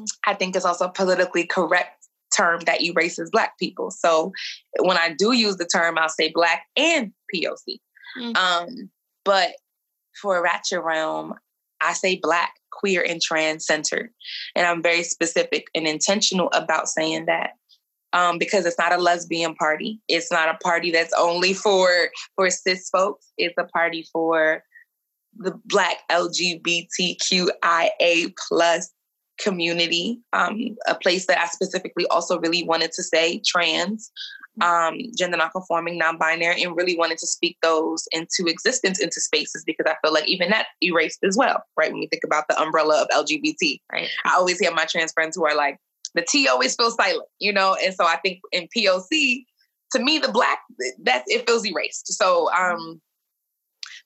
Mm. 0.00 0.06
I 0.26 0.34
think 0.34 0.56
it's 0.56 0.64
also 0.64 0.88
politically 0.88 1.46
correct 1.46 2.01
term 2.36 2.60
that 2.66 2.82
erases 2.82 3.30
Black 3.30 3.58
people. 3.58 3.90
So 3.90 4.32
when 4.80 4.96
I 4.96 5.14
do 5.16 5.32
use 5.32 5.56
the 5.56 5.66
term, 5.66 5.98
I'll 5.98 6.08
say 6.08 6.30
Black 6.32 6.66
and 6.76 7.12
POC. 7.34 7.80
Mm-hmm. 8.18 8.36
Um, 8.36 8.90
but 9.24 9.52
for 10.20 10.42
Ratchet 10.42 10.82
Realm, 10.82 11.34
I 11.80 11.92
say 11.92 12.16
Black, 12.16 12.52
queer, 12.70 13.04
and 13.06 13.20
trans 13.20 13.66
centered. 13.66 14.10
And 14.54 14.66
I'm 14.66 14.82
very 14.82 15.02
specific 15.02 15.66
and 15.74 15.86
intentional 15.86 16.48
about 16.52 16.88
saying 16.88 17.26
that. 17.26 17.52
Um, 18.14 18.36
because 18.36 18.66
it's 18.66 18.78
not 18.78 18.92
a 18.92 18.98
lesbian 18.98 19.54
party. 19.54 19.98
It's 20.06 20.30
not 20.30 20.54
a 20.54 20.58
party 20.58 20.90
that's 20.90 21.14
only 21.18 21.54
for 21.54 21.88
for 22.36 22.50
cis 22.50 22.90
folks. 22.90 23.32
It's 23.38 23.54
a 23.56 23.64
party 23.64 24.06
for 24.12 24.62
the 25.34 25.58
Black 25.64 25.96
LGBTQIA 26.10 27.54
plus 28.48 28.90
community, 29.38 30.20
um, 30.32 30.76
a 30.86 30.94
place 30.94 31.26
that 31.26 31.38
I 31.38 31.46
specifically 31.46 32.06
also 32.08 32.38
really 32.38 32.64
wanted 32.64 32.92
to 32.92 33.02
say 33.02 33.40
trans, 33.46 34.10
um, 34.60 34.98
gender 35.16 35.36
nonconforming, 35.36 35.98
non-binary, 35.98 36.62
and 36.62 36.76
really 36.76 36.96
wanted 36.96 37.18
to 37.18 37.26
speak 37.26 37.56
those 37.62 38.06
into 38.12 38.46
existence, 38.46 39.00
into 39.00 39.20
spaces 39.20 39.64
because 39.66 39.86
I 39.86 39.94
feel 40.04 40.12
like 40.12 40.28
even 40.28 40.50
that 40.50 40.66
erased 40.82 41.20
as 41.24 41.36
well, 41.36 41.62
right? 41.76 41.90
When 41.90 42.00
we 42.00 42.08
think 42.08 42.24
about 42.24 42.44
the 42.48 42.60
umbrella 42.60 43.02
of 43.02 43.26
LGBT, 43.26 43.80
right? 43.90 44.08
I 44.24 44.34
always 44.34 44.58
hear 44.58 44.72
my 44.72 44.84
trans 44.84 45.12
friends 45.12 45.36
who 45.36 45.46
are 45.46 45.56
like, 45.56 45.78
the 46.14 46.24
T 46.28 46.46
always 46.46 46.76
feels 46.76 46.94
silent, 46.94 47.28
you 47.38 47.52
know, 47.52 47.76
and 47.82 47.94
so 47.94 48.04
I 48.04 48.16
think 48.16 48.40
in 48.52 48.68
POC, 48.76 49.44
to 49.92 50.02
me, 50.02 50.18
the 50.18 50.30
black 50.30 50.58
that 51.02 51.24
it 51.26 51.46
feels 51.46 51.66
erased. 51.66 52.12
So 52.12 52.50
um, 52.52 53.00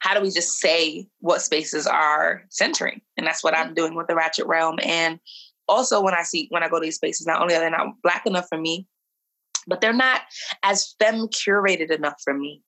how 0.00 0.14
do 0.14 0.20
we 0.20 0.30
just 0.30 0.58
say 0.58 1.06
what 1.20 1.42
spaces 1.42 1.86
are 1.86 2.42
centering? 2.50 3.00
And 3.16 3.26
that's 3.26 3.42
what 3.42 3.56
I'm 3.56 3.74
doing 3.74 3.94
with 3.94 4.06
the 4.06 4.14
Ratchet 4.14 4.46
Realm. 4.46 4.78
And 4.82 5.18
also 5.68 6.02
when 6.02 6.14
I 6.14 6.22
see 6.22 6.46
when 6.50 6.62
I 6.62 6.68
go 6.68 6.78
to 6.78 6.84
these 6.84 6.96
spaces, 6.96 7.26
not 7.26 7.40
only 7.40 7.54
are 7.54 7.60
they 7.60 7.70
not 7.70 7.94
black 8.02 8.26
enough 8.26 8.46
for 8.48 8.58
me, 8.58 8.86
but 9.66 9.80
they're 9.80 9.92
not 9.92 10.22
as 10.62 10.94
femme 10.98 11.28
curated 11.28 11.90
enough 11.90 12.20
for 12.22 12.34
me. 12.34 12.62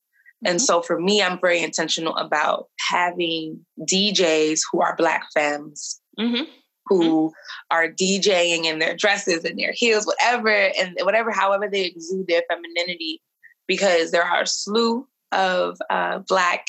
Mm-hmm. 0.44 0.50
And 0.50 0.62
so 0.62 0.82
for 0.82 1.00
me, 1.00 1.22
I'm 1.22 1.40
very 1.40 1.62
intentional 1.62 2.16
about 2.16 2.66
having 2.88 3.64
DJs 3.80 4.60
who 4.70 4.80
are 4.80 4.96
black 4.96 5.26
femmes. 5.34 6.00
Mm-hmm. 6.18 6.44
Who 6.86 7.02
mm-hmm. 7.02 7.76
are 7.76 7.88
DJing 7.88 8.64
in 8.64 8.78
their 8.78 8.96
dresses 8.96 9.44
and 9.44 9.58
their 9.58 9.72
heels, 9.72 10.06
whatever, 10.06 10.48
and 10.48 10.96
whatever, 11.02 11.30
however 11.30 11.68
they 11.70 11.84
exude 11.84 12.26
their 12.28 12.42
femininity, 12.48 13.20
because 13.66 14.10
there 14.10 14.24
are 14.24 14.42
a 14.42 14.46
slew 14.46 15.06
of 15.30 15.76
uh, 15.90 16.20
Black 16.20 16.64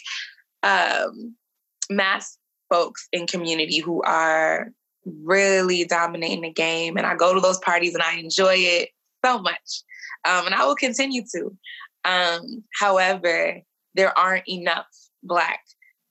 um, 0.64 1.36
masc 1.90 2.38
folks 2.72 3.08
in 3.12 3.28
community 3.28 3.80
who 3.80 4.02
are 4.04 4.72
really 5.24 5.86
dominating 5.86 6.42
the 6.42 6.52
game. 6.52 6.98
And 6.98 7.06
I 7.06 7.16
go 7.16 7.34
to 7.34 7.40
those 7.40 7.60
parties 7.60 7.94
and 7.94 8.04
I 8.04 8.16
enjoy 8.16 8.56
it 8.56 8.90
so 9.26 9.40
much. 9.40 9.84
Um, 10.26 10.46
and 10.46 10.56
I 10.56 10.66
will 10.66 10.76
continue 10.76 11.24
to. 11.34 11.58
Um, 12.06 12.64
however, 12.80 13.62
there 13.96 14.18
aren't 14.18 14.48
enough 14.48 14.88
Black 15.24 15.62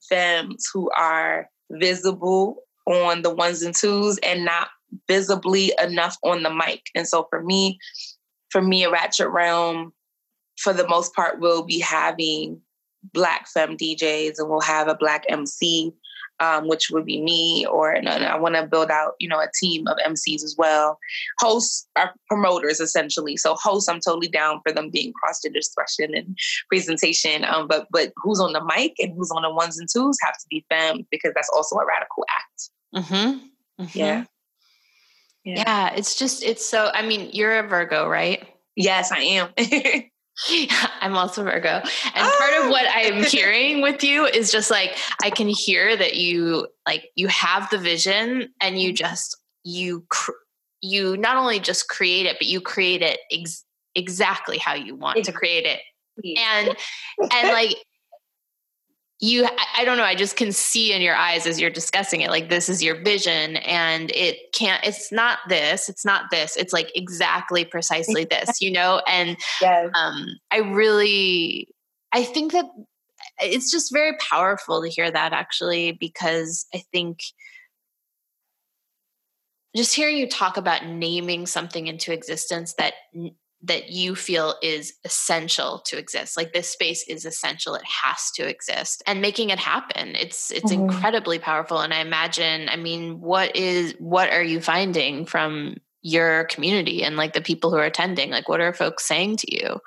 femmes 0.08 0.66
who 0.72 0.90
are 0.96 1.48
visible 1.70 2.62
on 2.86 3.22
the 3.22 3.34
ones 3.34 3.62
and 3.62 3.74
twos 3.74 4.18
and 4.18 4.44
not 4.44 4.68
visibly 5.06 5.72
enough 5.82 6.16
on 6.22 6.42
the 6.42 6.50
mic. 6.50 6.82
And 6.94 7.06
so 7.06 7.26
for 7.30 7.42
me, 7.42 7.78
for 8.50 8.62
me, 8.62 8.84
a 8.84 8.90
Ratchet 8.90 9.28
Realm, 9.28 9.92
for 10.58 10.72
the 10.72 10.88
most 10.88 11.14
part, 11.14 11.40
will 11.40 11.62
be 11.64 11.78
having 11.78 12.60
black 13.12 13.48
femme 13.48 13.76
DJs 13.76 14.38
and 14.38 14.48
we'll 14.48 14.60
have 14.60 14.88
a 14.88 14.94
black 14.94 15.24
MC, 15.28 15.92
um, 16.40 16.68
which 16.68 16.90
would 16.90 17.04
be 17.04 17.20
me, 17.20 17.66
or 17.66 17.90
and 17.90 18.08
I 18.08 18.36
want 18.36 18.54
to 18.54 18.66
build 18.66 18.90
out, 18.90 19.14
you 19.18 19.28
know, 19.28 19.40
a 19.40 19.50
team 19.58 19.86
of 19.86 19.96
MCs 20.06 20.44
as 20.44 20.54
well. 20.56 20.98
Hosts 21.40 21.88
are 21.96 22.14
promoters 22.28 22.80
essentially. 22.80 23.36
So 23.36 23.54
hosts, 23.54 23.88
I'm 23.88 24.00
totally 24.00 24.28
down 24.28 24.60
for 24.64 24.72
them 24.72 24.90
being 24.90 25.12
cross 25.12 25.40
gender 25.42 25.58
expression 25.58 26.14
and 26.14 26.36
presentation. 26.68 27.44
Um, 27.44 27.66
but 27.66 27.88
but 27.90 28.12
who's 28.16 28.40
on 28.40 28.52
the 28.52 28.64
mic 28.64 28.94
and 28.98 29.12
who's 29.16 29.30
on 29.30 29.42
the 29.42 29.50
ones 29.50 29.78
and 29.78 29.88
twos 29.92 30.16
have 30.22 30.34
to 30.34 30.46
be 30.48 30.64
femme 30.68 31.06
because 31.10 31.32
that's 31.34 31.50
also 31.54 31.76
a 31.76 31.86
radical 31.86 32.24
act. 32.30 32.70
Mm-hmm. 32.94 33.82
Mm-hmm. 33.82 33.98
Yeah. 33.98 34.24
yeah. 35.44 35.54
Yeah. 35.56 35.94
It's 35.94 36.16
just 36.16 36.42
it's 36.42 36.64
so. 36.64 36.90
I 36.92 37.06
mean, 37.06 37.30
you're 37.32 37.58
a 37.58 37.66
Virgo, 37.66 38.08
right? 38.08 38.46
Yes, 38.76 39.10
I 39.10 39.18
am. 39.18 39.48
I'm 41.00 41.16
also 41.16 41.42
Virgo. 41.42 41.68
And 41.68 41.82
oh. 42.16 42.36
part 42.38 42.52
of 42.54 42.64
oh. 42.66 42.70
what 42.70 42.86
I'm 42.88 43.24
hearing 43.30 43.82
with 43.82 44.04
you 44.04 44.26
is 44.26 44.52
just 44.52 44.70
like 44.70 44.96
I 45.22 45.30
can 45.30 45.48
hear 45.48 45.96
that 45.96 46.16
you 46.16 46.68
like 46.86 47.10
you 47.14 47.28
have 47.28 47.68
the 47.70 47.78
vision 47.78 48.48
and 48.60 48.80
you 48.80 48.90
mm-hmm. 48.90 48.96
just 48.96 49.36
you 49.64 50.04
cr- 50.08 50.32
you 50.80 51.16
not 51.16 51.36
only 51.36 51.58
just 51.58 51.88
create 51.88 52.26
it 52.26 52.36
but 52.38 52.46
you 52.46 52.60
create 52.60 53.02
it 53.02 53.18
ex- 53.32 53.64
exactly 53.94 54.58
how 54.58 54.74
you 54.74 54.94
want 54.94 55.24
to 55.24 55.32
create 55.32 55.64
it. 55.64 55.80
And 56.36 56.76
and 57.32 57.48
like 57.48 57.76
you 59.20 59.48
I, 59.76 59.84
don't 59.84 59.96
know 59.96 60.04
i 60.04 60.14
just 60.14 60.36
can 60.36 60.52
see 60.52 60.92
in 60.92 61.02
your 61.02 61.16
eyes 61.16 61.46
as 61.46 61.60
you're 61.60 61.70
discussing 61.70 62.20
it 62.20 62.30
like 62.30 62.48
this 62.48 62.68
is 62.68 62.82
your 62.82 63.02
vision 63.02 63.56
and 63.56 64.10
it 64.12 64.52
can't 64.52 64.84
it's 64.84 65.10
not 65.10 65.40
this 65.48 65.88
it's 65.88 66.04
not 66.04 66.30
this 66.30 66.56
it's 66.56 66.72
like 66.72 66.92
exactly 66.94 67.64
precisely 67.64 68.24
this 68.24 68.60
you 68.60 68.70
know 68.70 69.02
and 69.08 69.36
yes. 69.60 69.90
um 69.94 70.26
i 70.50 70.58
really 70.58 71.68
i 72.12 72.22
think 72.22 72.52
that 72.52 72.66
it's 73.40 73.70
just 73.70 73.92
very 73.92 74.16
powerful 74.18 74.82
to 74.82 74.88
hear 74.88 75.10
that 75.10 75.32
actually 75.32 75.92
because 75.92 76.66
i 76.74 76.82
think 76.92 77.20
just 79.76 79.94
hearing 79.94 80.16
you 80.16 80.28
talk 80.28 80.56
about 80.56 80.86
naming 80.86 81.46
something 81.46 81.88
into 81.88 82.12
existence 82.12 82.74
that 82.74 82.94
that 83.62 83.90
you 83.90 84.14
feel 84.14 84.54
is 84.62 84.94
essential 85.04 85.80
to 85.84 85.98
exist 85.98 86.36
like 86.36 86.52
this 86.52 86.70
space 86.70 87.04
is 87.08 87.24
essential 87.24 87.74
it 87.74 87.84
has 87.84 88.30
to 88.30 88.48
exist 88.48 89.02
and 89.06 89.20
making 89.20 89.50
it 89.50 89.58
happen 89.58 90.14
it's 90.14 90.52
it's 90.52 90.72
mm-hmm. 90.72 90.84
incredibly 90.84 91.38
powerful 91.38 91.80
and 91.80 91.92
i 91.92 92.00
imagine 92.00 92.68
i 92.68 92.76
mean 92.76 93.20
what 93.20 93.54
is 93.56 93.94
what 93.98 94.30
are 94.30 94.42
you 94.42 94.60
finding 94.60 95.26
from 95.26 95.74
your 96.02 96.44
community 96.44 97.02
and 97.02 97.16
like 97.16 97.32
the 97.32 97.40
people 97.40 97.70
who 97.70 97.76
are 97.76 97.84
attending? 97.84 98.30
Like 98.30 98.48
what 98.48 98.60
are 98.60 98.72
folks 98.72 99.06
saying 99.06 99.36
to 99.38 99.54
you? 99.54 99.80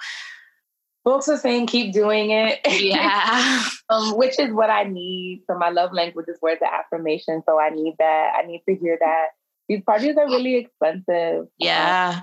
Folks 1.04 1.28
are 1.30 1.38
saying 1.38 1.68
keep 1.68 1.94
doing 1.94 2.32
it. 2.32 2.60
Yeah. 2.66 3.64
Um, 3.90 4.18
which 4.18 4.40
is 4.40 4.54
what 4.54 4.70
i 4.70 4.84
need 4.86 5.44
so 5.48 5.58
my 5.58 5.68
love 5.68 5.92
language 5.92 6.28
is 6.30 6.38
words 6.42 6.62
of 6.62 6.70
affirmation 6.72 7.44
so 7.46 7.60
i 7.60 7.70
need 7.70 7.96
that 8.00 8.32
i 8.42 8.48
need 8.48 8.64
to 8.70 8.74
hear 8.74 8.98
that. 9.02 9.26
These 9.68 9.82
parties 9.86 10.16
are 10.16 10.28
really 10.28 10.56
expensive 10.56 11.48
yeah 11.58 12.22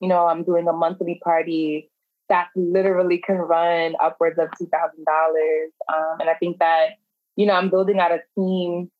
you 0.00 0.08
know, 0.08 0.26
I'm 0.26 0.44
doing 0.44 0.68
a 0.68 0.72
monthly 0.72 1.20
party 1.22 1.90
that 2.28 2.48
literally 2.56 3.18
can 3.18 3.36
run 3.36 3.94
upwards 4.02 4.38
of 4.38 4.48
two 4.58 4.66
thousand 4.66 5.04
dollars. 5.04 5.70
Um, 5.92 6.20
and 6.20 6.30
I 6.30 6.34
think 6.34 6.58
that 6.58 6.90
you 7.36 7.46
know 7.46 7.54
I'm 7.54 7.70
building 7.70 7.98
out 7.98 8.12
a 8.12 8.20
team, 8.34 8.90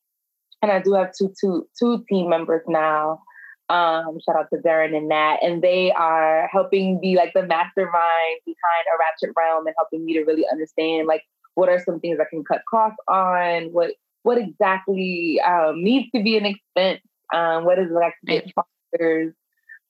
and 0.63 0.71
I 0.73 0.81
do 0.81 0.95
have 0.95 1.13
two 1.17 1.33
two 1.41 1.67
two 1.79 2.05
team 2.09 2.29
members 2.29 2.63
now. 2.69 3.23
Um, 3.71 4.19
shout 4.25 4.37
out 4.37 4.51
to 4.53 4.61
Darren 4.61 4.95
and 4.95 5.09
Nat, 5.09 5.39
and 5.43 5.63
they 5.63 5.91
are 5.93 6.49
helping 6.53 7.01
be 7.01 7.17
like 7.17 7.33
the 7.35 7.47
mastermind 7.47 8.41
behind 8.45 8.85
a 8.93 8.99
Ratchet 8.99 9.35
Realm 9.37 9.67
and 9.67 9.75
helping 9.79 10.05
me 10.05 10.13
to 10.15 10.25
really 10.25 10.45
understand 10.51 11.07
like 11.07 11.23
what 11.55 11.69
are 11.69 11.83
some 11.83 12.01
things 12.01 12.19
I 12.21 12.29
can 12.29 12.45
cut 12.45 12.63
costs 12.69 12.99
on, 13.09 13.73
what 13.73 13.93
what 14.23 14.39
exactly 14.39 15.41
um, 15.47 15.83
needs 15.83 16.11
to 16.15 16.23
be 16.23 16.37
an 16.37 16.47
expense, 16.47 17.01
um, 17.33 17.65
what 17.65 17.79
is 17.79 17.91
like 17.91 18.15
sponsors, 18.49 19.35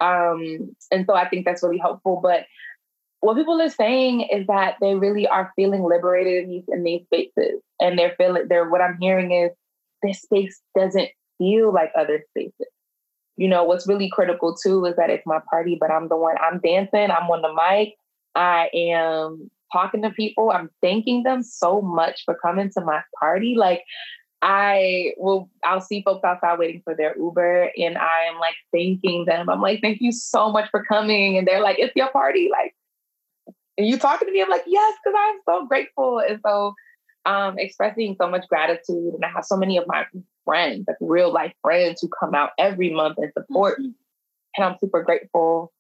um, 0.00 0.74
and 0.90 1.06
so 1.06 1.14
I 1.14 1.28
think 1.28 1.44
that's 1.44 1.62
really 1.62 1.78
helpful. 1.78 2.20
But 2.22 2.46
what 3.20 3.36
people 3.36 3.60
are 3.60 3.70
saying 3.70 4.28
is 4.32 4.46
that 4.48 4.76
they 4.80 4.94
really 4.94 5.26
are 5.26 5.52
feeling 5.56 5.82
liberated 5.82 6.44
in 6.44 6.50
these 6.50 6.64
in 6.68 6.84
these 6.84 7.02
spaces, 7.04 7.60
and 7.80 7.98
they're 7.98 8.14
feeling 8.16 8.46
they're 8.48 8.68
what 8.68 8.80
I'm 8.80 8.98
hearing 9.00 9.32
is 9.32 9.50
this 10.02 10.20
space 10.20 10.60
doesn't 10.76 11.08
feel 11.38 11.72
like 11.72 11.90
other 11.98 12.22
spaces. 12.30 12.68
You 13.36 13.48
know 13.48 13.64
what's 13.64 13.88
really 13.88 14.10
critical 14.10 14.54
too 14.54 14.84
is 14.84 14.96
that 14.96 15.10
it's 15.10 15.26
my 15.26 15.40
party, 15.50 15.76
but 15.80 15.90
I'm 15.90 16.08
the 16.08 16.16
one 16.16 16.36
I'm 16.38 16.60
dancing. 16.60 17.10
I'm 17.10 17.30
on 17.30 17.42
the 17.42 17.52
mic. 17.52 17.94
I 18.34 18.68
am 18.74 19.50
talking 19.72 20.02
to 20.02 20.10
people. 20.10 20.50
I'm 20.50 20.70
thanking 20.82 21.22
them 21.22 21.42
so 21.42 21.80
much 21.80 22.22
for 22.24 22.36
coming 22.40 22.70
to 22.76 22.80
my 22.80 23.02
party. 23.18 23.54
Like 23.56 23.82
I 24.44 25.14
will 25.16 25.48
I'll 25.64 25.80
see 25.80 26.02
folks 26.02 26.22
outside 26.22 26.58
waiting 26.58 26.82
for 26.84 26.94
their 26.94 27.16
Uber 27.16 27.70
and 27.78 27.96
I 27.96 28.24
am 28.30 28.38
like 28.38 28.56
thanking 28.72 29.24
them. 29.24 29.48
I'm 29.48 29.62
like, 29.62 29.80
thank 29.80 30.02
you 30.02 30.12
so 30.12 30.52
much 30.52 30.68
for 30.70 30.84
coming. 30.84 31.38
And 31.38 31.48
they're 31.48 31.62
like, 31.62 31.78
it's 31.78 31.96
your 31.96 32.10
party. 32.10 32.50
Like, 32.52 32.74
and 33.78 33.86
you 33.86 33.98
talking 33.98 34.28
to 34.28 34.32
me? 34.32 34.42
I'm 34.42 34.50
like, 34.50 34.64
yes, 34.66 34.98
because 35.02 35.18
I'm 35.18 35.40
so 35.46 35.66
grateful. 35.66 36.18
And 36.18 36.40
so 36.46 36.74
um 37.24 37.58
expressing 37.58 38.16
so 38.20 38.28
much 38.28 38.46
gratitude. 38.46 39.14
And 39.14 39.24
I 39.24 39.30
have 39.30 39.46
so 39.46 39.56
many 39.56 39.78
of 39.78 39.86
my 39.86 40.04
friends, 40.44 40.84
like 40.88 40.98
real 41.00 41.32
life 41.32 41.54
friends 41.62 42.02
who 42.02 42.08
come 42.08 42.34
out 42.34 42.50
every 42.58 42.92
month 42.92 43.16
and 43.16 43.32
support. 43.32 43.80
Mm-hmm. 43.80 43.92
And 44.58 44.64
I'm 44.66 44.76
super 44.78 45.02
grateful. 45.02 45.72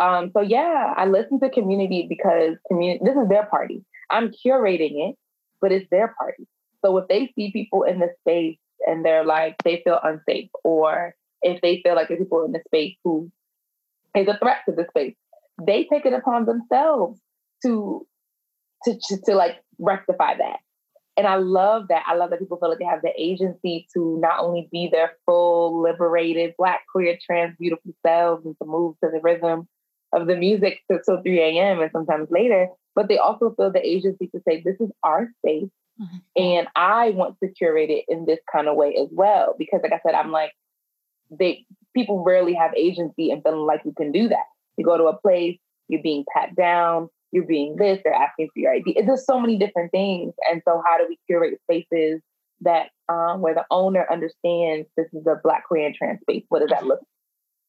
Um, 0.00 0.32
so 0.32 0.40
yeah, 0.40 0.92
I 0.96 1.06
listen 1.06 1.38
to 1.38 1.50
community 1.50 2.06
because 2.08 2.56
community 2.66 3.04
this 3.04 3.16
is 3.16 3.28
their 3.28 3.46
party. 3.46 3.84
I'm 4.10 4.32
curating 4.32 5.08
it, 5.08 5.14
but 5.60 5.70
it's 5.70 5.88
their 5.90 6.16
party. 6.18 6.48
So 6.84 6.96
if 6.98 7.08
they 7.08 7.32
see 7.34 7.52
people 7.52 7.82
in 7.82 7.98
the 7.98 8.08
space 8.20 8.58
and 8.86 9.04
they're 9.04 9.24
like 9.24 9.56
they 9.64 9.82
feel 9.84 10.00
unsafe, 10.02 10.50
or 10.64 11.14
if 11.42 11.60
they 11.60 11.80
feel 11.82 11.94
like 11.94 12.08
there's 12.08 12.20
people 12.20 12.44
in 12.44 12.52
the 12.52 12.62
space 12.66 12.96
who 13.04 13.30
is 14.16 14.28
a 14.28 14.38
threat 14.38 14.58
to 14.68 14.74
the 14.74 14.86
space, 14.90 15.14
they 15.60 15.84
take 15.84 16.06
it 16.06 16.12
upon 16.12 16.46
themselves 16.46 17.20
to 17.64 18.06
to 18.84 18.98
to, 19.08 19.20
to 19.26 19.34
like 19.34 19.56
rectify 19.78 20.36
that. 20.36 20.58
And 21.16 21.26
I 21.26 21.34
love 21.34 21.88
that. 21.88 22.04
I 22.06 22.14
love 22.14 22.30
that 22.30 22.38
people 22.38 22.58
feel 22.58 22.68
like 22.68 22.78
they 22.78 22.84
have 22.84 23.02
the 23.02 23.12
agency 23.16 23.88
to 23.92 24.18
not 24.20 24.38
only 24.38 24.68
be 24.70 24.88
their 24.90 25.16
full, 25.26 25.82
liberated, 25.82 26.54
black, 26.56 26.82
queer, 26.92 27.18
trans, 27.20 27.56
beautiful 27.58 27.92
selves 28.06 28.46
and 28.46 28.54
to 28.62 28.68
move 28.68 28.94
to 29.02 29.10
the 29.10 29.18
rhythm 29.20 29.66
of 30.12 30.28
the 30.28 30.36
music 30.36 30.78
till 30.88 31.20
3 31.20 31.40
a.m. 31.40 31.80
and 31.80 31.90
sometimes 31.90 32.28
later, 32.30 32.68
but 32.94 33.08
they 33.08 33.18
also 33.18 33.52
feel 33.56 33.72
the 33.72 33.84
agency 33.84 34.28
to 34.28 34.40
say, 34.46 34.62
this 34.64 34.76
is 34.80 34.90
our 35.02 35.28
space. 35.38 35.68
Mm-hmm. 36.00 36.42
And 36.42 36.68
I 36.76 37.10
want 37.10 37.36
to 37.42 37.50
curate 37.50 37.90
it 37.90 38.04
in 38.08 38.24
this 38.24 38.38
kind 38.50 38.68
of 38.68 38.76
way 38.76 38.96
as 39.00 39.08
well. 39.10 39.54
Because 39.58 39.80
like 39.82 39.92
I 39.92 40.00
said, 40.06 40.14
I'm 40.14 40.30
like, 40.30 40.52
they 41.30 41.64
people 41.94 42.22
rarely 42.24 42.54
have 42.54 42.72
agency 42.76 43.30
and 43.30 43.42
feeling 43.42 43.66
like 43.66 43.82
you 43.84 43.92
can 43.96 44.12
do 44.12 44.28
that. 44.28 44.44
You 44.76 44.84
go 44.84 44.96
to 44.96 45.04
a 45.04 45.18
place, 45.18 45.58
you're 45.88 46.02
being 46.02 46.24
pat 46.32 46.54
down, 46.54 47.08
you're 47.32 47.46
being 47.46 47.76
this, 47.76 48.00
they're 48.04 48.14
asking 48.14 48.48
for 48.54 48.60
your 48.60 48.72
ID. 48.72 48.92
It's 48.96 49.06
just 49.06 49.26
so 49.26 49.40
many 49.40 49.58
different 49.58 49.90
things. 49.90 50.34
And 50.50 50.62
so 50.66 50.82
how 50.86 50.98
do 50.98 51.06
we 51.08 51.18
curate 51.26 51.58
spaces 51.64 52.20
that 52.60 52.90
um, 53.08 53.40
where 53.40 53.54
the 53.54 53.64
owner 53.70 54.06
understands 54.10 54.88
this 54.96 55.06
is 55.12 55.26
a 55.26 55.40
black 55.42 55.66
queer 55.66 55.86
and 55.86 55.94
trans 55.94 56.20
space? 56.20 56.44
What 56.48 56.60
does 56.60 56.70
that 56.70 56.86
look 56.86 57.00
like? 57.00 57.06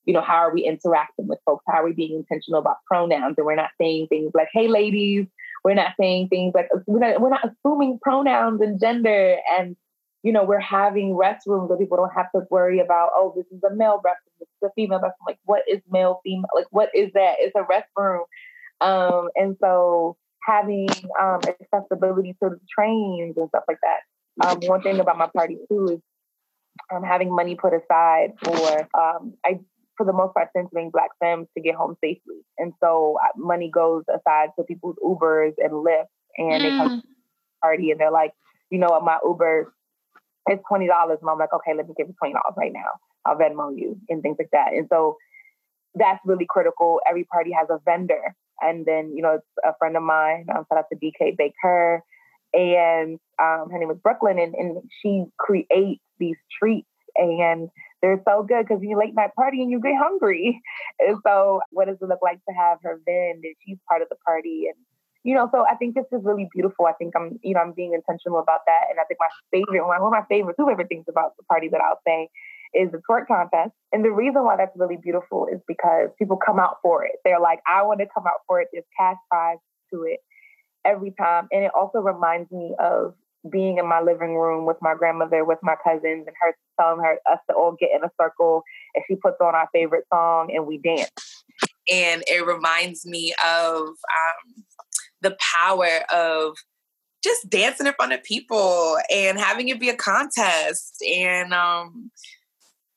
You 0.06 0.14
know, 0.14 0.22
how 0.22 0.38
are 0.38 0.54
we 0.54 0.64
interacting 0.64 1.28
with 1.28 1.40
folks? 1.46 1.64
How 1.68 1.82
are 1.82 1.86
we 1.86 1.94
being 1.94 2.16
intentional 2.16 2.60
about 2.60 2.78
pronouns? 2.88 3.36
And 3.38 3.46
we're 3.46 3.56
not 3.56 3.72
saying 3.80 4.08
things 4.08 4.32
like, 4.34 4.48
hey 4.54 4.68
ladies, 4.68 5.28
we're 5.64 5.74
not 5.74 5.94
saying 6.00 6.28
things 6.30 6.54
like 6.54 6.70
we're 6.88 7.00
not, 7.00 7.22
we're 7.22 7.30
not 7.30 7.46
assuming 7.46 8.00
pronouns 8.02 8.62
and 8.62 8.80
gender 8.80 9.38
and 9.58 9.76
you 10.24 10.32
know 10.32 10.44
we're 10.44 10.60
having 10.60 11.12
restrooms 11.12 11.70
where 11.70 11.78
people 11.78 11.98
don't 11.98 12.14
have 12.14 12.32
to 12.34 12.42
worry 12.50 12.80
about 12.80 13.10
oh 13.14 13.34
this 13.36 13.46
is 13.52 13.64
a 13.64 13.74
male 13.76 14.02
restroom 14.06 14.40
this 14.40 14.48
is 14.62 14.70
a 14.70 14.74
female 14.76 15.00
restroom. 15.00 15.28
Like 15.28 15.40
what 15.46 15.64
is 15.68 15.82
male 15.90 16.22
female 16.24 16.50
like 16.56 16.68
what 16.72 16.90
is 16.94 17.12
that? 17.14 17.36
It's 17.40 17.56
a 17.56 17.64
restroom. 17.64 18.24
Um, 18.82 19.30
and 19.36 19.58
so 19.62 20.18
having 20.48 20.88
um, 21.22 21.42
accessibility 21.48 22.34
to 22.42 22.50
the 22.50 22.60
trains 22.74 23.36
and 23.38 23.50
stuff 23.50 23.64
like 23.68 23.80
that. 23.84 24.48
Um, 24.48 24.60
one 24.62 24.82
thing 24.82 25.00
about 25.00 25.18
my 25.18 25.30
party 25.36 25.58
too 25.70 25.88
is 25.90 26.00
um, 26.94 27.04
having 27.04 27.34
money 27.34 27.56
put 27.56 27.74
aside 27.74 28.34
for 28.42 28.88
um, 28.98 29.34
I 29.46 29.60
for 30.00 30.06
the 30.06 30.14
most 30.14 30.34
part, 30.34 30.48
centering 30.56 30.92
Black 30.92 31.10
femmes 31.20 31.48
to 31.58 31.62
get 31.62 31.76
home 31.76 31.98
safely. 32.02 32.40
And 32.58 32.72
so 32.82 33.18
money 33.36 33.70
goes 33.70 34.06
aside 34.08 34.52
to 34.58 34.64
people's 34.64 34.96
Ubers 35.06 35.52
and 35.58 35.74
Lyft, 35.74 36.08
and 36.38 36.54
mm. 36.54 36.64
they 36.64 36.70
come 36.70 36.90
mm. 36.90 37.02
to 37.02 37.08
the 37.08 37.60
party 37.62 37.92
and 37.92 38.00
they're 38.00 38.10
like, 38.10 38.32
you 38.70 38.80
know 38.80 38.88
what, 38.88 39.04
my 39.04 39.18
Uber 39.26 39.74
is 40.50 40.60
twenty 40.70 40.88
dollars, 40.88 41.18
and 41.22 41.30
I'm 41.30 41.38
like, 41.38 41.54
okay, 41.54 41.74
let 41.76 41.86
me 41.86 41.94
give 41.98 42.08
you 42.08 42.16
twenty 42.18 42.34
dollars 42.34 42.56
right 42.58 42.72
now. 42.72 42.96
I'll 43.26 43.36
Venmo 43.36 43.78
you 43.78 43.98
and 44.08 44.24
things 44.24 44.38
like 44.40 44.52
that. 44.54 44.72
And 44.72 44.88
so 44.90 45.18
that's 45.96 46.20
really 46.26 46.48
critical. 46.50 47.02
Every 47.08 47.26
party 47.26 47.52
has 47.52 47.68
a 47.70 47.80
vendor, 47.84 48.34
and 48.62 48.86
then 48.86 49.12
you 49.14 49.22
know, 49.22 49.34
it's 49.34 49.48
a 49.66 49.74
friend 49.80 49.98
of 49.98 50.04
mine. 50.04 50.46
Um, 50.56 50.66
shout 50.72 50.80
out 50.80 50.86
to 50.94 50.98
BK 50.98 51.36
Baker, 51.38 52.04
and 52.54 53.20
um, 53.38 53.68
her 53.70 53.78
name 53.78 53.92
is 53.92 53.98
Brooklyn, 54.02 54.40
and, 54.40 54.56
and 54.56 54.78
she 55.02 55.26
creates 55.38 56.02
these 56.20 56.38
treats 56.58 56.88
and 57.16 57.70
they're 58.02 58.22
so 58.28 58.44
good 58.44 58.66
because 58.68 58.82
you 58.82 58.98
late 58.98 59.14
night 59.14 59.36
party 59.36 59.62
and 59.62 59.72
you 59.72 59.80
get 59.82 59.98
hungry. 59.98 60.62
And 61.00 61.18
so, 61.26 61.62
what 61.72 61.88
does 61.88 61.98
it 62.02 62.08
look 62.08 62.20
like 62.22 62.40
to 62.48 62.54
have 62.56 62.80
her 62.84 63.00
vend 63.06 63.44
and 63.44 63.56
she's 63.66 63.78
part 63.88 64.02
of 64.02 64.10
the 64.10 64.16
party? 64.26 64.66
And 64.68 64.76
you 65.24 65.36
know, 65.36 65.50
so 65.52 65.66
I 65.70 65.76
think 65.76 65.96
this 65.96 66.06
is 66.12 66.24
really 66.24 66.48
beautiful. 66.54 66.86
I 66.86 66.94
think 66.94 67.14
I'm, 67.16 67.40
you 67.44 67.54
know, 67.54 67.60
I'm 67.60 67.74
being 67.74 67.94
intentional 67.94 68.40
about 68.40 68.62
that. 68.66 68.88
And 68.90 69.00
I 69.00 69.04
think 69.04 69.20
my 69.20 69.28
favorite, 69.52 69.86
one 69.86 70.02
of 70.02 70.12
my 70.12 70.24
favorite, 70.30 70.56
two 70.58 70.66
favorite 70.66 70.88
things 70.88 71.06
about 71.10 71.36
the 71.38 71.44
party 71.44 71.68
that 71.70 71.82
I'll 71.82 72.00
say 72.08 72.30
is 72.74 72.92
the 72.92 73.02
twerk 73.10 73.28
contest. 73.28 73.72
And 73.92 74.06
the 74.06 74.12
reason 74.12 74.44
why 74.46 74.56
that's 74.56 74.76
really 74.76 74.98
beautiful 75.02 75.48
is 75.52 75.60
because 75.68 76.10
people 76.18 76.38
come 76.38 76.60
out 76.60 76.78
for 76.82 77.04
it. 77.06 77.20
They're 77.26 77.40
like, 77.40 77.60
I 77.68 77.84
want 77.84 78.00
to 78.00 78.08
come 78.14 78.26
out 78.28 78.42
for 78.48 78.62
it. 78.62 78.70
There's 78.72 78.86
cash 78.98 79.18
prize 79.30 79.58
to 79.94 80.04
it 80.04 80.20
every 80.86 81.14
time. 81.20 81.48
And 81.52 81.66
it 81.66 81.72
also 81.76 82.00
reminds 82.00 82.50
me 82.52 82.76
of 82.80 83.14
being 83.50 83.78
in 83.78 83.88
my 83.88 84.02
living 84.02 84.36
room 84.36 84.66
with 84.66 84.78
my 84.82 84.96
grandmother, 84.96 85.46
with 85.46 85.60
my 85.62 85.76
cousins, 85.84 86.26
and 86.28 86.36
her 86.42 86.56
telling 86.80 87.04
her 87.04 87.20
us 87.32 87.40
to 87.50 87.56
all 87.56 87.76
get 87.80 87.90
in 87.96 88.04
a 88.04 88.12
circle, 88.20 88.64
and 88.96 89.04
she 89.08 89.16
puts 89.16 89.38
on 89.42 89.56
our 89.56 89.70
favorite 89.74 90.06
song 90.12 90.52
and 90.54 90.66
we 90.66 90.78
dance. 90.78 91.10
And 91.92 92.24
it 92.28 92.46
reminds 92.46 93.06
me 93.06 93.34
of 93.46 93.80
um, 93.88 94.64
the 95.22 95.38
power 95.40 96.02
of 96.14 96.56
just 97.24 97.50
dancing 97.50 97.88
in 97.88 97.94
front 97.94 98.14
of 98.14 98.24
people 98.24 98.98
and 99.14 99.38
having 99.38 99.70
it 99.70 99.80
be 99.80 99.90
a 99.90 99.96
contest. 99.96 101.04
And 101.06 101.54
um, 101.54 102.12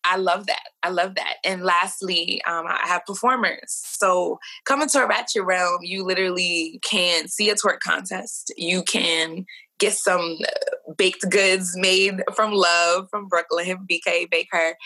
I 0.05 0.17
love 0.17 0.47
that. 0.47 0.63
I 0.83 0.91
love 0.91 1.15
that. 1.17 1.35
And 1.45 1.63
lastly, 1.63 2.41
um, 2.47 2.67
I 2.67 2.87
have 2.87 3.05
performers. 3.07 3.81
So 3.85 4.39
coming 4.65 4.89
to 4.91 5.03
a 5.03 5.07
ratchet 5.07 5.45
realm, 5.45 5.79
you 5.83 6.05
literally 6.05 6.81
can 6.89 7.29
see 7.29 7.51
a 7.51 7.55
twerk 7.55 7.81
contest. 7.81 8.53
You 8.57 8.83
can 8.83 9.45
get 9.83 9.95
some 9.95 10.39
uh, 10.41 10.93
baked 10.97 11.29
goods 11.29 11.73
made 11.77 12.23
from 12.35 12.53
love 12.53 13.09
from 13.11 13.27
Brooklyn, 13.27 13.87
BK 13.91 14.31
Baker, 14.31 14.77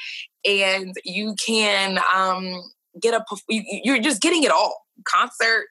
and 0.44 0.94
you 1.04 1.34
can 1.44 2.00
um, 2.14 2.62
get 3.00 3.14
a. 3.14 3.22
You're 3.48 4.00
just 4.00 4.22
getting 4.22 4.42
it 4.42 4.50
all 4.50 4.86
concert. 5.04 5.66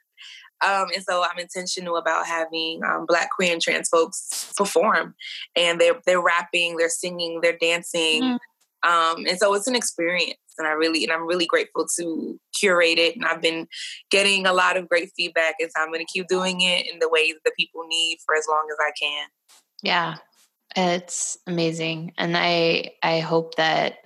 Um, 0.66 0.88
and 0.96 1.04
so 1.04 1.22
I'm 1.22 1.38
intentional 1.38 1.98
about 1.98 2.26
having 2.26 2.82
um, 2.86 3.06
Black, 3.06 3.30
queer, 3.36 3.52
and 3.52 3.62
trans 3.62 3.90
folks 3.90 4.54
perform, 4.56 5.16
and 5.56 5.82
they're 5.82 6.00
they're 6.06 6.22
rapping, 6.22 6.78
they're 6.78 6.88
singing, 6.90 7.40
they're 7.42 7.58
dancing, 7.60 8.22
mm. 8.22 8.38
um, 8.90 9.26
and 9.28 9.38
so 9.38 9.54
it's 9.54 9.68
an 9.68 9.76
experience 9.76 10.38
and 10.58 10.68
I 10.68 10.72
really 10.72 11.04
and 11.04 11.12
I'm 11.12 11.28
really 11.28 11.46
grateful 11.46 11.88
to 11.98 12.40
curate 12.58 12.98
it. 12.98 13.16
And 13.16 13.26
I've 13.26 13.42
been 13.42 13.68
getting 14.12 14.46
a 14.46 14.54
lot 14.54 14.78
of 14.78 14.90
great 14.90 15.12
feedback, 15.16 15.56
and 15.60 15.70
so 15.76 15.82
I'm 15.82 15.90
going 15.90 16.06
to 16.06 16.12
keep 16.12 16.28
doing 16.28 16.62
it 16.62 16.92
in 16.92 17.00
the 17.00 17.10
ways 17.10 17.36
that 17.44 17.54
people 17.58 17.86
need 17.88 18.18
for 18.26 18.36
as 18.36 18.46
long 18.50 18.68
as 18.72 18.78
I 18.80 18.92
can. 19.00 19.28
Yeah, 19.82 20.16
it's 20.76 21.38
amazing, 21.48 22.14
and 22.18 22.36
I 22.38 22.92
I 23.04 23.20
hope 23.20 23.56
that 23.56 23.98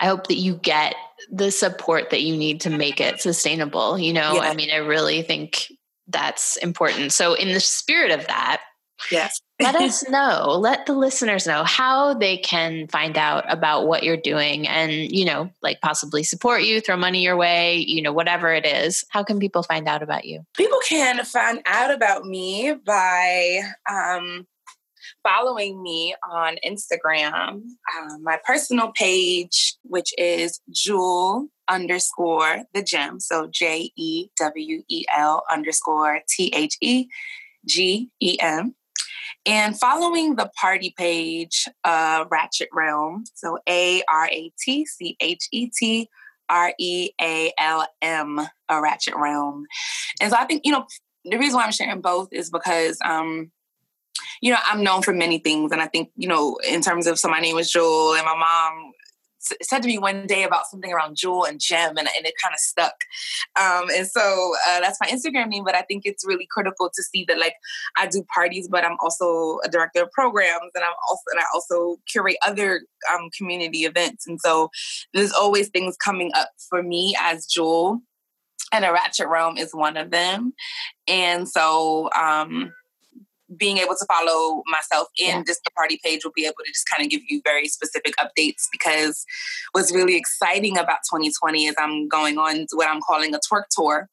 I 0.00 0.06
hope 0.06 0.28
that 0.28 0.36
you 0.36 0.54
get 0.54 0.94
the 1.30 1.50
support 1.50 2.10
that 2.10 2.22
you 2.22 2.36
need 2.36 2.60
to 2.62 2.70
make 2.70 3.00
it 3.00 3.20
sustainable. 3.20 3.98
You 3.98 4.12
know, 4.12 4.34
yeah. 4.34 4.40
I 4.40 4.54
mean, 4.54 4.70
I 4.70 4.76
really 4.76 5.22
think 5.22 5.72
that's 6.06 6.56
important. 6.58 7.12
So, 7.12 7.34
in 7.34 7.52
the 7.52 7.60
spirit 7.60 8.12
of 8.12 8.26
that, 8.26 8.62
Yes. 9.10 9.40
let 9.60 9.76
us 9.76 10.08
know, 10.08 10.56
let 10.58 10.86
the 10.86 10.92
listeners 10.92 11.46
know 11.46 11.64
how 11.64 12.14
they 12.14 12.36
can 12.38 12.88
find 12.88 13.16
out 13.16 13.44
about 13.48 13.86
what 13.86 14.02
you're 14.02 14.16
doing 14.16 14.66
and, 14.66 14.92
you 14.92 15.24
know, 15.24 15.50
like 15.62 15.80
possibly 15.80 16.22
support 16.22 16.62
you, 16.62 16.80
throw 16.80 16.96
money 16.96 17.22
your 17.22 17.36
way, 17.36 17.76
you 17.76 18.02
know, 18.02 18.12
whatever 18.12 18.52
it 18.52 18.66
is. 18.66 19.04
How 19.10 19.22
can 19.22 19.38
people 19.38 19.62
find 19.62 19.88
out 19.88 20.02
about 20.02 20.24
you? 20.24 20.44
People 20.56 20.78
can 20.86 21.24
find 21.24 21.60
out 21.66 21.92
about 21.92 22.24
me 22.24 22.74
by 22.84 23.60
um, 23.90 24.46
following 25.22 25.82
me 25.82 26.14
on 26.30 26.56
Instagram, 26.64 27.62
um, 27.96 28.22
my 28.22 28.38
personal 28.44 28.92
page, 28.94 29.76
which 29.82 30.12
is 30.16 30.60
Jewel 30.70 31.48
underscore 31.68 32.64
the 32.72 32.82
gem. 32.82 33.20
So 33.20 33.48
J 33.50 33.90
E 33.96 34.28
W 34.38 34.82
E 34.88 35.04
L 35.14 35.42
underscore 35.50 36.20
T 36.28 36.52
H 36.54 36.76
E 36.80 37.08
G 37.66 38.10
E 38.20 38.38
M. 38.40 38.74
And 39.46 39.78
following 39.78 40.36
the 40.36 40.50
party 40.60 40.94
page, 40.96 41.66
uh, 41.84 42.24
Ratchet 42.30 42.68
Realm. 42.72 43.24
So 43.34 43.58
A 43.68 44.02
R 44.10 44.26
A 44.26 44.52
T 44.60 44.84
C 44.84 45.16
H 45.20 45.48
E 45.52 45.70
T 45.70 46.08
R 46.48 46.72
E 46.78 47.10
A 47.20 47.52
L 47.58 47.86
M, 48.02 48.40
a 48.68 48.80
Ratchet 48.80 49.14
Realm. 49.16 49.66
And 50.20 50.30
so 50.30 50.36
I 50.36 50.44
think, 50.44 50.62
you 50.64 50.72
know, 50.72 50.86
the 51.24 51.38
reason 51.38 51.56
why 51.56 51.64
I'm 51.64 51.72
sharing 51.72 52.00
both 52.00 52.28
is 52.32 52.50
because 52.50 52.98
um, 53.04 53.50
you 54.40 54.52
know, 54.52 54.58
I'm 54.64 54.82
known 54.82 55.02
for 55.02 55.12
many 55.12 55.38
things. 55.38 55.72
And 55.72 55.80
I 55.80 55.86
think, 55.86 56.10
you 56.16 56.28
know, 56.28 56.58
in 56.68 56.80
terms 56.80 57.06
of, 57.06 57.18
so 57.18 57.28
my 57.28 57.40
name 57.40 57.58
is 57.58 57.70
Jewel 57.70 58.14
and 58.14 58.24
my 58.24 58.36
mom 58.36 58.92
said 59.62 59.82
to 59.82 59.88
me 59.88 59.98
one 59.98 60.26
day 60.26 60.42
about 60.42 60.66
something 60.66 60.92
around 60.92 61.16
jewel 61.16 61.44
and 61.44 61.60
gem 61.60 61.96
and, 61.96 62.08
and 62.16 62.26
it 62.26 62.34
kind 62.42 62.52
of 62.52 62.58
stuck. 62.58 62.94
Um, 63.58 63.88
and 63.94 64.06
so 64.06 64.54
uh, 64.68 64.80
that's 64.80 64.98
my 65.00 65.06
instagram 65.08 65.48
name 65.48 65.64
but 65.64 65.74
i 65.74 65.82
think 65.82 66.02
it's 66.04 66.26
really 66.26 66.46
critical 66.50 66.90
to 66.94 67.02
see 67.02 67.24
that 67.28 67.38
like 67.38 67.54
i 67.96 68.06
do 68.06 68.24
parties 68.34 68.68
but 68.68 68.84
i'm 68.84 68.96
also 69.00 69.58
a 69.64 69.68
director 69.68 70.02
of 70.02 70.10
programs 70.12 70.70
and 70.74 70.84
i'm 70.84 70.94
also 71.08 71.22
and 71.32 71.40
i 71.40 71.44
also 71.54 71.96
curate 72.10 72.36
other 72.46 72.82
um, 73.12 73.30
community 73.36 73.80
events. 73.80 74.26
And 74.26 74.40
so 74.40 74.70
there's 75.14 75.32
always 75.32 75.68
things 75.68 75.96
coming 75.96 76.30
up 76.34 76.50
for 76.68 76.82
me 76.82 77.16
as 77.20 77.46
jewel 77.46 78.00
and 78.72 78.84
a 78.84 78.92
ratchet 78.92 79.28
realm 79.28 79.56
is 79.56 79.74
one 79.74 79.96
of 79.96 80.10
them. 80.10 80.52
And 81.06 81.48
so 81.48 82.10
um, 82.12 82.72
being 83.56 83.78
able 83.78 83.94
to 83.94 84.06
follow 84.06 84.62
myself 84.66 85.08
in 85.18 85.28
yeah. 85.28 85.42
just 85.46 85.60
the 85.64 85.70
party 85.70 85.98
page 86.04 86.24
will 86.24 86.32
be 86.34 86.44
able 86.44 86.56
to 86.64 86.72
just 86.72 86.86
kind 86.94 87.04
of 87.04 87.10
give 87.10 87.22
you 87.28 87.40
very 87.44 87.68
specific 87.68 88.14
updates 88.16 88.64
because 88.70 89.24
what's 89.72 89.92
really 89.94 90.16
exciting 90.16 90.76
about 90.76 90.98
2020 91.10 91.66
is 91.66 91.74
I'm 91.78 92.08
going 92.08 92.38
on 92.38 92.66
what 92.72 92.88
I'm 92.88 93.00
calling 93.00 93.34
a 93.34 93.38
twerk 93.38 93.64
tour 93.70 94.08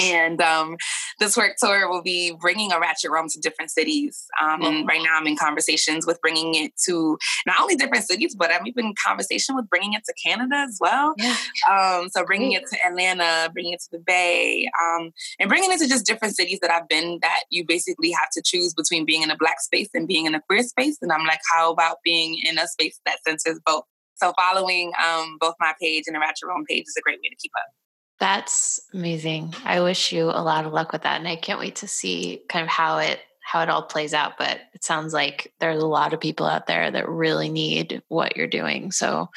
and 0.00 0.40
um, 0.40 0.76
this 1.18 1.36
twerk 1.36 1.52
tour 1.58 1.88
will 1.88 2.02
be 2.02 2.34
bringing 2.40 2.72
a 2.72 2.80
ratchet 2.80 3.10
realm 3.10 3.28
to 3.28 3.40
different 3.40 3.70
cities. 3.70 4.24
Um, 4.40 4.48
mm-hmm. 4.48 4.64
And 4.64 4.88
right 4.88 5.02
now, 5.02 5.16
I'm 5.18 5.26
in 5.26 5.36
conversations 5.36 6.06
with 6.06 6.20
bringing 6.20 6.54
it 6.54 6.72
to 6.86 7.18
not 7.46 7.60
only 7.60 7.76
different 7.76 8.04
cities, 8.04 8.34
but 8.34 8.50
I'm 8.50 8.66
even 8.66 8.86
in 8.86 8.94
conversation 9.06 9.54
with 9.54 9.68
bringing 9.68 9.92
it 9.94 10.02
to 10.04 10.14
Canada 10.24 10.56
as 10.56 10.78
well. 10.80 11.14
Yeah. 11.18 11.36
Um, 11.70 12.08
so 12.08 12.24
bringing 12.24 12.50
Great. 12.50 12.62
it 12.62 12.68
to 12.70 12.86
Atlanta, 12.86 13.50
bringing 13.52 13.72
it 13.72 13.80
to 13.80 13.88
the 13.92 13.98
Bay, 13.98 14.68
um, 14.82 15.10
and 15.38 15.48
bringing 15.48 15.72
it 15.72 15.78
to 15.78 15.88
just 15.88 16.06
different 16.06 16.36
cities 16.36 16.58
that 16.60 16.70
I've 16.70 16.88
been. 16.88 17.18
That 17.22 17.42
you 17.50 17.64
basically 17.66 18.10
have 18.12 18.30
to 18.32 18.42
choose 18.44 18.74
between 18.74 19.04
being 19.04 19.22
in 19.22 19.30
a 19.30 19.36
black 19.36 19.60
space 19.60 19.88
and 19.94 20.08
being 20.08 20.26
in 20.26 20.34
a 20.34 20.40
queer 20.40 20.62
space. 20.62 20.98
And 21.02 21.12
I'm 21.12 21.26
like, 21.26 21.40
how 21.52 21.70
about 21.70 21.98
being 22.04 22.40
in 22.44 22.58
a 22.58 22.66
space 22.66 22.98
that 23.06 23.18
centers 23.26 23.60
both? 23.64 23.84
So 24.16 24.32
following 24.38 24.92
um, 25.04 25.36
both 25.40 25.54
my 25.58 25.74
page 25.80 26.04
and 26.06 26.14
the 26.14 26.20
Ratchet 26.20 26.48
Realm 26.48 26.64
page 26.68 26.84
is 26.86 26.94
a 26.96 27.00
great 27.00 27.18
way 27.18 27.28
to 27.28 27.36
keep 27.36 27.52
up. 27.58 27.81
That's 28.22 28.78
amazing. 28.94 29.52
I 29.64 29.80
wish 29.80 30.12
you 30.12 30.26
a 30.26 30.44
lot 30.44 30.64
of 30.64 30.72
luck 30.72 30.92
with 30.92 31.02
that. 31.02 31.18
And 31.18 31.26
I 31.26 31.34
can't 31.34 31.58
wait 31.58 31.74
to 31.76 31.88
see 31.88 32.40
kind 32.48 32.62
of 32.62 32.68
how 32.68 32.98
it 32.98 33.18
how 33.40 33.62
it 33.62 33.68
all 33.68 33.82
plays 33.82 34.14
out. 34.14 34.38
But 34.38 34.60
it 34.74 34.84
sounds 34.84 35.12
like 35.12 35.52
there's 35.58 35.82
a 35.82 35.88
lot 35.88 36.12
of 36.12 36.20
people 36.20 36.46
out 36.46 36.68
there 36.68 36.88
that 36.88 37.08
really 37.08 37.48
need 37.48 38.00
what 38.06 38.36
you're 38.36 38.46
doing. 38.46 38.92
So 38.92 39.28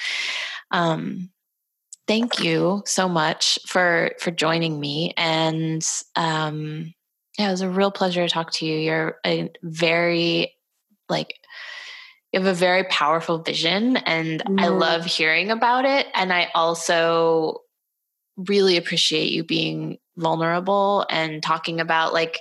um 0.69 1.31
thank 2.07 2.43
you 2.43 2.83
so 2.85 3.09
much 3.09 3.57
for 3.65 4.11
for 4.19 4.29
joining 4.29 4.79
me. 4.79 5.15
And 5.17 5.83
um 6.15 6.93
yeah, 7.39 7.47
it 7.47 7.51
was 7.51 7.61
a 7.61 7.69
real 7.69 7.89
pleasure 7.89 8.27
to 8.27 8.31
talk 8.31 8.51
to 8.51 8.67
you. 8.67 8.77
You're 8.77 9.17
a 9.25 9.49
very 9.63 10.53
like 11.09 11.33
you 12.31 12.39
have 12.39 12.47
a 12.47 12.53
very 12.53 12.83
powerful 12.83 13.39
vision 13.39 13.97
and 13.97 14.43
mm. 14.43 14.61
I 14.61 14.67
love 14.67 15.05
hearing 15.05 15.49
about 15.49 15.85
it. 15.85 16.05
And 16.13 16.31
I 16.31 16.51
also 16.53 17.61
really 18.37 18.77
appreciate 18.77 19.31
you 19.31 19.43
being 19.43 19.97
vulnerable 20.17 21.05
and 21.09 21.41
talking 21.43 21.79
about 21.79 22.13
like 22.13 22.39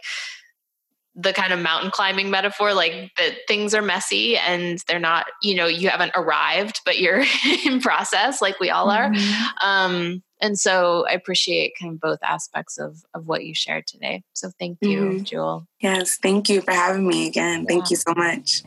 the 1.16 1.32
kind 1.32 1.52
of 1.52 1.60
mountain 1.60 1.90
climbing 1.90 2.30
metaphor 2.30 2.74
like 2.74 3.12
that 3.16 3.34
things 3.46 3.72
are 3.74 3.82
messy 3.82 4.36
and 4.36 4.82
they're 4.88 4.98
not 4.98 5.26
you 5.42 5.54
know 5.54 5.66
you 5.66 5.88
haven't 5.88 6.10
arrived 6.14 6.80
but 6.84 6.98
you're 6.98 7.24
in 7.64 7.80
process 7.80 8.42
like 8.42 8.58
we 8.58 8.70
all 8.70 8.90
are 8.90 9.10
mm-hmm. 9.10 9.68
um 9.68 10.22
and 10.40 10.58
so 10.58 11.06
i 11.08 11.12
appreciate 11.12 11.72
kind 11.80 11.92
of 11.92 12.00
both 12.00 12.18
aspects 12.22 12.78
of 12.78 13.04
of 13.14 13.26
what 13.26 13.44
you 13.44 13.54
shared 13.54 13.86
today 13.86 14.22
so 14.32 14.50
thank 14.58 14.78
you 14.80 15.00
mm-hmm. 15.00 15.22
jewel 15.22 15.66
yes 15.80 16.16
thank 16.16 16.48
you 16.48 16.60
for 16.60 16.72
having 16.72 17.06
me 17.06 17.28
again 17.28 17.60
yeah. 17.60 17.66
thank 17.68 17.90
you 17.90 17.96
so 17.96 18.12
much 18.16 18.64